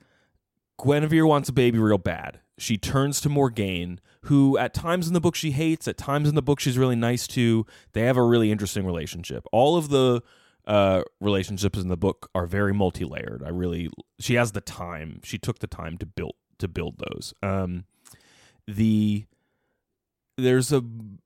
Guinevere 0.79 1.27
wants 1.27 1.49
a 1.49 1.53
baby 1.53 1.79
real 1.79 1.97
bad. 1.97 2.39
She 2.57 2.77
turns 2.77 3.21
to 3.21 3.29
Morgaine, 3.29 3.99
who 4.21 4.57
at 4.57 4.73
times 4.73 5.07
in 5.07 5.13
the 5.13 5.21
book 5.21 5.35
she 5.35 5.51
hates, 5.51 5.87
at 5.87 5.97
times 5.97 6.29
in 6.29 6.35
the 6.35 6.41
book 6.41 6.59
she's 6.59 6.77
really 6.77 6.95
nice 6.95 7.27
to. 7.27 7.65
They 7.93 8.01
have 8.01 8.17
a 8.17 8.23
really 8.23 8.51
interesting 8.51 8.85
relationship. 8.85 9.45
All 9.51 9.77
of 9.77 9.89
the 9.89 10.21
uh, 10.67 11.01
relationships 11.19 11.79
in 11.79 11.87
the 11.87 11.97
book 11.97 12.29
are 12.35 12.45
very 12.45 12.73
multi-layered. 12.73 13.41
I 13.43 13.49
really 13.49 13.89
she 14.19 14.35
has 14.35 14.51
the 14.51 14.61
time. 14.61 15.21
She 15.23 15.37
took 15.39 15.59
the 15.59 15.67
time 15.67 15.97
to 15.97 16.05
build 16.05 16.35
to 16.59 16.67
build 16.67 16.97
those. 16.99 17.33
Um, 17.41 17.85
the 18.67 19.25
there's 20.37 20.71
a 20.71 20.83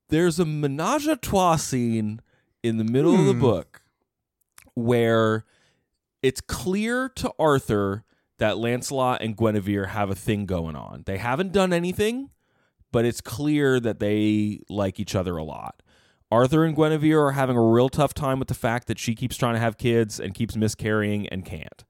there's 0.10 0.40
a 0.40 0.46
menage 0.46 1.08
a 1.08 1.16
trois 1.18 1.56
scene 1.58 2.22
in 2.64 2.78
the 2.78 2.84
middle 2.84 3.16
of 3.16 3.26
the 3.26 3.34
Hmm. 3.34 3.40
book 3.42 3.82
where 4.76 5.46
it's 6.22 6.42
clear 6.42 7.10
to 7.10 7.34
Arthur 7.40 8.04
that 8.38 8.58
Lancelot 8.58 9.22
and 9.22 9.36
Guinevere 9.36 9.88
have 9.88 10.10
a 10.10 10.16
thing 10.16 10.46
going 10.46 10.76
on. 10.76 11.04
They 11.06 11.18
haven't 11.18 11.52
done 11.52 11.74
anything, 11.74 12.30
but 12.92 13.06
it's 13.06 13.22
clear 13.22 13.80
that 13.80 14.00
they 14.00 14.60
like 14.70 15.00
each 15.00 15.16
other 15.16 15.38
a 15.38 15.44
lot. 15.44 15.81
Arthur 16.32 16.64
and 16.64 16.76
Guinevere 16.76 17.20
are 17.28 17.32
having 17.32 17.58
a 17.58 17.62
real 17.64 17.90
tough 17.90 18.14
time 18.14 18.40
with 18.40 18.48
the 18.48 18.54
fact 18.54 18.88
that 18.88 18.98
she 18.98 19.16
keeps 19.16 19.36
trying 19.38 19.56
to 19.56 19.60
have 19.60 19.78
kids 19.78 20.20
and 20.20 20.34
keeps 20.34 20.56
miscarrying 20.56 21.28
and 21.28 21.44
can't. 21.46 21.84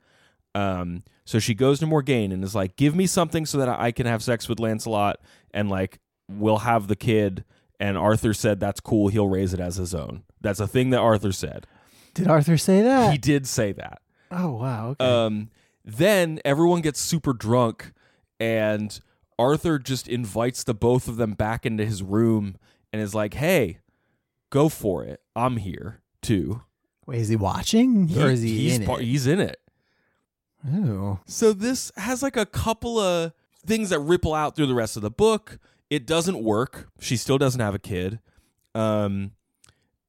Um, 0.56 1.04
so 1.26 1.39
she 1.39 1.54
goes 1.54 1.80
to 1.80 1.86
Morgaine 1.86 2.32
and 2.32 2.44
is 2.44 2.56
like, 2.56 2.76
"Give 2.76 2.96
me 2.96 3.06
something 3.08 3.46
so 3.46 3.58
that 3.60 3.70
I 3.70 3.92
can 3.92 4.06
have 4.06 4.24
sex 4.24 4.50
with 4.50 4.60
Lancelot 4.60 5.18
and 5.54 5.70
like 5.70 6.00
we'll 6.30 6.60
have 6.60 6.88
the 6.88 6.96
kid." 6.96 7.46
And 7.80 7.98
Arthur 7.98 8.34
said, 8.34 8.60
"That's 8.60 8.80
cool. 8.80 9.08
He'll 9.08 9.30
raise 9.30 9.54
it 9.54 9.60
as 9.60 9.76
his 9.76 9.94
own." 9.96 10.24
That's 10.42 10.60
a 10.60 10.68
thing 10.68 10.89
that 10.89 11.00
Arthur 11.00 11.32
said. 11.32 11.68
Did 12.14 12.28
Arthur 12.28 12.58
say 12.58 12.82
that? 12.82 13.12
He 13.12 13.18
did 13.18 13.48
say 13.48 13.72
that. 13.74 14.02
oh 14.32 14.52
wow. 14.52 14.89
Okay. 14.89 15.06
Um, 15.06 15.50
then 15.86 16.39
everyone 16.44 16.82
gets 16.82 17.00
super 17.00 17.34
drunk, 17.34 17.94
and 18.39 19.00
Arthur 19.39 19.80
just 19.80 20.08
invites 20.08 20.64
the 20.64 20.74
both 20.74 21.08
of 21.08 21.16
them 21.18 21.34
back 21.34 21.66
into 21.66 21.86
his 21.86 22.04
room 22.04 22.58
and 22.92 23.02
is 23.02 23.16
like, 23.16 23.36
"Hey, 23.36 23.80
go 24.52 24.70
for 24.70 25.04
it. 25.04 25.22
I'm 25.36 25.58
here 25.58 26.02
too." 26.22 26.62
Wait, 27.08 27.22
is 27.22 27.30
he 27.30 27.36
watching 27.36 28.16
or 28.16 28.30
is 28.30 28.43
he 28.43 28.58
he's 28.60 28.76
in 28.78 28.84
it? 28.84 29.02
He's 29.02 29.28
in 29.28 29.39
it. 29.39 29.60
Ooh. 30.72 31.20
So 31.26 31.54
this 31.54 31.91
has 31.97 32.22
like 32.22 32.38
a 32.38 32.45
couple 32.45 32.99
of 32.99 33.34
things 33.66 33.89
that 33.89 33.99
ripple 33.99 34.34
out 34.34 34.56
through 34.56 34.68
the 34.68 34.76
rest 34.76 34.95
of 34.95 35.02
the 35.02 35.10
book. 35.10 35.58
It 35.89 36.06
doesn't 36.06 36.43
work. 36.43 36.89
She 36.99 37.18
still 37.18 37.38
doesn't 37.38 37.60
have 37.60 37.76
a 37.76 37.80
kid. 37.80 38.20
Um, 38.76 39.32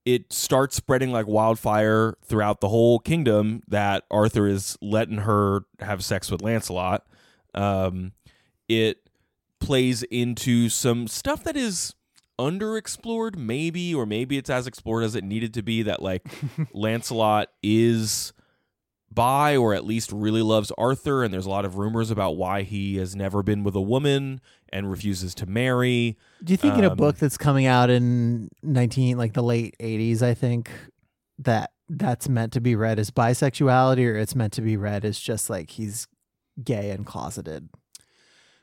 it 0.05 0.33
starts 0.33 0.77
spreading 0.77 1.11
like 1.13 1.27
wildfire 1.27 2.15
throughout 2.25 2.61
the 2.61 2.69
whole 2.69 2.99
kingdom 2.99 3.63
that 3.69 4.05
Arthur 4.11 4.47
is 4.47 4.77
letting 4.83 5.19
her 5.19 5.65
have 5.81 6.05
sex 6.05 6.31
with 6.31 6.43
Lancelot. 6.43 7.07
Um, 7.55 8.13
it 8.69 9.09
plays 9.61 10.03
into 10.05 10.69
some 10.69 11.07
stuff 11.07 11.45
that 11.45 11.57
is 11.57 11.95
underexplored, 12.39 13.37
maybe, 13.37 13.95
or 13.95 14.07
maybe 14.07 14.37
it's 14.39 14.51
as 14.51 14.67
explored 14.67 15.05
as 15.05 15.15
it 15.15 15.25
needed 15.25 15.55
to 15.55 15.63
be. 15.63 15.83
That 15.83 16.03
like 16.03 16.27
Lancelot 16.73 17.49
is 17.63 18.33
by 19.11 19.57
or 19.57 19.75
at 19.75 19.85
least 19.85 20.11
really 20.11 20.43
loves 20.43 20.73
Arthur, 20.79 21.23
and 21.23 21.33
there's 21.33 21.47
a 21.47 21.51
lot 21.51 21.65
of 21.65 21.77
rumors 21.77 22.11
about 22.11 22.37
why 22.37 22.63
he 22.63 22.97
has 22.97 23.15
never 23.15 23.43
been 23.43 23.63
with 23.63 23.75
a 23.75 23.81
woman 23.81 24.41
and 24.73 24.91
refuses 24.91 25.35
to 25.35 25.47
marry. 25.47 26.17
Do 26.43 26.53
you 26.53 26.57
think 26.57 26.79
in 26.79 26.85
a 26.85 26.91
Um, 26.91 26.97
book 26.97 27.17
that's 27.17 27.37
coming 27.37 27.67
out 27.67 27.91
in 27.91 28.49
nineteen 28.63 29.19
like 29.19 29.35
the 29.35 29.43
late 29.43 29.77
eighties, 29.81 30.23
I 30.23 30.35
think 30.35 30.71
that 31.39 31.73
that's 31.89 32.29
meant 32.29 32.55
to 32.55 32.61
be 32.61 32.75
read 32.75 32.99
as 32.99 33.11
bisexuality, 33.11 34.07
or 34.07 34.17
it's 34.17 34.35
meant 34.35 34.55
to 34.55 34.63
be 34.63 34.77
read 34.79 35.05
as 35.05 35.19
just 35.21 35.51
like 35.51 35.71
he's 35.71 36.09
gay 36.65 36.91
and 36.91 37.05
closeted? 37.05 37.69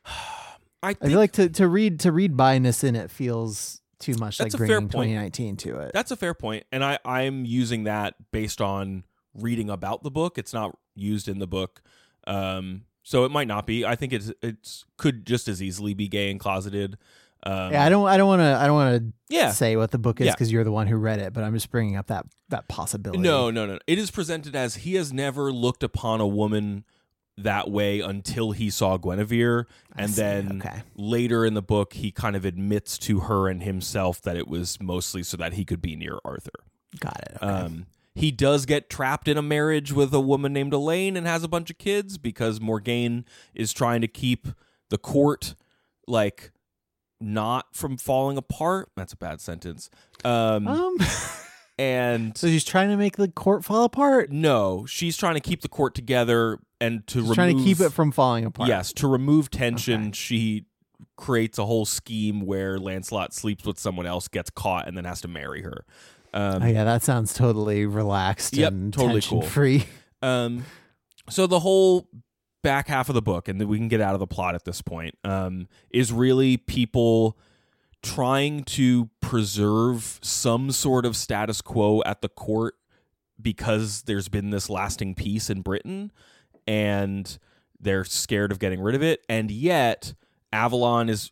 I 0.82 0.90
I 0.90 0.94
feel 0.94 1.20
like 1.20 1.34
to, 1.34 1.50
to 1.50 1.68
read 1.68 2.00
to 2.02 2.12
read 2.12 2.36
biness 2.36 2.84
in 2.84 2.96
it 2.96 3.12
feels 3.12 3.82
too 4.00 4.14
much 4.16 4.38
That's 4.38 4.54
like 4.54 4.58
bringing 4.60 4.88
point. 4.88 5.10
2019 5.10 5.58
to 5.58 5.80
it. 5.80 5.92
that's 5.94 6.12
a 6.12 6.16
fair 6.16 6.34
point, 6.34 6.66
and 6.72 6.84
I 6.84 7.00
I'm 7.04 7.46
using 7.46 7.84
that 7.84 8.16
based 8.32 8.62
on 8.62 9.04
reading 9.34 9.70
about 9.70 10.04
the 10.04 10.12
book. 10.12 10.38
It's 10.38 10.54
not 10.54 10.78
used 10.96 11.28
in 11.28 11.40
the 11.40 11.48
book, 11.48 11.82
um, 12.26 12.84
so 13.04 13.26
it 13.26 13.32
might 13.32 13.48
not 13.48 13.68
be. 13.68 13.86
I 13.86 13.96
think 13.96 14.14
it's 14.14 14.32
it's 14.42 14.86
could 14.98 15.26
just 15.26 15.48
as 15.48 15.62
easily 15.62 15.94
be 15.94 16.08
gay 16.08 16.32
and 16.32 16.40
closeted. 16.40 16.98
Um, 17.44 17.72
yeah, 17.72 17.86
I 17.86 17.90
don't 17.90 18.08
I 18.08 18.18
don't 18.18 18.28
want 18.28 18.42
to 18.42 18.58
I 18.58 18.66
don't 18.68 18.76
want 18.76 18.98
to 19.02 19.14
yeah. 19.34 19.52
say 19.52 19.76
what 19.78 19.92
the 19.92 19.98
book 19.98 20.20
is 20.20 20.28
Yeah. 20.28 20.34
because 20.34 20.52
you're 20.52 20.66
the 20.66 20.72
one 20.74 20.88
who 20.88 20.98
read 20.98 21.20
it, 21.20 21.32
but 21.34 21.44
I'm 21.44 21.54
just 21.54 21.72
bringing 21.72 21.96
up 21.96 22.08
that 22.08 22.26
that 22.50 22.68
possibility. 22.68 23.20
No, 23.20 23.50
no, 23.50 23.66
no. 23.66 23.80
It 23.88 23.98
is 23.98 24.12
presented 24.12 24.56
as 24.56 24.76
he 24.76 24.96
has 24.96 25.14
never 25.14 25.52
looked 25.52 25.84
upon 25.84 26.20
a 26.20 26.28
woman 26.28 26.84
that 27.44 27.70
way 27.70 28.00
until 28.00 28.52
he 28.52 28.70
saw 28.70 28.98
Guinevere, 28.98 29.68
I 29.96 30.04
and 30.04 30.12
see. 30.12 30.22
then 30.22 30.62
okay. 30.64 30.84
later 30.96 31.46
in 31.46 31.54
the 31.54 31.62
book, 31.62 31.94
he 31.94 32.12
kind 32.12 32.36
of 32.36 32.46
admits 32.46 32.98
to 33.00 33.22
her 33.22 33.48
and 33.48 33.64
himself 33.64 34.22
that 34.22 34.38
it 34.38 34.48
was 34.48 34.80
mostly 34.82 35.24
so 35.24 35.38
that 35.38 35.54
he 35.54 35.66
could 35.66 35.82
be 35.82 35.96
near 35.96 36.20
Arthur. 36.26 36.52
Got 37.00 37.20
it. 37.20 37.38
Okay. 37.42 37.46
Um, 37.46 37.86
he 38.16 38.32
does 38.32 38.66
get 38.66 38.90
trapped 38.90 39.28
in 39.28 39.38
a 39.38 39.42
marriage 39.42 39.92
with 39.94 40.14
a 40.14 40.20
woman 40.20 40.52
named 40.52 40.74
Elaine 40.74 41.16
and 41.16 41.26
has 41.26 41.44
a 41.44 41.48
bunch 41.48 41.70
of 41.70 41.78
kids 41.78 42.18
because 42.18 42.60
Morgaine 42.60 43.26
is 43.54 43.72
trying 43.72 44.02
to 44.02 44.08
keep 44.08 44.48
the 44.90 44.98
court 44.98 45.56
like 46.08 46.52
not 47.22 47.68
from 47.74 47.98
falling 47.98 48.38
apart. 48.38 48.90
That's 48.96 49.14
a 49.14 49.18
bad 49.18 49.40
sentence. 49.42 49.90
Um, 50.26 50.68
um 50.68 50.98
and 51.78 52.38
so 52.38 52.48
she's 52.48 52.66
trying 52.66 52.90
to 52.90 52.98
make 52.98 53.18
the 53.18 53.30
court 53.30 53.64
fall 53.64 53.84
apart. 53.84 54.32
no, 54.32 54.86
she's 54.86 55.16
trying 55.16 55.36
to 55.36 55.42
keep 55.42 55.62
the 55.62 55.70
court 55.70 55.96
together 55.96 56.60
and 56.82 57.06
to 57.08 57.20
remove, 57.22 57.36
trying 57.36 57.58
to 57.58 57.64
keep 57.64 57.80
it 57.80 57.92
from 57.92 58.12
falling 58.12 58.46
apart. 58.46 58.70
Yes, 58.70 58.94
to 58.94 59.08
remove 59.08 59.50
tension, 59.52 60.02
Okay. 60.08 60.12
she 60.14 60.66
creates 61.16 61.58
a 61.58 61.66
whole 61.66 61.86
scheme 61.86 62.42
where 62.46 62.78
Lancelot 62.80 63.34
sleeps 63.34 63.66
with 63.66 63.78
someone 63.80 64.06
else, 64.06 64.28
gets 64.28 64.50
caught, 64.50 64.88
and 64.88 64.96
then 64.98 65.06
has 65.06 65.22
to 65.22 65.28
marry 65.28 65.62
her. 65.62 65.86
Um, 66.34 66.64
Oh, 66.64 66.66
yeah, 66.68 66.84
that 66.84 67.04
sounds 67.04 67.34
totally 67.34 67.86
relaxed 67.86 68.56
Yep, 68.56 68.72
and 68.72 68.94
totally 68.94 69.22
tension 69.22 69.40
cool. 69.42 69.48
free. 69.50 69.86
Um, 70.22 70.66
so 71.30 71.48
the 71.48 71.62
whole 71.62 72.10
back 72.62 72.90
half 72.90 73.08
of 73.08 73.16
the 73.16 73.22
book, 73.22 73.48
and 73.48 73.60
then 73.62 73.70
we 73.70 73.78
can 73.78 73.88
get 73.88 74.02
out 74.02 74.14
of 74.16 74.20
the 74.20 74.28
plot 74.28 74.54
at 74.54 74.66
this 74.66 74.82
point, 74.82 75.16
um, 75.24 75.70
is 75.92 76.12
really 76.12 76.58
people 76.58 77.38
trying 78.04 78.64
to 78.66 79.10
preserve 79.22 80.20
some 80.22 80.72
sort 80.72 81.06
of 81.06 81.16
status 81.16 81.62
quo 81.62 82.04
at 82.06 82.22
the 82.22 82.28
court 82.28 82.76
because 83.42 84.02
there's 84.04 84.28
been 84.28 84.50
this 84.50 84.70
lasting 84.70 85.16
peace 85.16 85.50
in 85.50 85.62
Britain, 85.62 86.12
and 86.70 87.40
they're 87.80 88.06
scared 88.06 88.52
of 88.52 88.60
getting 88.60 88.80
rid 88.80 88.94
of 88.94 89.02
it, 89.02 89.26
and 89.28 89.50
yet 89.50 90.14
Avalon 90.54 91.10
is 91.10 91.32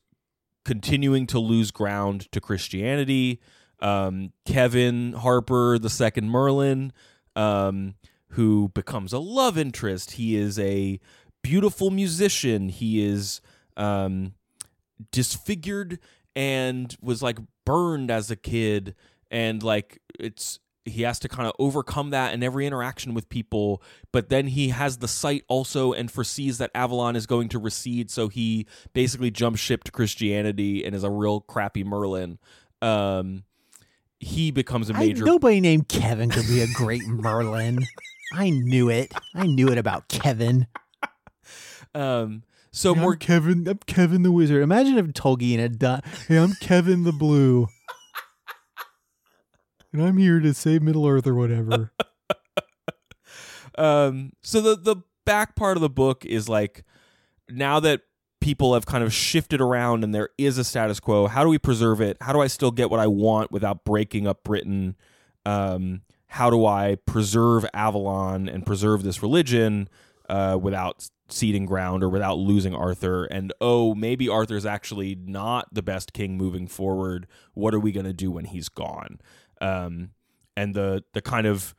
continuing 0.65 1.27
to 1.27 1.38
lose 1.38 1.69
ground 1.69 2.31
to 2.31 2.41
Christianity. 2.41 3.39
Um, 3.79 4.33
Kevin 4.47 5.13
Harper, 5.13 5.77
the 5.77 5.91
second 5.91 6.31
Merlin, 6.31 6.91
um, 7.35 7.93
who 8.29 8.69
becomes 8.69 9.13
a 9.13 9.19
love 9.19 9.59
interest. 9.59 10.13
He 10.13 10.35
is 10.35 10.57
a 10.57 10.99
beautiful 11.43 11.91
musician. 11.91 12.69
He 12.69 13.05
is 13.05 13.39
um, 13.77 14.33
disfigured 15.11 15.99
and 16.35 16.97
was 16.99 17.21
like 17.21 17.38
burned 17.63 18.09
as 18.09 18.31
a 18.31 18.35
kid, 18.35 18.95
and 19.29 19.61
like 19.61 20.01
it's 20.19 20.57
he 20.89 21.03
has 21.03 21.19
to 21.19 21.27
kind 21.29 21.47
of 21.47 21.53
overcome 21.59 22.09
that 22.11 22.33
in 22.33 22.43
every 22.43 22.65
interaction 22.65 23.13
with 23.13 23.29
people. 23.29 23.81
But 24.11 24.29
then 24.29 24.47
he 24.47 24.69
has 24.69 24.97
the 24.97 25.07
sight 25.07 25.43
also 25.47 25.93
and 25.93 26.11
foresees 26.11 26.57
that 26.57 26.71
Avalon 26.73 27.15
is 27.15 27.25
going 27.25 27.49
to 27.49 27.59
recede, 27.59 28.09
so 28.11 28.27
he 28.27 28.65
basically 28.93 29.31
jumps 29.31 29.59
ship 29.59 29.83
to 29.85 29.91
Christianity 29.91 30.83
and 30.85 30.95
is 30.95 31.03
a 31.03 31.09
real 31.09 31.41
crappy 31.41 31.83
Merlin. 31.83 32.39
Um, 32.81 33.43
he 34.19 34.51
becomes 34.51 34.89
a 34.89 34.93
major 34.93 35.25
nobody 35.25 35.61
named 35.61 35.88
Kevin 35.88 36.29
could 36.29 36.47
be 36.47 36.61
a 36.61 36.67
great 36.73 37.01
Merlin. 37.07 37.85
I 38.33 38.49
knew 38.49 38.89
it. 38.89 39.13
I 39.35 39.45
knew 39.45 39.69
it 39.69 39.77
about 39.77 40.07
Kevin. 40.09 40.67
Um, 41.95 42.43
so 42.71 42.93
Hey, 42.93 43.01
more 43.01 43.13
I'm 43.13 43.19
Kevin. 43.19 43.67
I'm 43.67 43.79
Kevin 43.88 44.23
the 44.23 44.31
Wizard. 44.31 44.61
Imagine 44.61 44.97
if 44.97 45.05
Tolkien 45.07 45.59
had 45.59 45.79
done. 45.79 46.01
Hey, 46.27 46.38
I'm 46.38 46.53
Kevin 46.61 47.03
the 47.03 47.11
Blue, 47.11 47.67
and 49.97 50.07
I'm 50.07 50.17
here 50.17 50.39
to 50.39 50.53
save 50.53 50.83
Middle 50.83 51.07
Earth 51.07 51.25
or 51.25 51.33
whatever. 51.33 51.91
um, 53.77 54.31
so 54.43 54.61
the 54.61 54.75
the 54.75 54.97
back 55.25 55.55
part 55.55 55.75
of 55.75 55.81
the 55.81 55.89
book 55.89 56.25
is 56.25 56.47
like 56.47 56.83
now 57.49 57.79
that 57.79 58.01
people 58.39 58.75
have 58.75 58.85
kind 58.85 59.03
of 59.03 59.11
shifted 59.11 59.59
around 59.59 60.03
and 60.03 60.13
there 60.13 60.29
is 60.37 60.57
a 60.57 60.63
status 60.63 60.99
quo. 60.99 61.27
How 61.27 61.43
do 61.43 61.49
we 61.49 61.57
preserve 61.57 61.99
it? 61.99 62.17
How 62.21 62.31
do 62.31 62.39
I 62.39 62.47
still 62.47 62.71
get 62.71 62.89
what 62.89 62.99
I 62.99 63.07
want 63.07 63.51
without 63.51 63.83
breaking 63.83 64.27
up 64.27 64.43
Britain? 64.43 64.95
Um, 65.45 66.01
how 66.27 66.49
do 66.49 66.65
I 66.65 66.97
preserve 67.05 67.65
Avalon 67.73 68.47
and 68.47 68.65
preserve 68.65 69.03
this 69.03 69.23
religion 69.23 69.89
uh, 70.29 70.59
without 70.61 71.09
ceding 71.29 71.65
ground 71.65 72.03
or 72.03 72.09
without 72.09 72.37
losing 72.37 72.75
Arthur? 72.75 73.25
And 73.25 73.51
oh, 73.59 73.95
maybe 73.95 74.29
Arthur's 74.29 74.65
actually 74.65 75.15
not 75.15 75.73
the 75.73 75.81
best 75.81 76.13
king 76.13 76.37
moving 76.37 76.67
forward. 76.67 77.27
What 77.53 77.73
are 77.73 77.79
we 77.79 77.91
going 77.91 78.05
to 78.05 78.13
do 78.13 78.29
when 78.29 78.45
he's 78.45 78.69
gone? 78.69 79.19
Um, 79.61 80.11
and 80.55 80.73
the 80.73 81.03
the 81.13 81.21
kind 81.21 81.47
of 81.47 81.75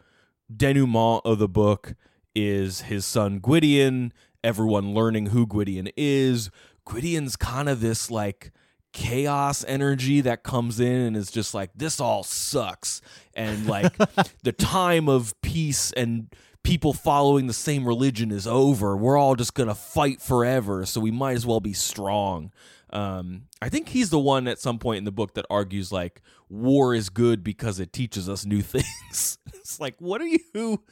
denouement 0.54 1.22
of 1.24 1.38
the 1.38 1.48
book 1.48 1.94
is 2.34 2.82
his 2.82 3.04
son 3.04 3.38
Gwydion, 3.40 4.12
everyone 4.44 4.94
learning 4.94 5.26
who 5.26 5.46
Gwydion 5.46 5.90
is. 5.96 6.50
Gwydion's 6.86 7.36
kind 7.36 7.68
of 7.68 7.80
this 7.80 8.10
like 8.10 8.52
chaos 8.92 9.64
energy 9.68 10.20
that 10.22 10.42
comes 10.42 10.80
in 10.80 11.00
and 11.00 11.16
is 11.16 11.30
just 11.30 11.52
like 11.54 11.70
this 11.74 12.00
all 12.00 12.22
sucks. 12.22 13.00
And 13.34 13.66
like 13.66 13.96
the 14.42 14.52
time 14.52 15.08
of 15.08 15.38
peace 15.42 15.92
and 15.92 16.32
people 16.62 16.92
following 16.92 17.46
the 17.46 17.52
same 17.52 17.86
religion 17.86 18.30
is 18.30 18.46
over. 18.46 18.96
We're 18.96 19.18
all 19.18 19.34
just 19.34 19.54
gonna 19.54 19.74
fight 19.74 20.22
forever 20.22 20.86
so 20.86 21.00
we 21.00 21.10
might 21.10 21.36
as 21.36 21.44
well 21.44 21.60
be 21.60 21.72
strong 21.72 22.52
Um, 22.90 23.42
I 23.60 23.68
think 23.68 23.88
he's 23.90 24.10
the 24.10 24.18
one 24.18 24.48
at 24.48 24.58
some 24.58 24.78
point 24.78 24.98
in 24.98 25.04
the 25.04 25.12
book 25.12 25.34
that 25.34 25.44
argues 25.50 25.92
like 25.92 26.22
war 26.48 26.94
is 26.94 27.10
good 27.10 27.44
because 27.44 27.78
it 27.80 27.92
teaches 27.92 28.28
us 28.28 28.46
new 28.46 28.62
things. 28.74 29.38
it's 29.54 29.78
like, 29.80 29.96
what 29.98 30.20
are 30.22 30.26
you? 30.26 30.82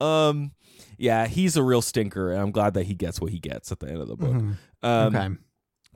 Um, 0.00 0.52
yeah, 0.98 1.26
he's 1.26 1.56
a 1.56 1.62
real 1.62 1.82
stinker, 1.82 2.32
and 2.32 2.40
I'm 2.40 2.50
glad 2.50 2.74
that 2.74 2.86
he 2.86 2.94
gets 2.94 3.20
what 3.20 3.30
he 3.30 3.38
gets 3.38 3.70
at 3.72 3.80
the 3.80 3.88
end 3.88 3.98
of 4.00 4.08
the 4.08 4.16
book. 4.16 4.32
Mhm. 4.34 4.56
Um, 4.82 5.16
okay. 5.16 5.28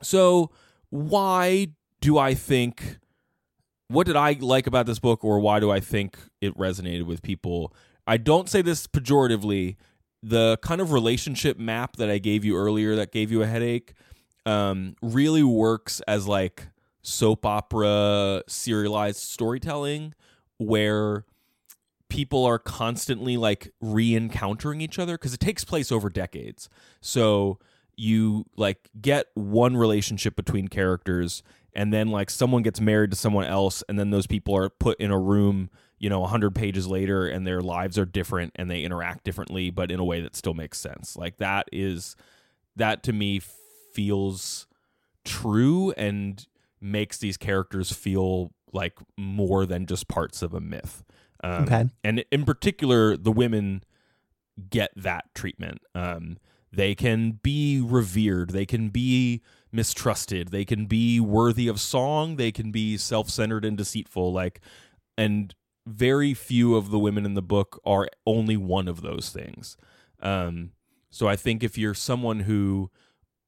so 0.01 0.51
why 0.89 1.67
do 2.01 2.17
I 2.17 2.33
think 2.33 2.97
what 3.89 4.05
did 4.07 4.15
I 4.15 4.33
like 4.39 4.67
about 4.67 4.85
this 4.85 4.99
book 4.99 5.23
or 5.23 5.39
why 5.39 5.59
do 5.59 5.69
I 5.71 5.79
think 5.79 6.17
it 6.41 6.55
resonated 6.57 7.05
with 7.05 7.21
people? 7.21 7.73
I 8.07 8.17
don't 8.17 8.47
say 8.49 8.61
this 8.61 8.87
pejoratively. 8.87 9.75
The 10.21 10.57
kind 10.61 10.81
of 10.81 10.91
relationship 10.91 11.57
map 11.57 11.95
that 11.95 12.09
I 12.09 12.17
gave 12.17 12.43
you 12.45 12.55
earlier 12.57 12.95
that 12.95 13.11
gave 13.11 13.31
you 13.31 13.41
a 13.41 13.47
headache 13.47 13.93
um, 14.45 14.95
really 15.01 15.43
works 15.43 16.01
as 16.07 16.27
like 16.27 16.67
soap 17.01 17.45
opera 17.45 18.43
serialized 18.47 19.19
storytelling 19.19 20.13
where 20.57 21.25
people 22.09 22.45
are 22.45 22.59
constantly 22.59 23.37
like 23.37 23.71
re-encountering 23.79 24.81
each 24.81 24.99
other 24.99 25.13
because 25.17 25.33
it 25.33 25.39
takes 25.39 25.63
place 25.63 25.91
over 25.91 26.09
decades. 26.09 26.69
So 27.01 27.59
you 27.95 28.45
like 28.55 28.89
get 28.99 29.27
one 29.35 29.77
relationship 29.77 30.35
between 30.35 30.67
characters 30.67 31.43
and 31.73 31.93
then 31.93 32.07
like 32.07 32.29
someone 32.29 32.63
gets 32.63 32.81
married 32.81 33.11
to 33.11 33.17
someone 33.17 33.45
else 33.45 33.83
and 33.87 33.99
then 33.99 34.09
those 34.09 34.25
people 34.25 34.55
are 34.55 34.69
put 34.69 34.99
in 34.99 35.11
a 35.11 35.19
room 35.19 35.69
you 35.99 36.09
know 36.09 36.21
100 36.21 36.55
pages 36.55 36.87
later 36.87 37.27
and 37.27 37.45
their 37.45 37.61
lives 37.61 37.97
are 37.97 38.05
different 38.05 38.53
and 38.55 38.71
they 38.71 38.81
interact 38.83 39.25
differently 39.25 39.69
but 39.69 39.91
in 39.91 39.99
a 39.99 40.03
way 40.03 40.21
that 40.21 40.35
still 40.35 40.53
makes 40.53 40.79
sense 40.79 41.17
like 41.17 41.37
that 41.37 41.67
is 41.73 42.15
that 42.77 43.03
to 43.03 43.11
me 43.11 43.41
feels 43.99 44.65
true 45.25 45.91
and 45.91 46.47
makes 46.79 47.17
these 47.17 47.35
characters 47.35 47.91
feel 47.91 48.53
like 48.71 48.97
more 49.17 49.65
than 49.65 49.85
just 49.85 50.07
parts 50.07 50.41
of 50.41 50.53
a 50.53 50.61
myth. 50.61 51.03
Um, 51.43 51.63
Okay. 51.63 51.85
and 52.01 52.23
in 52.31 52.45
particular 52.45 53.17
the 53.17 53.31
women 53.31 53.83
get 54.69 54.91
that 54.95 55.25
treatment. 55.35 55.79
Um, 55.93 56.37
they 56.71 56.95
can 56.95 57.39
be 57.43 57.81
revered. 57.81 58.51
They 58.51 58.65
can 58.65 58.87
be 58.87 59.41
mistrusted. 59.69 60.47
They 60.49 60.63
can 60.63 60.85
be 60.85 61.19
worthy 61.19 61.67
of 61.67 61.81
song. 61.81 62.37
They 62.37 62.53
can 62.53 62.71
be 62.71 62.95
self-centered 62.95 63.65
and 63.65 63.77
deceitful. 63.77 64.31
Like 64.31 64.61
and 65.17 65.53
very 65.85 66.33
few 66.33 66.75
of 66.77 66.89
the 66.89 66.99
women 66.99 67.25
in 67.25 67.33
the 67.33 67.41
book 67.41 67.81
are 67.83 68.07
only 68.25 68.55
one 68.55 68.87
of 68.87 69.01
those 69.01 69.29
things. 69.29 69.75
Um, 70.21 70.71
so 71.11 71.27
i 71.27 71.35
think 71.35 71.63
if 71.63 71.75
you're 71.77 71.95
someone 71.95 72.41
who 72.41 72.91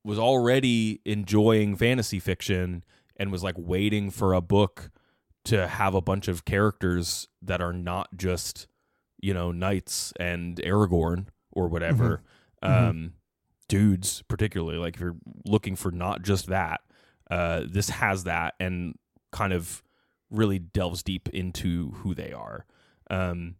was 0.03 0.17
already 0.19 0.99
enjoying 1.05 1.75
fantasy 1.75 2.19
fiction 2.19 2.83
and 3.17 3.31
was 3.31 3.43
like 3.43 3.55
waiting 3.57 4.09
for 4.09 4.33
a 4.33 4.41
book 4.41 4.89
to 5.45 5.67
have 5.67 5.93
a 5.93 6.01
bunch 6.01 6.27
of 6.27 6.45
characters 6.45 7.27
that 7.41 7.61
are 7.61 7.73
not 7.73 8.09
just 8.15 8.67
you 9.19 9.33
know 9.33 9.51
knights 9.51 10.13
and 10.19 10.57
aragorn 10.57 11.27
or 11.51 11.67
whatever. 11.67 12.21
Mhm. 12.63 12.69
um 12.69 13.13
dudes 13.67 14.21
particularly 14.27 14.77
like 14.77 14.95
if 14.95 15.01
you're 15.01 15.17
looking 15.45 15.75
for 15.75 15.91
not 15.91 16.21
just 16.23 16.47
that 16.47 16.81
uh 17.29 17.61
this 17.67 17.89
has 17.89 18.23
that 18.25 18.53
and 18.59 18.95
kind 19.31 19.53
of 19.53 19.81
really 20.29 20.59
delves 20.59 21.03
deep 21.03 21.29
into 21.29 21.91
who 21.91 22.13
they 22.13 22.31
are. 22.33 22.65
Um 23.09 23.55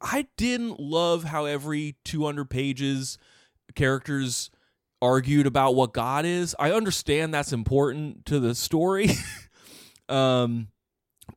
i 0.00 0.26
didn't 0.36 0.80
love 0.80 1.24
how 1.24 1.44
every 1.44 1.96
200 2.04 2.48
pages 2.48 3.18
characters 3.74 4.50
argued 5.02 5.46
about 5.46 5.74
what 5.74 5.92
god 5.92 6.24
is. 6.24 6.54
I 6.58 6.72
understand 6.72 7.32
that's 7.32 7.52
important 7.52 8.24
to 8.26 8.40
the 8.40 8.54
story 8.54 9.10
um 10.08 10.68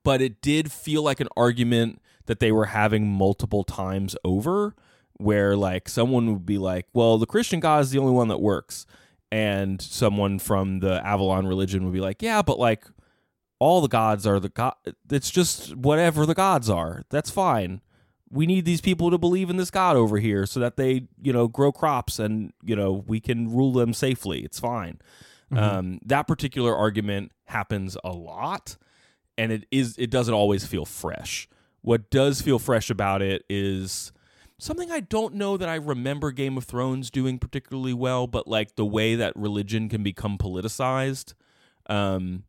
but 0.03 0.21
it 0.21 0.41
did 0.41 0.71
feel 0.71 1.03
like 1.03 1.19
an 1.19 1.27
argument 1.37 2.01
that 2.25 2.39
they 2.39 2.51
were 2.51 2.65
having 2.65 3.07
multiple 3.07 3.63
times 3.63 4.15
over 4.23 4.75
where 5.17 5.55
like 5.55 5.87
someone 5.87 6.31
would 6.33 6.45
be 6.45 6.57
like 6.57 6.87
well 6.93 7.17
the 7.17 7.25
christian 7.25 7.59
god 7.59 7.81
is 7.81 7.91
the 7.91 7.99
only 7.99 8.13
one 8.13 8.27
that 8.27 8.41
works. 8.41 8.85
And 9.31 9.81
someone 9.81 10.37
from 10.37 10.79
the 10.79 11.03
avalon 11.03 11.47
religion 11.47 11.83
would 11.85 11.93
be 11.93 12.01
like 12.01 12.21
yeah 12.21 12.41
but 12.41 12.59
like 12.59 12.85
all 13.59 13.81
the 13.81 13.87
gods 13.87 14.27
are 14.27 14.39
the 14.39 14.49
god 14.49 14.75
it's 15.09 15.31
just 15.31 15.75
whatever 15.75 16.25
the 16.25 16.35
gods 16.35 16.69
are. 16.69 17.03
That's 17.09 17.29
fine 17.29 17.81
we 18.33 18.47
need 18.47 18.65
these 18.65 18.81
people 18.81 19.11
to 19.11 19.17
believe 19.17 19.49
in 19.49 19.57
this 19.57 19.69
god 19.69 19.95
over 19.95 20.17
here 20.17 20.45
so 20.45 20.59
that 20.59 20.75
they 20.75 21.07
you 21.21 21.31
know 21.31 21.47
grow 21.47 21.71
crops 21.71 22.17
and 22.19 22.51
you 22.63 22.75
know 22.75 23.03
we 23.07 23.19
can 23.19 23.53
rule 23.53 23.71
them 23.71 23.93
safely. 23.93 24.39
It's 24.39 24.59
fine. 24.59 24.99
Um, 25.51 25.99
that 26.05 26.23
particular 26.27 26.75
argument 26.75 27.31
happens 27.45 27.95
a 28.03 28.09
lot 28.09 28.75
and 29.37 29.51
it 29.51 29.67
is 29.69 29.95
it 29.99 30.09
doesn't 30.09 30.33
always 30.33 30.65
feel 30.65 30.85
fresh. 30.85 31.47
What 31.81 32.09
does 32.09 32.41
feel 32.41 32.57
fresh 32.57 32.89
about 32.89 33.21
it 33.21 33.43
is 33.49 34.11
something 34.59 34.91
i 34.91 34.99
don't 35.01 35.33
know 35.33 35.57
that 35.57 35.67
i 35.67 35.75
remember 35.75 36.31
game 36.31 36.57
of 36.57 36.63
thrones 36.63 37.09
doing 37.09 37.37
particularly 37.37 37.93
well 37.93 38.27
but 38.27 38.47
like 38.47 38.75
the 38.75 38.85
way 38.85 39.15
that 39.15 39.35
religion 39.35 39.89
can 39.89 40.03
become 40.03 40.37
politicized 40.37 41.33
um 41.87 42.43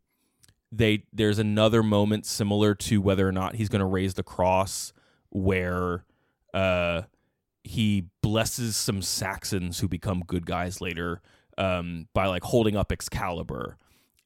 they 0.71 1.05
there's 1.13 1.41
another 1.41 1.83
moment 1.83 2.25
similar 2.25 2.75
to 2.75 3.01
whether 3.01 3.27
or 3.27 3.33
not 3.33 3.57
he's 3.57 3.69
going 3.69 3.81
to 3.81 3.87
raise 3.87 4.15
the 4.15 4.23
cross 4.23 4.93
where 5.35 6.05
uh 6.55 7.03
he 7.63 8.07
blesses 8.23 8.77
some 8.77 9.03
saxons 9.03 9.81
who 9.81 9.89
become 9.89 10.23
good 10.27 10.47
guys 10.47 10.81
later 10.81 11.21
um 11.59 12.09
by 12.15 12.27
like 12.27 12.45
holding 12.45 12.77
up 12.77 12.91
excalibur 12.91 13.77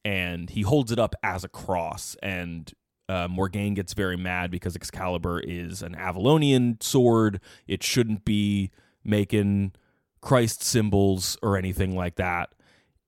and 0.04 0.50
he 0.50 0.62
holds 0.62 0.92
it 0.92 0.98
up 0.98 1.14
as 1.22 1.42
a 1.42 1.48
cross 1.48 2.16
and 2.22 2.72
uh, 3.08 3.26
Morgaine 3.26 3.74
gets 3.74 3.94
very 3.94 4.16
mad 4.16 4.50
because 4.50 4.76
Excalibur 4.76 5.40
is 5.40 5.82
an 5.82 5.94
Avalonian 5.94 6.82
sword. 6.82 7.40
It 7.66 7.82
shouldn't 7.82 8.24
be 8.24 8.70
making 9.02 9.72
Christ 10.20 10.62
symbols 10.62 11.38
or 11.42 11.56
anything 11.56 11.96
like 11.96 12.16
that. 12.16 12.50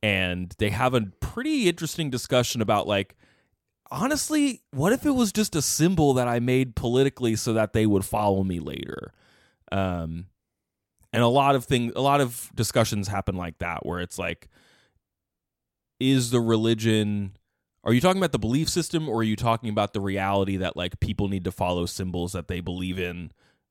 And 0.02 0.54
they 0.58 0.70
have 0.70 0.94
a 0.94 1.02
pretty 1.20 1.68
interesting 1.68 2.08
discussion 2.08 2.62
about 2.62 2.86
like, 2.86 3.14
honestly, 3.90 4.62
what 4.70 4.92
if 4.92 5.04
it 5.04 5.10
was 5.10 5.32
just 5.32 5.54
a 5.54 5.62
symbol 5.62 6.14
that 6.14 6.28
I 6.28 6.40
made 6.40 6.76
politically 6.76 7.36
so 7.36 7.52
that 7.54 7.72
they 7.72 7.86
would 7.86 8.04
follow 8.04 8.44
me 8.44 8.60
later? 8.60 9.12
Um, 9.72 10.26
and 11.12 11.22
a 11.22 11.28
lot 11.28 11.54
of 11.54 11.64
things, 11.64 11.92
a 11.96 12.00
lot 12.00 12.20
of 12.20 12.50
discussions 12.54 13.08
happen 13.08 13.36
like 13.36 13.58
that, 13.58 13.84
where 13.84 14.00
it's 14.00 14.18
like, 14.18 14.48
is 15.98 16.30
the 16.30 16.40
religion 16.40 17.32
are 17.82 17.92
you 17.94 18.00
talking 18.00 18.20
about 18.20 18.32
the 18.32 18.38
belief 18.38 18.68
system 18.68 19.08
or 19.08 19.20
are 19.20 19.22
you 19.22 19.36
talking 19.36 19.70
about 19.70 19.92
the 19.92 20.00
reality 20.00 20.56
that 20.58 20.76
like 20.76 21.00
people 21.00 21.28
need 21.28 21.44
to 21.44 21.52
follow 21.52 21.86
symbols 21.86 22.32
that 22.32 22.48
they 22.48 22.60
believe 22.60 22.98
in 22.98 23.30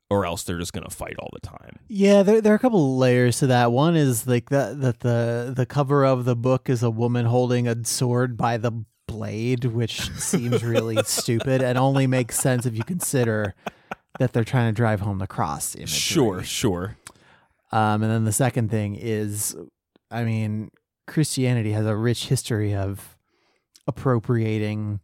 or 0.10 0.26
else 0.26 0.44
they're 0.44 0.60
just 0.60 0.74
going 0.74 0.84
to 0.84 0.96
fight 0.96 1.16
all 1.20 1.30
the 1.34 1.40
time 1.40 1.78
Yeah, 1.88 2.24
there 2.24 2.42
there 2.42 2.54
are 2.54 2.56
a 2.56 2.60
couple 2.60 2.98
layers 2.98 3.40
to 3.40 3.48
that. 3.48 3.72
One 3.72 3.96
is 3.96 4.28
like 4.28 4.50
that 4.50 4.82
that 4.82 5.00
the 5.02 5.54
the 5.56 5.66
cover 5.66 6.06
of 6.06 6.26
the 6.26 6.36
book 6.36 6.70
is 6.70 6.84
a 6.84 6.90
woman 6.90 7.26
holding 7.26 7.68
a 7.68 7.84
sword 7.86 8.38
by 8.38 8.58
the 8.58 8.72
blade, 9.20 9.66
which 9.66 10.10
seems 10.18 10.64
really 10.64 11.04
stupid 11.06 11.62
and 11.62 11.78
only 11.78 12.08
makes 12.08 12.40
sense 12.40 12.66
if 12.66 12.76
you 12.76 12.84
consider 12.84 13.54
that 14.20 14.34
they're 14.34 14.44
trying 14.44 14.70
to 14.70 14.76
drive 14.76 15.02
home 15.02 15.20
the 15.20 15.28
cross 15.28 15.76
imagery. 15.76 15.88
sure 15.88 16.44
sure 16.44 16.98
Um, 17.72 18.02
and 18.02 18.12
then 18.12 18.26
the 18.26 18.32
second 18.32 18.72
thing 18.72 18.96
is, 18.96 19.56
I 20.10 20.24
mean, 20.24 20.72
Christianity 21.06 21.72
has 21.74 21.86
a 21.86 21.96
rich 21.96 22.28
history 22.28 22.74
of 22.74 23.18
appropriating 23.88 25.00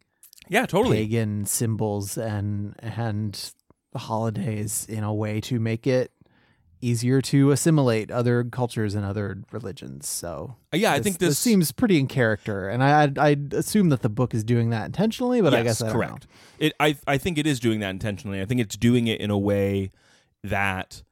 yeah 0.48 0.64
totally 0.64 0.98
pagan 0.98 1.44
symbols 1.44 2.16
and 2.16 2.76
and 2.78 3.52
holidays 3.96 4.86
in 4.88 5.02
a 5.02 5.12
way 5.12 5.40
to 5.40 5.58
make 5.58 5.86
it 5.86 6.12
easier 6.80 7.20
to 7.20 7.50
assimilate 7.50 8.10
other 8.10 8.44
cultures 8.44 8.94
and 8.94 9.04
other 9.04 9.38
religions. 9.50 10.08
So 10.08 10.56
uh, 10.72 10.76
yeah 10.76 10.92
i 10.92 10.98
this- 10.98 11.04
think 11.04 11.18
this, 11.18 11.38
seems 11.38 11.72
pretty 11.72 11.98
in 11.98 12.06
character, 12.06 12.68
and 12.68 12.82
I 12.82 13.02
I'd, 13.02 13.18
I'd 13.18 13.54
assume 13.54 13.88
that 13.90 14.02
the 14.02 14.08
book 14.08 14.34
is 14.34 14.44
doing 14.44 14.70
that 14.70 14.86
intentionally, 14.86 15.40
but 15.40 15.54
I 15.54 15.62
guess 15.62 15.80
I 15.80 15.90
correct. 15.90 16.26
it 16.58 16.72
I, 16.80 16.96
I 17.06 17.18
think 17.18 17.38
it 17.38 17.46
is 17.46 17.60
doing 17.60 17.80
that 17.80 17.90
intentionally. 17.90 18.40
I 18.40 18.44
think 18.44 18.60
it's 18.60 18.76
doing 18.76 19.06
it 19.06 19.20
in 19.20 19.30
a 19.30 19.38
way 19.38 19.92
that 20.44 21.02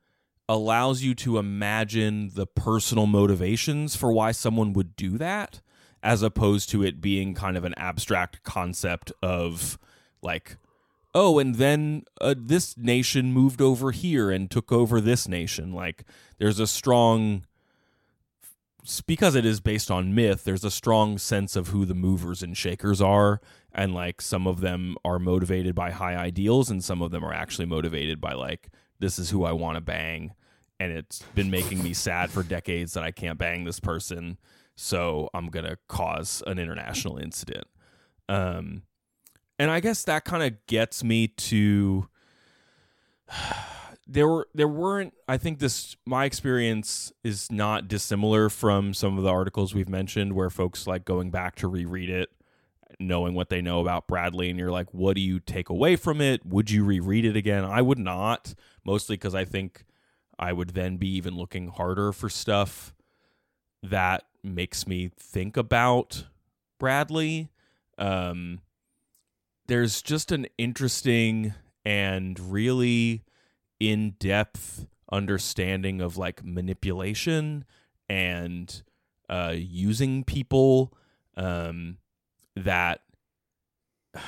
allows 0.49 1.03
you 1.03 1.15
to 1.15 1.39
imagine 1.39 2.31
the 2.35 2.47
personal 2.47 3.07
motivations 3.07 3.97
for 3.97 4.13
why 4.13 4.31
someone 4.31 4.73
would 4.75 4.95
do 4.95 5.17
that 5.19 5.61
as 6.03 6.23
opposed 6.23 6.69
to 6.69 6.83
it 6.83 7.01
being 7.01 7.33
kind 7.35 7.57
of 7.57 7.65
an 7.65 7.73
abstract 7.79 8.43
concept 8.43 9.11
of 9.23 9.79
like 10.23 10.59
oh 11.15 11.39
and 11.39 11.57
then 11.57 12.05
uh, 12.21 12.35
this 12.37 12.77
nation 12.77 13.33
moved 13.33 13.61
over 13.61 13.91
here 13.91 14.31
and 14.31 14.51
took 14.51 14.73
over 14.73 15.01
this 15.01 15.29
nation 15.29 15.73
like 15.73 16.05
there's 16.39 16.59
a 16.59 16.67
strong 16.67 17.45
because 19.07 19.35
it 19.35 19.47
is 19.47 19.61
based 19.61 19.91
on 19.91 20.15
myth 20.15 20.45
there's 20.45 20.65
a 20.65 20.71
strong 20.71 21.17
sense 21.17 21.57
of 21.57 21.69
who 21.69 21.85
the 21.85 21.95
movers 21.95 22.43
and 22.43 22.57
shakers 22.57 23.01
are 23.01 23.41
and 23.73 23.95
like 23.95 24.21
some 24.21 24.47
of 24.47 24.61
them 24.61 24.97
are 25.05 25.19
motivated 25.19 25.75
by 25.75 25.91
high 25.91 26.17
ideals 26.17 26.71
and 26.71 26.85
some 26.85 27.01
of 27.01 27.11
them 27.11 27.25
are 27.25 27.33
actually 27.33 27.67
motivated 27.67 28.21
by 28.21 28.33
like 28.33 28.69
this 28.99 29.19
is 29.19 29.31
who 29.31 29.45
I 29.45 29.53
want 29.53 29.77
to 29.77 29.81
bang 29.81 30.33
and 30.79 30.93
it's 30.93 31.23
been 31.35 31.51
making 31.51 31.83
me 31.83 31.95
sad 31.95 32.31
for 32.31 32.43
decades 32.43 32.93
that 32.93 33.05
I 33.05 33.11
can't 33.11 33.39
bang 33.39 33.65
this 33.65 33.81
person 33.81 34.39
so 34.77 35.31
I'm 35.33 35.49
gonna 35.49 35.77
cause 35.89 36.43
an 36.47 36.59
international 36.59 37.19
incident. 37.19 37.67
Um, 38.29 38.83
and 39.59 39.71
I 39.71 39.81
guess 39.81 40.05
that 40.05 40.25
kind 40.25 40.43
of 40.43 40.67
gets 40.67 41.05
me 41.05 41.29
to 41.29 42.09
there 44.07 44.29
were 44.29 44.49
there 44.55 44.69
weren't 44.69 45.15
I 45.29 45.39
think 45.39 45.59
this 45.59 45.97
my 46.05 46.25
experience 46.25 47.13
is 47.23 47.51
not 47.51 47.89
dissimilar 47.89 48.51
from 48.51 48.93
some 48.95 49.17
of 49.17 49.25
the 49.25 49.31
articles 49.31 49.75
we've 49.75 49.89
mentioned 49.89 50.35
where 50.35 50.51
folks 50.51 50.87
like 50.87 51.05
going 51.05 51.31
back 51.31 51.57
to 51.57 51.69
reread 51.69 52.11
it 52.11 52.31
knowing 53.01 53.35
what 53.35 53.49
they 53.49 53.61
know 53.61 53.81
about 53.81 54.07
Bradley 54.07 54.51
and 54.51 54.59
you're 54.59 54.71
like 54.71 54.93
what 54.93 55.15
do 55.15 55.21
you 55.21 55.41
take 55.41 55.69
away 55.69 55.97
from 55.97 56.21
it? 56.21 56.45
Would 56.45 56.71
you 56.71 56.85
reread 56.85 57.25
it 57.25 57.37
again? 57.37 57.65
I 57.65 57.83
would 57.83 57.99
not 57.99 58.55
mostly 58.85 59.17
cuz 59.17 59.35
I 59.35 59.45
think 59.45 59.85
I 60.39 60.53
would 60.53 60.71
then 60.71 60.97
be 60.97 61.09
even 61.17 61.37
looking 61.37 61.69
harder 61.69 62.13
for 62.13 62.29
stuff 62.29 62.95
that 63.83 64.25
makes 64.43 64.87
me 64.87 65.11
think 65.19 65.57
about 65.57 66.27
Bradley. 66.79 67.49
Um 67.97 68.61
there's 69.67 70.03
just 70.03 70.33
an 70.33 70.47
interesting 70.59 71.55
and 71.85 72.39
really 72.53 73.25
in 73.81 74.15
depth 74.19 74.87
understanding 75.13 76.01
of 76.01 76.17
like 76.17 76.45
manipulation 76.45 77.65
and 78.09 78.83
uh, 79.29 79.55
using 79.55 80.25
people 80.25 80.97
um, 81.37 81.99
that 82.57 83.01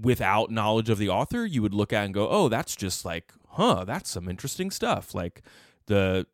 without 0.00 0.50
knowledge 0.50 0.88
of 0.88 0.98
the 0.98 1.08
author 1.08 1.44
you 1.44 1.60
would 1.60 1.74
look 1.74 1.92
at 1.92 2.04
and 2.04 2.14
go 2.14 2.28
oh 2.28 2.48
that's 2.48 2.76
just 2.76 3.04
like 3.04 3.32
huh 3.50 3.84
that's 3.84 4.10
some 4.10 4.28
interesting 4.28 4.70
stuff. 4.70 5.14
Like 5.14 5.42
the 5.86 6.26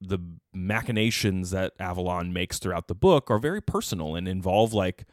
the 0.00 0.18
machinations 0.52 1.50
that 1.50 1.72
avalon 1.78 2.32
makes 2.32 2.58
throughout 2.58 2.88
the 2.88 2.94
book 2.94 3.30
are 3.30 3.38
very 3.38 3.62
personal 3.62 4.14
and 4.14 4.28
involve 4.28 4.72
like 4.72 5.06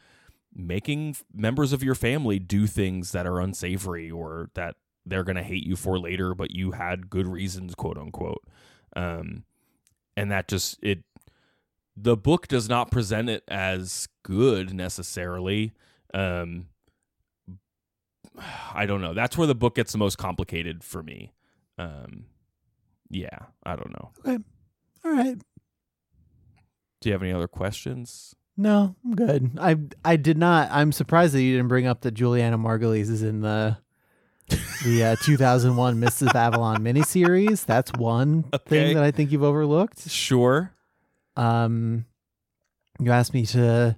making 0.54 1.16
members 1.32 1.72
of 1.72 1.82
your 1.82 1.94
family 1.94 2.38
do 2.38 2.66
things 2.66 3.12
that 3.12 3.26
are 3.26 3.40
unsavory 3.40 4.10
or 4.10 4.50
that 4.54 4.76
they're 5.06 5.24
going 5.24 5.36
to 5.36 5.42
hate 5.42 5.66
you 5.66 5.76
for 5.76 5.98
later, 5.98 6.34
but 6.34 6.50
you 6.50 6.72
had 6.72 7.10
good 7.10 7.26
reasons, 7.26 7.74
quote 7.74 7.98
unquote. 7.98 8.42
Um, 8.96 9.44
and 10.16 10.30
that 10.30 10.48
just, 10.48 10.78
it, 10.82 11.04
the 11.96 12.16
book 12.16 12.48
does 12.48 12.68
not 12.68 12.90
present 12.90 13.28
it 13.28 13.44
as 13.48 14.08
good 14.22 14.72
necessarily. 14.72 15.72
Um, 16.12 16.66
I 18.74 18.86
don't 18.86 19.00
know. 19.00 19.14
That's 19.14 19.36
where 19.36 19.46
the 19.46 19.54
book 19.54 19.76
gets 19.76 19.92
the 19.92 19.98
most 19.98 20.16
complicated 20.16 20.82
for 20.82 21.02
me. 21.02 21.32
Um, 21.78 22.26
yeah, 23.10 23.46
I 23.64 23.76
don't 23.76 23.90
know. 23.90 24.10
Okay. 24.20 24.42
All 25.04 25.12
right. 25.12 25.38
Do 27.00 27.08
you 27.08 27.12
have 27.12 27.22
any 27.22 27.32
other 27.32 27.48
questions? 27.48 28.34
No, 28.56 28.94
I'm 29.04 29.14
good. 29.16 29.58
I 29.60 29.76
I 30.04 30.16
did 30.16 30.38
not. 30.38 30.68
I'm 30.70 30.92
surprised 30.92 31.34
that 31.34 31.42
you 31.42 31.56
didn't 31.56 31.68
bring 31.68 31.86
up 31.86 32.02
that 32.02 32.12
Julianna 32.12 32.56
Margulies 32.58 33.10
is 33.10 33.22
in 33.22 33.40
the 33.40 33.78
the 34.84 35.04
uh, 35.04 35.16
2001 35.24 35.98
Mists 35.98 36.22
of 36.22 36.34
Avalon 36.36 36.82
miniseries. 36.84 37.64
That's 37.66 37.90
one 37.98 38.44
Okay. 38.54 38.64
thing 38.68 38.94
that 38.94 39.02
I 39.02 39.10
think 39.10 39.32
you've 39.32 39.42
overlooked. 39.42 40.08
Sure. 40.08 40.72
Um, 41.36 42.04
you 43.00 43.10
asked 43.10 43.34
me 43.34 43.44
to 43.46 43.96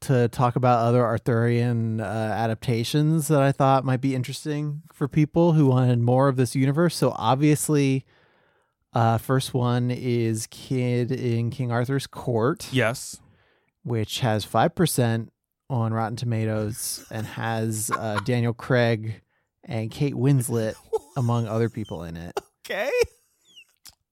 to 0.00 0.28
talk 0.28 0.56
about 0.56 0.80
other 0.84 1.04
Arthurian 1.04 2.00
uh, 2.00 2.04
adaptations 2.04 3.28
that 3.28 3.40
I 3.40 3.52
thought 3.52 3.84
might 3.84 4.00
be 4.00 4.14
interesting 4.16 4.82
for 4.92 5.06
people 5.08 5.52
who 5.52 5.66
wanted 5.66 6.00
more 6.00 6.28
of 6.28 6.36
this 6.36 6.54
universe. 6.56 6.96
So 6.96 7.12
obviously, 7.16 8.04
uh, 8.94 9.18
first 9.18 9.54
one 9.54 9.90
is 9.90 10.46
Kid 10.50 11.10
in 11.12 11.50
King 11.50 11.70
Arthur's 11.72 12.06
Court, 12.06 12.68
Yes. 12.72 13.20
which 13.84 14.20
has 14.20 14.44
five 14.44 14.74
percent 14.74 15.32
on 15.70 15.92
Rotten 15.94 16.16
Tomatoes 16.16 17.06
and 17.10 17.26
has 17.26 17.90
uh, 17.98 18.20
Daniel 18.24 18.52
Craig 18.52 19.22
and 19.64 19.90
Kate 19.90 20.14
Winslet 20.14 20.74
among 21.16 21.46
other 21.46 21.68
people 21.70 22.02
in 22.04 22.16
it. 22.16 22.38
Okay. 22.66 22.90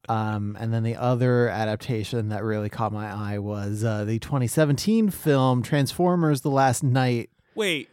Um, 0.09 0.57
and 0.59 0.73
then 0.73 0.83
the 0.83 0.97
other 0.97 1.49
adaptation 1.49 2.31
that 2.31 2.43
really 2.43 2.69
caught 2.69 2.93
my 2.93 3.07
eye 3.13 3.39
was 3.39 3.85
uh, 3.85 4.05
the 4.05 4.19
2017 4.19 5.11
film 5.11 5.63
Transformers: 5.63 6.41
The 6.41 6.51
Last 6.51 6.83
Knight, 6.83 7.31
Wait. 7.55 7.89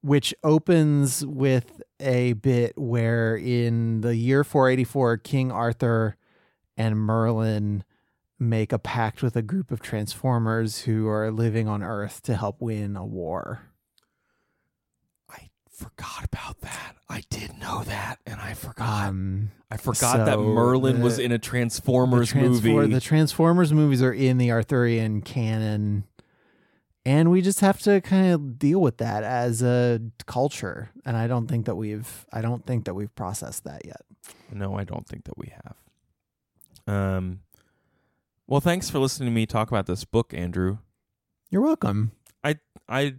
which 0.00 0.34
opens 0.42 1.24
with 1.24 1.80
a 2.00 2.32
bit 2.32 2.76
where 2.76 3.36
in 3.36 4.00
the 4.00 4.16
year 4.16 4.42
484, 4.42 5.18
King 5.18 5.52
Arthur 5.52 6.16
and 6.80 6.96
Merlin 6.98 7.84
make 8.38 8.72
a 8.72 8.78
pact 8.78 9.22
with 9.22 9.36
a 9.36 9.42
group 9.42 9.70
of 9.70 9.82
Transformers 9.82 10.80
who 10.82 11.06
are 11.08 11.30
living 11.30 11.68
on 11.68 11.82
Earth 11.82 12.22
to 12.22 12.34
help 12.34 12.58
win 12.58 12.96
a 12.96 13.04
war. 13.04 13.66
I 15.28 15.50
forgot 15.70 16.24
about 16.24 16.62
that. 16.62 16.96
I 17.06 17.22
did 17.28 17.58
know 17.58 17.84
that, 17.84 18.18
and 18.24 18.40
I 18.40 18.54
forgot. 18.54 19.08
Um, 19.08 19.50
I 19.70 19.76
forgot 19.76 20.24
that 20.24 20.36
so 20.36 20.42
Merlin 20.42 21.02
was 21.02 21.18
in 21.18 21.32
a 21.32 21.34
the, 21.34 21.38
Transformers 21.38 22.30
Transfor- 22.30 22.66
movie. 22.66 22.94
the 22.94 23.00
Transformers 23.00 23.74
movies 23.74 24.02
are 24.02 24.12
in 24.14 24.38
the 24.38 24.50
Arthurian 24.50 25.20
canon. 25.20 26.04
And 27.04 27.30
we 27.30 27.42
just 27.42 27.60
have 27.60 27.78
to 27.80 28.00
kind 28.00 28.32
of 28.32 28.58
deal 28.58 28.80
with 28.80 28.98
that 28.98 29.22
as 29.22 29.62
a 29.62 30.00
culture. 30.26 30.90
And 31.04 31.16
I 31.16 31.26
don't 31.26 31.46
think 31.46 31.66
that 31.66 31.74
we've 31.74 32.26
I 32.32 32.40
don't 32.40 32.64
think 32.66 32.84
that 32.86 32.94
we've 32.94 33.14
processed 33.14 33.64
that 33.64 33.84
yet. 33.84 34.02
no, 34.50 34.76
I 34.76 34.84
don't 34.84 35.06
think 35.06 35.24
that 35.24 35.36
we 35.36 35.52
have. 35.64 35.76
Um. 36.90 37.40
Well, 38.46 38.60
thanks 38.60 38.90
for 38.90 38.98
listening 38.98 39.28
to 39.28 39.34
me 39.34 39.46
talk 39.46 39.68
about 39.70 39.86
this 39.86 40.04
book, 40.04 40.34
Andrew. 40.34 40.78
You're 41.50 41.62
welcome. 41.62 42.12
I 42.42 42.56
I 42.88 43.14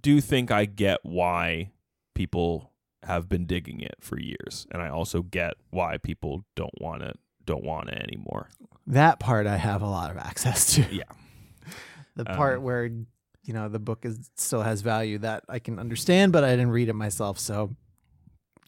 do 0.00 0.20
think 0.20 0.50
I 0.50 0.66
get 0.66 1.00
why 1.02 1.72
people 2.14 2.72
have 3.02 3.28
been 3.28 3.46
digging 3.46 3.80
it 3.80 3.96
for 4.00 4.20
years, 4.20 4.66
and 4.70 4.80
I 4.82 4.88
also 4.88 5.22
get 5.22 5.54
why 5.70 5.96
people 5.98 6.44
don't 6.54 6.80
want 6.80 7.02
it 7.02 7.18
don't 7.44 7.64
want 7.64 7.88
it 7.88 8.00
anymore. 8.00 8.50
That 8.86 9.18
part 9.18 9.46
I 9.46 9.56
have 9.56 9.82
a 9.82 9.88
lot 9.88 10.10
of 10.10 10.16
access 10.18 10.74
to. 10.74 10.86
Yeah. 10.94 11.04
The 12.16 12.24
part 12.24 12.58
Um, 12.58 12.64
where 12.64 12.84
you 12.86 13.52
know 13.54 13.68
the 13.68 13.78
book 13.78 14.04
is 14.04 14.28
still 14.36 14.62
has 14.62 14.80
value 14.80 15.18
that 15.18 15.44
I 15.48 15.60
can 15.60 15.78
understand, 15.78 16.32
but 16.32 16.42
I 16.42 16.50
didn't 16.50 16.70
read 16.70 16.88
it 16.88 16.94
myself, 16.94 17.38
so 17.38 17.76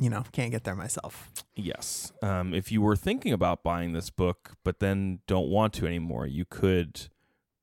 you 0.00 0.08
know, 0.08 0.24
can't 0.32 0.50
get 0.50 0.64
there 0.64 0.74
myself. 0.74 1.30
Yes. 1.54 2.12
Um, 2.22 2.54
if 2.54 2.72
you 2.72 2.80
were 2.80 2.96
thinking 2.96 3.32
about 3.34 3.62
buying 3.62 3.92
this 3.92 4.08
book, 4.08 4.52
but 4.64 4.80
then 4.80 5.20
don't 5.26 5.48
want 5.48 5.74
to 5.74 5.86
anymore, 5.86 6.26
you 6.26 6.46
could 6.46 7.08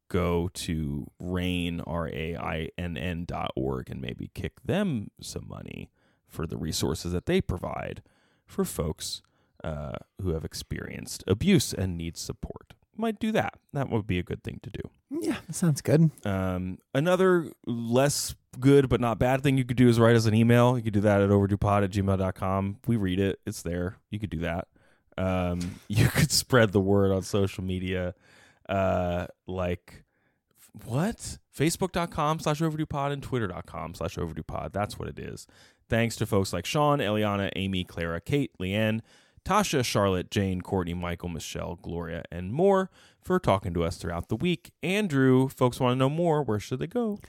go 0.08 0.50
to 0.54 1.08
RAINN 1.20 1.82
r 1.82 2.08
a 2.08 2.36
i 2.36 2.70
n 2.78 2.96
n 2.96 3.26
dot 3.26 3.52
org 3.56 3.90
and 3.90 4.00
maybe 4.00 4.30
kick 4.34 4.62
them 4.64 5.10
some 5.20 5.48
money 5.48 5.90
for 6.28 6.46
the 6.46 6.58
resources 6.58 7.12
that 7.12 7.26
they 7.26 7.42
provide 7.42 8.04
for 8.46 8.64
folks 8.64 9.22
uh, 9.64 9.98
who 10.22 10.30
have 10.30 10.46
experienced 10.46 11.24
abuse 11.26 11.74
and 11.74 11.98
need 11.98 12.16
support. 12.18 12.74
Might 12.98 13.20
do 13.20 13.32
that. 13.34 13.54
That 13.74 13.90
would 13.90 14.08
be 14.08 14.20
a 14.20 14.24
good 14.24 14.44
thing 14.44 14.60
to 14.64 14.70
do. 14.70 14.82
Yeah, 15.10 15.38
that 15.48 15.54
sounds 15.54 15.82
good. 15.82 16.10
Um, 16.26 16.80
another 16.94 17.52
less 17.66 18.36
good 18.60 18.90
but 18.90 19.00
not 19.00 19.20
bad 19.20 19.44
thing 19.44 19.58
you 19.58 19.66
could 19.66 19.78
do 19.78 19.88
is 19.88 20.00
write 20.00 20.16
us 20.16 20.26
an 20.26 20.34
email. 20.34 20.78
You 20.78 20.84
could 20.84 20.94
do 20.94 21.02
that 21.02 21.22
at 21.22 21.30
overduepod 21.30 21.84
at 21.84 21.92
gmail.com. 21.92 22.78
We 22.88 22.96
read 22.96 23.20
it, 23.20 23.40
it's 23.46 23.62
there. 23.62 23.98
You 24.10 24.20
could 24.20 24.30
do 24.30 24.40
that. 24.40 24.68
Um, 25.18 25.80
you 25.88 26.08
could 26.08 26.32
spread 26.32 26.72
the 26.72 26.80
word 26.80 27.12
on 27.12 27.22
social 27.22 27.64
media. 27.64 28.16
Uh, 28.68 29.28
like, 29.46 30.04
what? 30.86 31.38
Facebook.com 31.58 32.40
slash 32.40 32.60
overduepod 32.62 33.12
and 33.12 33.24
Twitter.com 33.24 33.94
slash 33.96 34.16
overduepod. 34.16 34.74
That's 34.74 35.00
what 35.00 35.08
it 35.08 35.20
is. 35.20 35.48
Thanks 35.90 36.16
to 36.18 36.26
folks 36.26 36.52
like 36.52 36.66
Sean, 36.66 37.00
Eliana, 37.00 37.50
Amy, 37.56 37.84
Clara, 37.84 38.20
Kate, 38.20 38.52
Leanne, 38.60 39.02
Tasha, 39.48 39.84
Charlotte, 39.86 40.30
Jane, 40.30 40.60
Courtney, 40.62 40.94
Michael, 40.94 41.30
Michelle, 41.30 41.80
Gloria, 41.82 42.24
and 42.32 42.52
more 42.52 42.90
for 43.22 43.40
talking 43.40 43.74
to 43.76 43.84
us 43.84 43.96
throughout 43.98 44.28
the 44.28 44.36
week. 44.36 44.72
Andrew, 44.84 45.48
folks 45.48 45.80
want 45.80 45.94
to 45.94 45.96
know 45.98 46.10
more. 46.10 46.44
Where 46.44 46.60
should 46.60 46.80
they 46.80 46.88
go? 46.88 47.20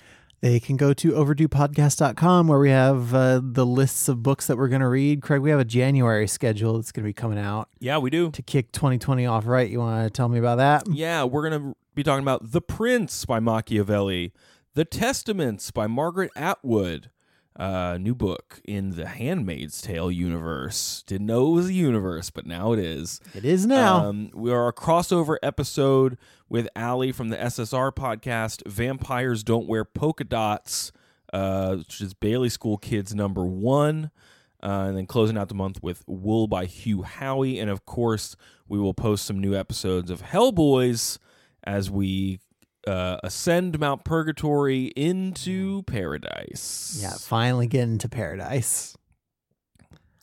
They 0.40 0.60
can 0.60 0.76
go 0.76 0.92
to 0.94 1.12
overduepodcast.com 1.12 2.48
where 2.48 2.58
we 2.58 2.70
have 2.70 3.14
uh, 3.14 3.40
the 3.42 3.66
lists 3.66 4.08
of 4.08 4.22
books 4.22 4.46
that 4.46 4.56
we're 4.56 4.68
going 4.68 4.80
to 4.80 4.88
read. 4.88 5.20
Craig, 5.22 5.40
we 5.40 5.50
have 5.50 5.58
a 5.60 5.64
January 5.64 6.26
schedule 6.28 6.74
that's 6.76 6.92
going 6.92 7.02
to 7.04 7.08
be 7.08 7.12
coming 7.12 7.38
out 7.38 7.68
Yeah, 7.80 7.98
we 7.98 8.10
do. 8.10 8.30
to 8.30 8.42
kick 8.42 8.72
2020 8.72 9.26
off 9.26 9.46
right. 9.46 9.68
You 9.68 9.78
want 9.80 10.04
to 10.04 10.10
tell 10.10 10.28
me 10.28 10.38
about 10.38 10.58
that? 10.58 10.84
Yeah, 10.92 11.24
we're 11.24 11.48
going 11.48 11.62
to 11.72 11.76
be 11.94 12.02
talking 12.04 12.22
about 12.22 12.52
The 12.52 12.60
Prince 12.60 13.24
by 13.24 13.40
Machiavelli, 13.40 14.32
The 14.74 14.84
Testaments 14.84 15.70
by 15.72 15.86
Margaret 15.88 16.30
Atwood, 16.36 17.10
uh, 17.58 17.98
new 18.00 18.14
book 18.14 18.60
in 18.64 18.90
the 18.90 19.06
Handmaid's 19.06 19.82
Tale 19.82 20.10
universe. 20.10 21.02
Didn't 21.06 21.26
know 21.26 21.48
it 21.48 21.54
was 21.56 21.66
a 21.66 21.72
universe, 21.72 22.30
but 22.30 22.46
now 22.46 22.72
it 22.72 22.78
is. 22.78 23.20
It 23.34 23.44
is 23.44 23.66
now. 23.66 24.06
Um, 24.06 24.30
we 24.32 24.52
are 24.52 24.68
a 24.68 24.72
crossover 24.72 25.36
episode 25.42 26.16
with 26.48 26.68
Allie 26.76 27.10
from 27.10 27.30
the 27.30 27.36
SSR 27.36 27.92
podcast, 27.92 28.66
Vampires 28.66 29.42
Don't 29.42 29.66
Wear 29.66 29.84
Polka 29.84 30.22
Dots, 30.22 30.92
uh, 31.32 31.76
which 31.76 32.00
is 32.00 32.14
Bailey 32.14 32.48
School 32.48 32.78
Kids 32.78 33.14
number 33.14 33.44
one. 33.44 34.12
Uh, 34.60 34.86
and 34.88 34.96
then 34.96 35.06
closing 35.06 35.38
out 35.38 35.48
the 35.48 35.54
month 35.54 35.80
with 35.84 36.02
Wool 36.08 36.48
by 36.48 36.64
Hugh 36.64 37.02
Howey. 37.02 37.60
And 37.60 37.70
of 37.70 37.86
course, 37.86 38.34
we 38.68 38.78
will 38.78 38.94
post 38.94 39.24
some 39.24 39.40
new 39.40 39.54
episodes 39.54 40.10
of 40.10 40.20
Hellboys 40.20 41.18
as 41.62 41.90
we 41.90 42.40
uh, 42.88 43.18
ascend 43.22 43.78
Mount 43.78 44.04
Purgatory 44.04 44.86
into 44.96 45.82
paradise. 45.82 46.98
Yeah, 47.00 47.14
finally 47.18 47.66
get 47.66 47.82
into 47.82 48.08
paradise. 48.08 48.96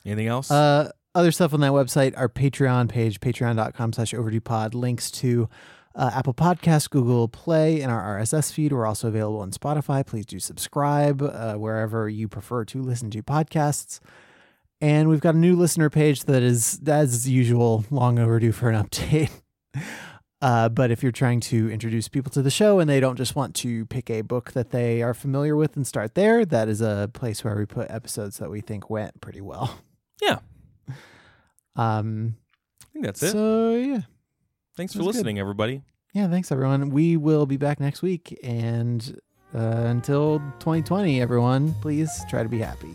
Anything 0.04 0.26
else? 0.26 0.50
Uh, 0.50 0.90
other 1.14 1.32
stuff 1.32 1.54
on 1.54 1.60
that 1.60 1.72
website, 1.72 2.12
our 2.16 2.28
Patreon 2.28 2.88
page, 2.88 3.20
patreon.com 3.20 3.92
slash 3.94 4.12
overdue 4.12 4.40
pod, 4.40 4.74
links 4.74 5.10
to 5.12 5.48
uh, 5.94 6.10
Apple 6.14 6.34
Podcasts, 6.34 6.90
Google 6.90 7.26
Play, 7.26 7.80
and 7.80 7.90
our 7.90 8.18
RSS 8.18 8.52
feed. 8.52 8.72
We're 8.72 8.86
also 8.86 9.08
available 9.08 9.40
on 9.40 9.50
Spotify. 9.50 10.06
Please 10.06 10.26
do 10.26 10.38
subscribe 10.38 11.22
uh, 11.22 11.54
wherever 11.54 12.08
you 12.08 12.28
prefer 12.28 12.64
to 12.66 12.82
listen 12.82 13.10
to 13.12 13.22
podcasts. 13.22 13.98
And 14.80 15.08
we've 15.08 15.22
got 15.22 15.34
a 15.34 15.38
new 15.38 15.56
listener 15.56 15.88
page 15.88 16.24
that 16.24 16.42
is, 16.42 16.80
as 16.86 17.28
usual, 17.28 17.86
long 17.90 18.18
overdue 18.18 18.52
for 18.52 18.68
an 18.68 18.84
update. 18.84 19.30
Uh, 20.42 20.68
but 20.68 20.90
if 20.90 21.02
you're 21.02 21.10
trying 21.12 21.40
to 21.40 21.70
introduce 21.70 22.08
people 22.08 22.30
to 22.30 22.42
the 22.42 22.50
show 22.50 22.78
and 22.78 22.90
they 22.90 23.00
don't 23.00 23.16
just 23.16 23.34
want 23.34 23.54
to 23.54 23.86
pick 23.86 24.10
a 24.10 24.20
book 24.20 24.52
that 24.52 24.70
they 24.70 25.02
are 25.02 25.14
familiar 25.14 25.56
with 25.56 25.76
and 25.76 25.86
start 25.86 26.14
there, 26.14 26.44
that 26.44 26.68
is 26.68 26.80
a 26.82 27.10
place 27.14 27.42
where 27.42 27.56
we 27.56 27.64
put 27.64 27.90
episodes 27.90 28.36
that 28.38 28.50
we 28.50 28.60
think 28.60 28.90
went 28.90 29.18
pretty 29.22 29.40
well. 29.40 29.78
yeah, 30.20 30.40
Um, 31.76 32.36
I 32.82 32.86
think 32.92 33.04
that's 33.06 33.22
it. 33.22 33.32
so 33.32 33.74
yeah, 33.76 34.00
Thanks 34.76 34.92
for 34.92 34.98
that's 34.98 35.06
good. 35.06 35.14
listening, 35.16 35.38
everybody. 35.38 35.82
yeah. 36.14 36.28
Thanks 36.28 36.50
everyone. 36.52 36.90
We 36.90 37.16
will 37.16 37.46
be 37.46 37.56
back 37.56 37.80
next 37.80 38.02
week, 38.02 38.38
and 38.42 39.18
uh, 39.54 39.58
until 39.58 40.38
2020, 40.60 41.20
everyone, 41.20 41.74
please 41.80 42.10
try 42.28 42.42
to 42.42 42.48
be 42.48 42.58
happy. 42.58 42.94